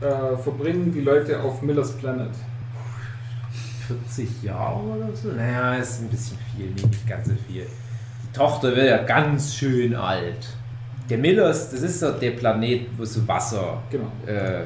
[0.00, 2.30] äh, verbringen die Leute auf Millers Planet?
[3.88, 5.28] 40 Jahre oder so?
[5.32, 7.66] Naja, ist ein bisschen viel, nee, nicht ganz so viel.
[8.24, 10.48] Die Tochter wird ja ganz schön alt.
[11.10, 14.10] Der Millers, das ist doch der Planet, wo so Wasser, Genau.
[14.26, 14.64] äh,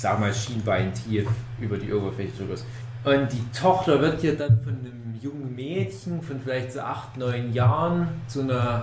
[0.00, 1.26] sag mal, schienbeintief
[1.60, 2.64] über die Oberfläche drüber ist.
[3.04, 7.52] Und die Tochter wird ja dann von einem jungen Mädchen von vielleicht so 8, 9
[7.52, 8.82] Jahren zu einer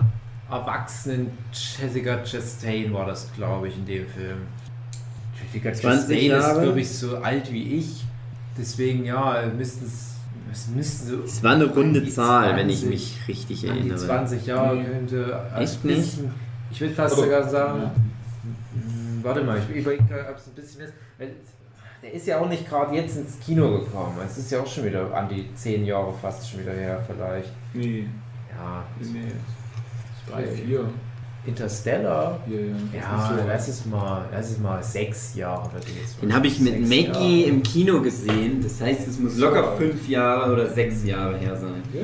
[0.50, 4.38] erwachsenen Jessica Chastain war das, glaube ich, in dem Film.
[5.42, 8.06] Jessica 20 Chastain ist, glaube ich, so alt wie ich.
[8.58, 10.12] Deswegen, ja, müssten es
[10.52, 11.24] es müssten so.
[11.24, 13.98] Es war eine runde Zahl, wenn ich 20 mich richtig an die erinnere.
[13.98, 14.84] 20 Jahre Nee.
[14.86, 15.42] könnte.
[15.58, 15.98] Echt nicht?
[15.98, 16.32] bisschen-
[16.72, 17.82] Ich würde fast Oder- sogar sagen.
[17.82, 17.92] Ja.
[19.24, 20.94] Warte mal, ich überlege gerade, ob es ein bisschen ist.
[21.20, 24.18] Der ist ja auch nicht gerade jetzt ins Kino gekommen.
[24.26, 27.52] Es ist ja auch schon wieder an die 10 Jahre fast schon wieder her, vielleicht.
[27.74, 28.08] Nee,
[28.56, 29.32] Ja, nee.
[30.30, 30.86] Drei, Bei vier.
[31.46, 32.40] Interstellar.
[32.48, 33.36] Ja, ja.
[33.40, 33.90] Ja, Das ist so.
[33.90, 37.50] mal, lass es mal sechs Jahre jetzt mal Den habe ich mit Sechs Maggie Jahre.
[37.56, 38.60] im Kino gesehen.
[38.62, 41.84] Das heißt, es muss locker fünf Jahre oder sechs Jahre her sein.
[41.94, 42.02] Ja.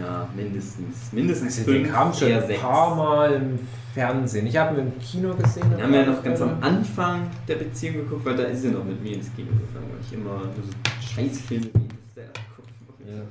[0.00, 1.12] Ja, mindestens.
[1.12, 3.58] Mindestens Also, der fünf, kam schon ein paar Mal im
[3.94, 4.46] Fernsehen.
[4.46, 5.70] Ich habe ihn im Kino gesehen.
[5.70, 8.72] Den haben wir ja noch ganz am Anfang der Beziehung geguckt, weil da ist er
[8.72, 13.10] noch mit mir ins Kino gegangen, weil ich immer nur so Scheißfilme wie Interstellar gucke.
[13.10, 13.22] Ja.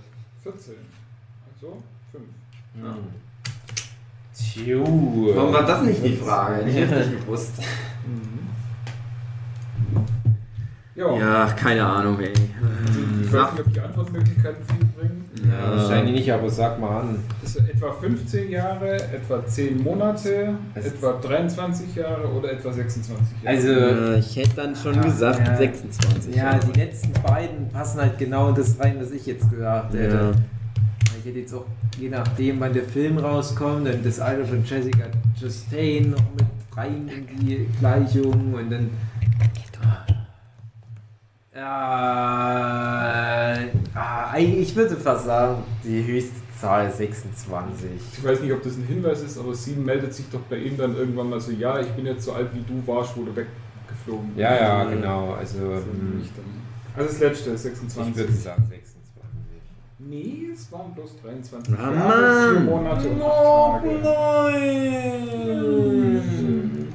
[0.43, 0.73] 14.
[1.53, 2.23] Also 5.
[2.81, 2.97] Ja.
[4.35, 5.35] Tju.
[5.35, 6.63] Warum war das nicht die Frage?
[6.67, 7.53] Ich hätte nicht gewusst.
[10.95, 11.17] Ja.
[11.17, 12.33] Ja, keine Ahnung, ey.
[13.33, 15.22] Ob die Antwortmöglichkeiten viel bringen.
[15.35, 17.19] Ja, wahrscheinlich nicht, aber sag mal an.
[17.43, 23.55] Ist etwa 15 Jahre, etwa 10 Monate, Es- etwa 23 Jahre oder etwa 26 Jahre.
[23.57, 25.55] Also, ich hätte dann schon Ja, gesagt ja.
[25.57, 26.35] 26.
[26.35, 30.15] ja, die letzten beiden passen halt genau in das rein, was ich jetzt gesagt hätte.
[30.15, 30.31] Ja.
[31.19, 31.65] Ich hätte jetzt auch,
[31.99, 35.05] je nachdem, wann der Film rauskommt, dann das Alter von Jessica
[35.39, 36.45] Chastain noch mit
[36.77, 38.89] rein in die Gleichung und dann.
[41.55, 41.69] Ja,
[43.93, 47.89] ah, ich würde fast sagen, die höchste Zahl ist 26.
[48.17, 50.75] Ich weiß nicht, ob das ein Hinweis ist, aber sie meldet sich doch bei ihm
[50.77, 53.35] dann irgendwann mal so, ja, ich bin jetzt so alt wie du warst, wo du
[53.35, 54.39] weggeflogen bist.
[54.39, 55.33] Ja, ja, genau.
[55.33, 56.23] Also, So hm.
[56.95, 58.15] Also das letzte, ich 26.
[58.15, 58.93] würde sagen 26.
[59.99, 62.65] Nee, es waren bloß 23 Ah, Jahre, 4 Mann.
[62.65, 63.89] Monate und 8 Tage.
[65.31, 66.93] nein!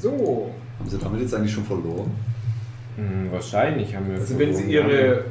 [0.00, 2.10] So, Haben sie damit jetzt eigentlich schon verloren?
[2.96, 4.16] Hm, wahrscheinlich haben wir.
[4.18, 5.24] also wenn sie ihre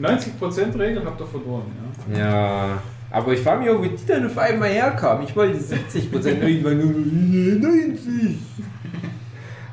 [0.00, 1.64] 90%-Regel habt ihr verloren,
[2.12, 2.18] ja.
[2.18, 5.22] Ja, aber ich frage mich auch, wie die dann auf einmal herkam.
[5.22, 8.38] Ich wollte 70 Prozent irgendwann nur 90.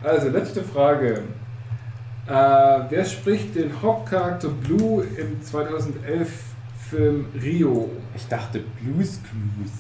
[0.03, 1.21] Also, letzte Frage.
[2.27, 2.31] Äh,
[2.89, 7.89] wer spricht den Hauptcharakter Blue im 2011-Film Rio?
[8.15, 9.71] Ich dachte Blues Clues.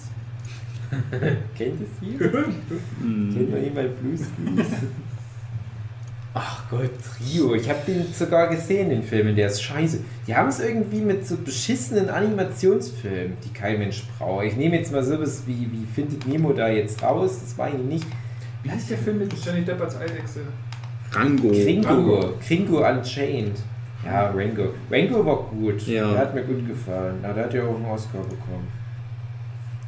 [1.57, 2.17] Kennt es hier?
[2.19, 4.67] Kennt man ihn bei Blues Clues?
[6.37, 6.91] Ach Gott,
[7.21, 7.55] Rio.
[7.55, 10.01] Ich habe den sogar gesehen, den Film, der ist scheiße.
[10.27, 14.43] Die haben es irgendwie mit so beschissenen Animationsfilmen, die kein Mensch braucht.
[14.43, 17.87] Ich nehme jetzt mal sowas wie, wie Findet Nemo da jetzt raus, das war ihn
[17.87, 18.05] nicht.
[18.63, 20.41] Wie heißt der Film mit Johnny Depp als Eidechse?
[21.13, 21.51] Rango.
[21.51, 22.33] Kringo, Rango.
[22.45, 23.57] Kringo Unchained.
[24.03, 24.73] Ja, Rango.
[24.91, 25.87] Rango war gut.
[25.87, 26.11] Ja.
[26.11, 27.15] Der hat mir gut gefallen.
[27.21, 28.67] Na, der hat ja auch einen Oscar bekommen.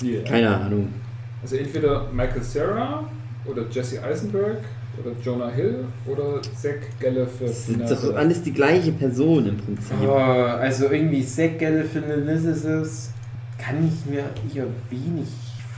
[0.02, 0.24] Yeah.
[0.24, 0.94] Keine Ahnung.
[1.42, 3.04] Also entweder Michael Cera
[3.46, 4.60] oder Jesse Eisenberg
[5.00, 6.72] oder Jonah Hill oder Zach
[7.02, 8.02] Das sind Galifianakis.
[8.02, 9.94] doch alles die gleiche Person im Prinzip.
[10.04, 13.12] Aber also irgendwie Zack Galifianakis
[13.58, 14.24] kann ich mir
[14.56, 15.28] eher wenig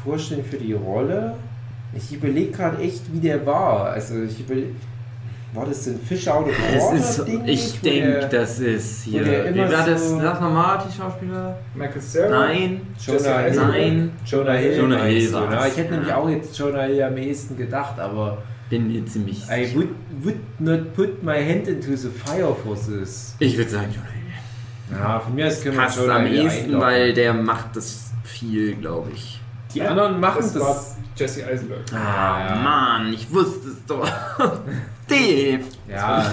[0.03, 1.35] vorstellen für die Rolle.
[1.95, 3.85] Ich überlege gerade echt, wie der war.
[3.91, 4.67] Also ich überlege,
[5.53, 7.41] war das ein Fish out of Es water ist, Ding?
[7.45, 9.25] ich denke, das ist hier.
[9.55, 10.09] Wie war das?
[10.09, 11.57] so- Sag nochmal, die Schauspieler?
[11.73, 12.29] Michael Cera?
[12.47, 12.81] Nein.
[12.99, 13.55] Jonah Hill.
[13.55, 14.11] Nein.
[14.25, 14.77] Jonah Hill.
[14.77, 15.17] Jonah Hill?
[15.71, 16.17] Ich hätte nämlich Ja.
[16.17, 19.89] auch jetzt Jonah Hill am ehesten gedacht, aber Bin mir ziemlich I would,
[20.21, 23.35] would not put my hand into the fire for this.
[23.39, 24.01] Ich würde sagen, Hill.
[24.97, 28.75] Ja, von mir aus können wir Passt Jonah am ehesten, weil der macht das viel,
[28.75, 29.39] glaube ich.
[29.73, 30.61] die anderen machen das das.
[30.63, 30.85] war
[31.15, 31.81] Jesse Eisenberg.
[31.93, 32.55] Ah, Ja.
[32.63, 34.07] Mann, ich wusste es doch.
[35.07, 35.63] Dave.
[35.87, 36.25] ja,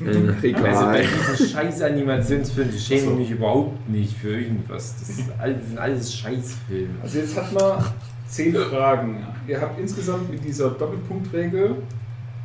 [0.00, 1.04] Äh, Also bei egal.
[1.32, 3.14] diesen scheiß Animationsfilmen, die schämen so.
[3.16, 4.94] mich überhaupt nicht für irgendwas.
[5.00, 6.94] Das ist alles, das sind alles Scheißfilme.
[7.02, 7.84] Also jetzt hat man
[8.28, 9.26] zehn Fragen.
[9.46, 11.76] Ihr habt insgesamt mit dieser Doppelpunktregel,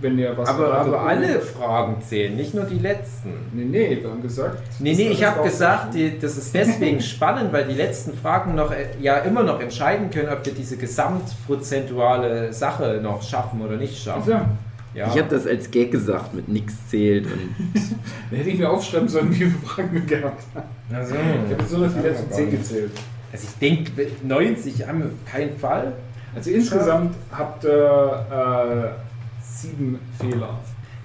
[0.02, 3.34] wenn ihr was Aber, aber alle Fragen zählen, nicht nur die letzten.
[3.54, 4.62] Nee, nee, wir haben gesagt.
[4.80, 8.14] Nee, das nee, ist ich habe gesagt, die, das ist deswegen spannend, weil die letzten
[8.14, 13.62] Fragen noch äh, ja immer noch entscheiden können, ob wir diese gesamtprozentuale Sache noch schaffen
[13.62, 14.30] oder nicht schaffen.
[14.32, 14.46] ja,
[14.94, 15.08] Ja.
[15.08, 17.26] Ich habe das als Gag gesagt, mit nix zählt.
[17.26, 17.56] Und
[18.32, 20.66] da hätte ich mir aufschreiben sollen, wie viele Fragen wir gehabt haben.
[20.94, 21.20] also, Ich
[21.58, 22.58] habe nur noch die letzten gar zehn nicht.
[22.60, 22.92] gezählt.
[23.34, 23.92] Also ich denke,
[24.24, 25.94] 90 haben wir auf keinen Fall.
[26.36, 30.58] Also insgesamt habt ihr äh, sieben Fehler.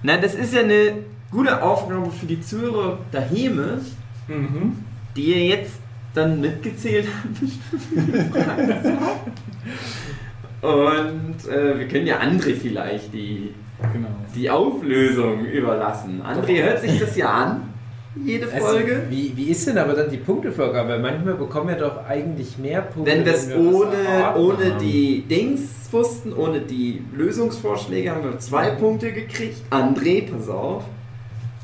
[0.03, 0.93] Na, das ist ja eine
[1.31, 3.59] gute Aufgabe für die Zuhörer daheim,
[4.27, 4.77] Mhm.
[5.15, 5.79] die ihr jetzt
[6.13, 7.41] dann mitgezählt habt.
[10.61, 13.53] Und äh, wir können ja André vielleicht die,
[13.93, 14.09] Genau.
[14.35, 16.21] die Auflösung überlassen.
[16.21, 17.61] André hört sich das ja an,
[18.15, 19.03] jede Also, Folge.
[19.09, 20.89] wie, wie ist denn aber dann die Punktevorgabe?
[20.89, 23.11] Weil manchmal bekommen wir doch eigentlich mehr Punkte.
[23.11, 25.61] Wenn wir es ohne, ohne die Dings
[25.91, 29.57] wussten, ohne die Lösungsvorschläge, haben wir zwei Punkte gekriegt.
[29.69, 30.83] André, pass auf.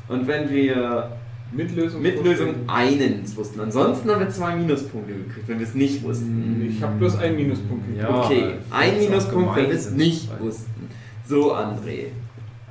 [0.08, 1.10] Und wenn wir
[1.52, 2.00] Mit Lösung.
[2.02, 6.64] mit Lösung einen wussten, ansonsten haben wir zwei Minuspunkte gekriegt, wenn wir es nicht wussten.
[6.68, 8.02] Ich habe bloß einen Minuspunkt gekriegt.
[8.08, 10.88] Ja, Okay, ein Minuspunkt, wenn wir es nicht wussten.
[11.28, 12.06] So, André.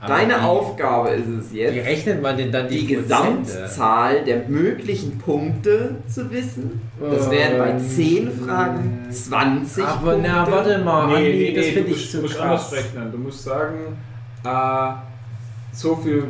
[0.07, 2.95] Deine wie- Aufgabe ist es Wie jetzt, rechnet man denn dann die, die?
[2.95, 6.81] Gesamtzahl der möglichen Punkte zu wissen.
[6.99, 10.29] Das wären bei 10 Fragen 20 Ähm, Aber Punkte.
[10.29, 12.73] na, warte mal, Nee, Andi, nee, das nee, finde ich zu du musst krass.
[12.73, 13.11] rechnen.
[13.11, 13.75] Du musst sagen,
[14.43, 14.91] äh,
[15.73, 16.23] so viele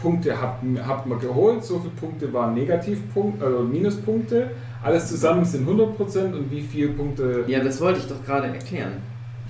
[0.00, 4.50] Punkte habt, habt man geholt, so viele Punkte waren Negativpunkte, also Minuspunkte.
[4.82, 7.44] Alles zusammen sind 100% und wie viele Punkte.
[7.46, 8.92] Ja, das wollte ich doch gerade erklären.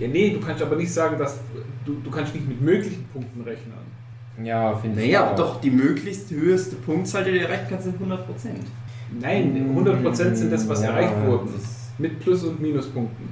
[0.00, 1.38] Ja, nee, du kannst aber nicht sagen, dass
[1.84, 3.74] du, du kannst nicht mit möglichen Punkten rechnen.
[4.42, 5.26] Ja, finde ich Naja, auch.
[5.28, 8.16] aber doch die möglichst höchste Punktzahl, die du erreichen kannst, sind 100%.
[9.20, 11.48] Nein, 100% sind das, was Ja, erreicht wurde.
[11.98, 13.28] Mit Plus- und Minuspunkten.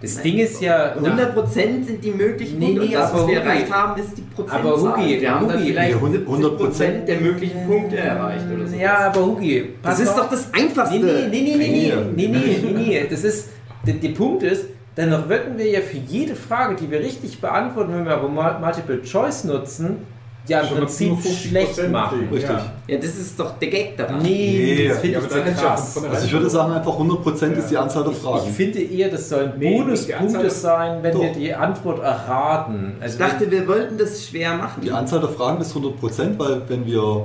[0.00, 0.94] Das Ding ist ja...
[0.96, 1.52] 100%
[1.84, 4.60] sind die möglichen Nee, Punkte nee, und das, was wir erreicht haben, ist die Prozentzahl.
[4.60, 8.76] Aber Hugi, wir haben dann Hugi, vielleicht nee, 70% der möglichen Punkte erreicht oder so.
[8.76, 10.98] Ja, aber Hugi, das ist doch das Einfachste.
[10.98, 12.28] Nee, nee, nee, nee, nee, nee, Nee.
[12.28, 13.06] nee, nee, nee, nee.
[13.08, 13.48] Das ist,
[13.86, 14.66] der, der Punkt ist,
[14.96, 18.58] dennoch würden wir ja für jede Frage, die wir richtig beantworten, wenn wir aber Mul-
[18.60, 19.98] Multiple Choice nutzen,
[20.46, 22.28] ja im Schon Prinzip nur 50% schlecht machen.
[22.30, 22.50] Richtig.
[22.50, 22.72] Ja.
[22.86, 24.20] Ja, das ist doch der Gag daran.
[24.20, 24.88] Nee, Nee.
[24.88, 26.04] das finde Ja, ich ich ja krass.
[26.04, 28.50] Also ich würde sagen, einfach 100% ist die Anzahl der Ich Fragen.
[28.52, 31.32] finde eher, das sollen Nee, Bonuspunkte sein, wenn wir Doch.
[31.36, 32.92] die Antwort erraten.
[33.00, 34.82] Also Ich dachte, wir wollten das schwer machen.
[34.82, 37.24] Die Anzahl der Fragen ist 100%, weil wenn wir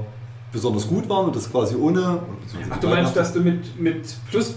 [0.54, 2.20] besonders gut waren und das quasi ohne...
[2.72, 4.56] Ach, du meinst, dass du mit, mit Plus,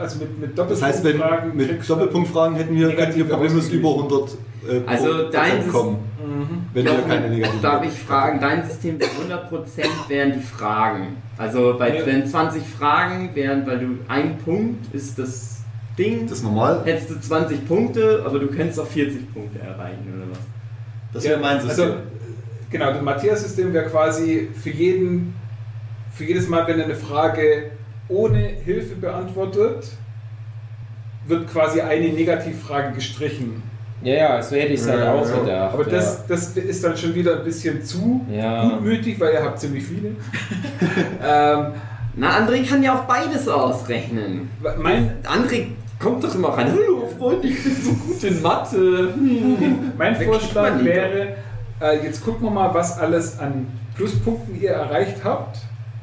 [0.00, 3.90] also mit, mit Das heißt, wenn Doppelpunktfragen mit Doppelpunktfragen hätten wir, hätten wir problemlos über
[3.90, 4.30] 100
[4.68, 6.64] äh, Also dein kommen, Mhm.
[6.72, 11.16] wenn wir keine negativen Darf ich fragen, dein System zu 100% wären die Fragen.
[11.36, 12.06] Also bei Ja.
[12.06, 15.62] wenn 20 Fragen wären, weil du ein Punkt ist das
[15.98, 16.80] Ding, Das ist normal.
[16.84, 20.38] hättest du 20 Punkte, aber du könntest auch 40 Punkte erreichen oder was.
[21.12, 21.84] Das wäre mein System.
[21.84, 21.96] Also,
[22.70, 25.34] genau, das Matthias-System wäre quasi für jeden,
[26.12, 27.70] für jedes Mal, wenn er eine Frage
[28.08, 29.88] ohne Hilfe beantwortet,
[31.26, 33.62] wird quasi eine Negativfrage gestrichen.
[34.02, 35.38] ja, ja, so hätte ich es halt Ja, auch ja.
[35.40, 35.74] gedacht.
[35.74, 38.68] Aber das, das ist dann schon wieder ein bisschen zu ja.
[38.68, 40.08] gutmütig, weil ihr habt ziemlich viele.
[41.26, 41.66] ähm,
[42.16, 44.50] Na, André kann ja auch beides ausrechnen.
[44.78, 45.68] mein, André
[45.98, 46.72] kommt doch immer rein.
[46.72, 49.14] Hallo Freunde, ich bin so gut in Mathe.
[49.14, 49.92] Hm.
[49.96, 51.36] Mein Wer Vorschlag wäre,
[51.80, 53.66] äh, jetzt gucken wir mal, was alles an
[53.96, 55.58] Pluspunkten ihr erreicht habt.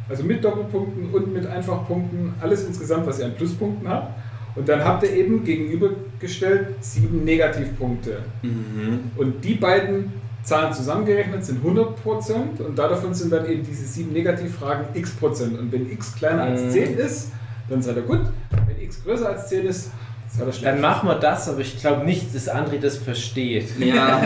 [0.10, 4.14] Also mit Doppelpunkten und mit Einfachpunkten, alles insgesamt, was ihr an Pluspunkten habt.
[4.56, 8.18] Und dann habt ihr eben gegenübergestellt sieben Negativpunkte.
[8.42, 9.12] Mhm.
[9.16, 10.12] Und die beiden
[10.44, 15.58] Zahlen zusammengerechnet sind 100% und davon sind dann eben diese sieben Negativfragen x Prozent.
[15.58, 16.72] Und wenn x kleiner als Mhm.
[16.72, 17.32] 10 ist,
[17.70, 18.20] dann seid ihr gut.
[18.68, 19.92] Wenn x größer als 10 ist,
[20.28, 20.66] seid ihr schlecht.
[20.66, 23.70] Dann machen wir das, aber ich glaube nicht, dass André das versteht.
[23.80, 24.22] Ja,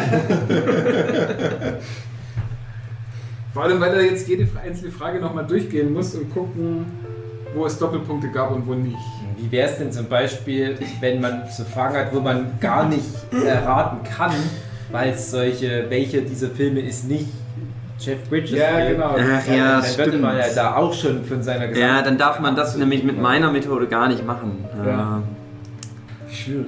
[3.56, 6.88] Vor allem, weil er jetzt jede einzelne Frage nochmal durchgehen muss und gucken,
[7.56, 8.98] wo es Doppelpunkte gab und wo nicht.
[9.38, 13.06] Wie wäre es denn zum Beispiel, wenn man so Fragen hat, wo man gar nicht
[13.32, 14.34] erraten kann,
[14.92, 17.30] weil es solche, welcher dieser Filme ist nicht
[17.98, 18.92] Jeff Bridges Ja, Film?
[18.98, 19.16] genau.
[19.18, 20.58] Ach ja, dann würde man ja stimmt.
[20.58, 24.10] da auch schon von seiner ja, dann darf man das nämlich mit meiner Methode gar
[24.10, 24.66] nicht machen.
[24.86, 25.22] Ja.
[26.30, 26.66] Schwierig.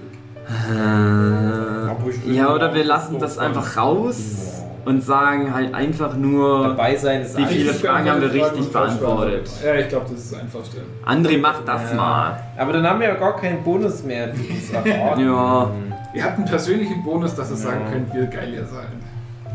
[0.73, 7.21] Äh, ja, oder wir lassen das einfach raus und sagen halt einfach nur, Dabei sein
[7.21, 9.49] ist Wie viele Fragen haben wir richtig beantwortet?
[9.63, 10.77] Ja, ich glaube, das ist das Einfachste.
[11.05, 11.95] André, mach das Ja.
[11.95, 12.39] mal.
[12.57, 15.21] Aber dann haben wir ja gar keinen Bonus mehr für das Erraten.
[15.25, 15.69] Ja.
[16.13, 17.91] Ihr habt einen persönlichen Bonus, dass ihr sagen Ja.
[17.91, 18.87] könnt, wie geil ihr seid.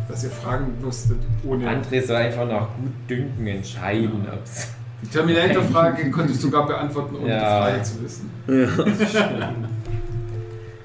[0.08, 1.66] Dass ihr Fragen wusstet ohne.
[1.68, 4.68] André soll einfach nach Gutdünken entscheiden, ob's.
[5.02, 7.38] Die Terminator-Frage konntest du sogar beantworten, ohne Ja.
[7.38, 8.30] die Frage zu wissen.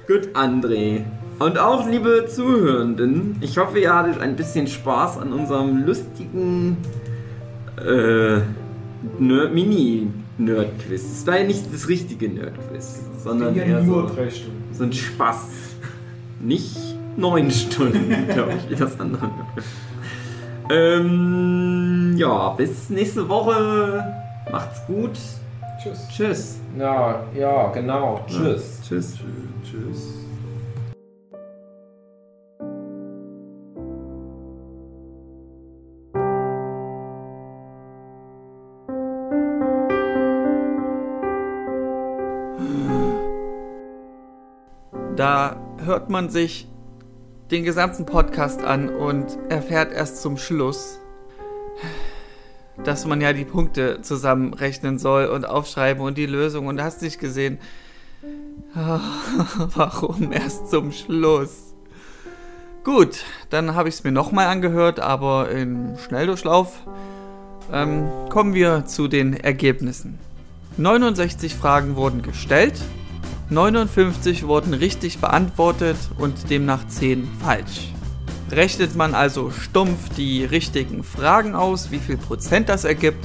[0.06, 1.02] Gut, André.
[1.38, 6.76] Und auch liebe Zuhörenden, ich hoffe, ihr hattet ein bisschen Spaß an unserem lustigen
[7.76, 8.40] äh,
[9.20, 11.02] Nerd Mini-Nerd-Quiz.
[11.20, 14.64] Es war ja nicht das richtige Nerd-Quiz, sondern Ging eher ja nur so, drei Stunden.
[14.72, 15.46] so ein Spaß.
[16.40, 16.76] Nicht
[17.16, 19.30] neun Stunden, glaube ich, wie das andere.
[20.70, 24.04] ähm, ja, bis nächste Woche.
[24.50, 25.12] Macht's gut.
[25.80, 26.08] Tschüss.
[26.10, 26.60] Tschüss.
[26.76, 28.24] Ja, ja, genau.
[28.26, 28.80] Tschüss.
[28.82, 29.16] Tschüss.
[29.18, 30.27] Schön, tschüss.
[45.18, 46.68] Da hört man sich
[47.50, 51.00] den gesamten Podcast an und erfährt erst zum Schluss,
[52.84, 56.68] dass man ja die Punkte zusammenrechnen soll und aufschreiben und die Lösung.
[56.68, 57.58] Und hast nicht gesehen,
[58.76, 59.00] Ah,
[59.74, 61.74] warum erst zum Schluss?
[62.84, 66.84] Gut, dann habe ich es mir nochmal angehört, aber im Schnelldurchlauf
[67.72, 70.20] ähm, kommen wir zu den Ergebnissen.
[70.76, 72.80] 69 Fragen wurden gestellt,
[73.50, 77.92] 59 wurden richtig beantwortet und demnach 10 falsch.
[78.50, 83.24] Rechnet man also stumpf die richtigen Fragen aus, wie viel Prozent das ergibt,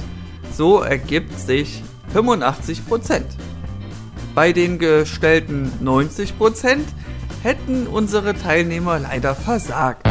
[0.52, 1.82] so ergibt sich
[2.12, 3.26] 85 Prozent.
[4.34, 6.88] Bei den gestellten 90 Prozent
[7.42, 10.08] hätten unsere Teilnehmer leider versagt.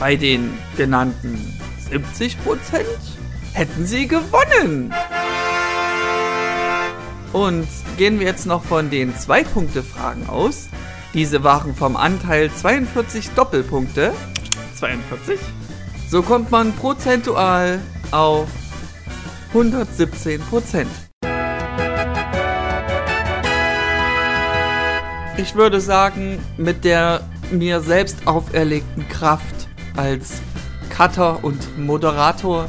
[0.00, 1.38] Bei den genannten
[1.88, 2.86] 70 Prozent
[3.52, 4.92] hätten sie gewonnen.
[7.32, 7.68] Und
[8.02, 10.68] gehen wir jetzt noch von den 2-Punkte-Fragen aus.
[11.14, 14.12] Diese waren vom Anteil 42 Doppelpunkte.
[14.74, 15.38] 42.
[16.10, 17.80] So kommt man prozentual
[18.10, 18.48] auf
[19.50, 20.90] 117 Prozent.
[25.36, 27.20] Ich würde sagen, mit der
[27.52, 30.42] mir selbst auferlegten Kraft als
[30.90, 32.68] Cutter und Moderator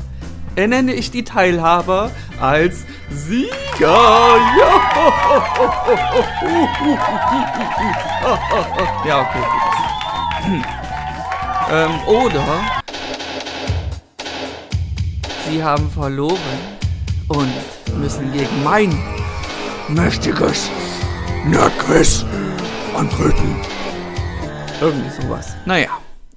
[0.56, 4.38] ernenne ich die Teilhaber als Sieger.
[9.06, 9.44] Ja, okay.
[11.72, 12.44] ähm, oder
[15.50, 16.38] sie haben verloren
[17.30, 17.54] und
[18.00, 18.98] müssen gegen mein
[19.88, 20.70] mächtiges
[21.46, 22.26] Nerdquiz
[22.96, 23.56] antreten.
[24.82, 25.56] Irgendwie sowas.
[25.66, 25.90] Naja,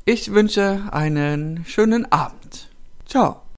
[0.05, 2.69] ich wünsche einen schönen Abend.
[3.07, 3.46] Ciao.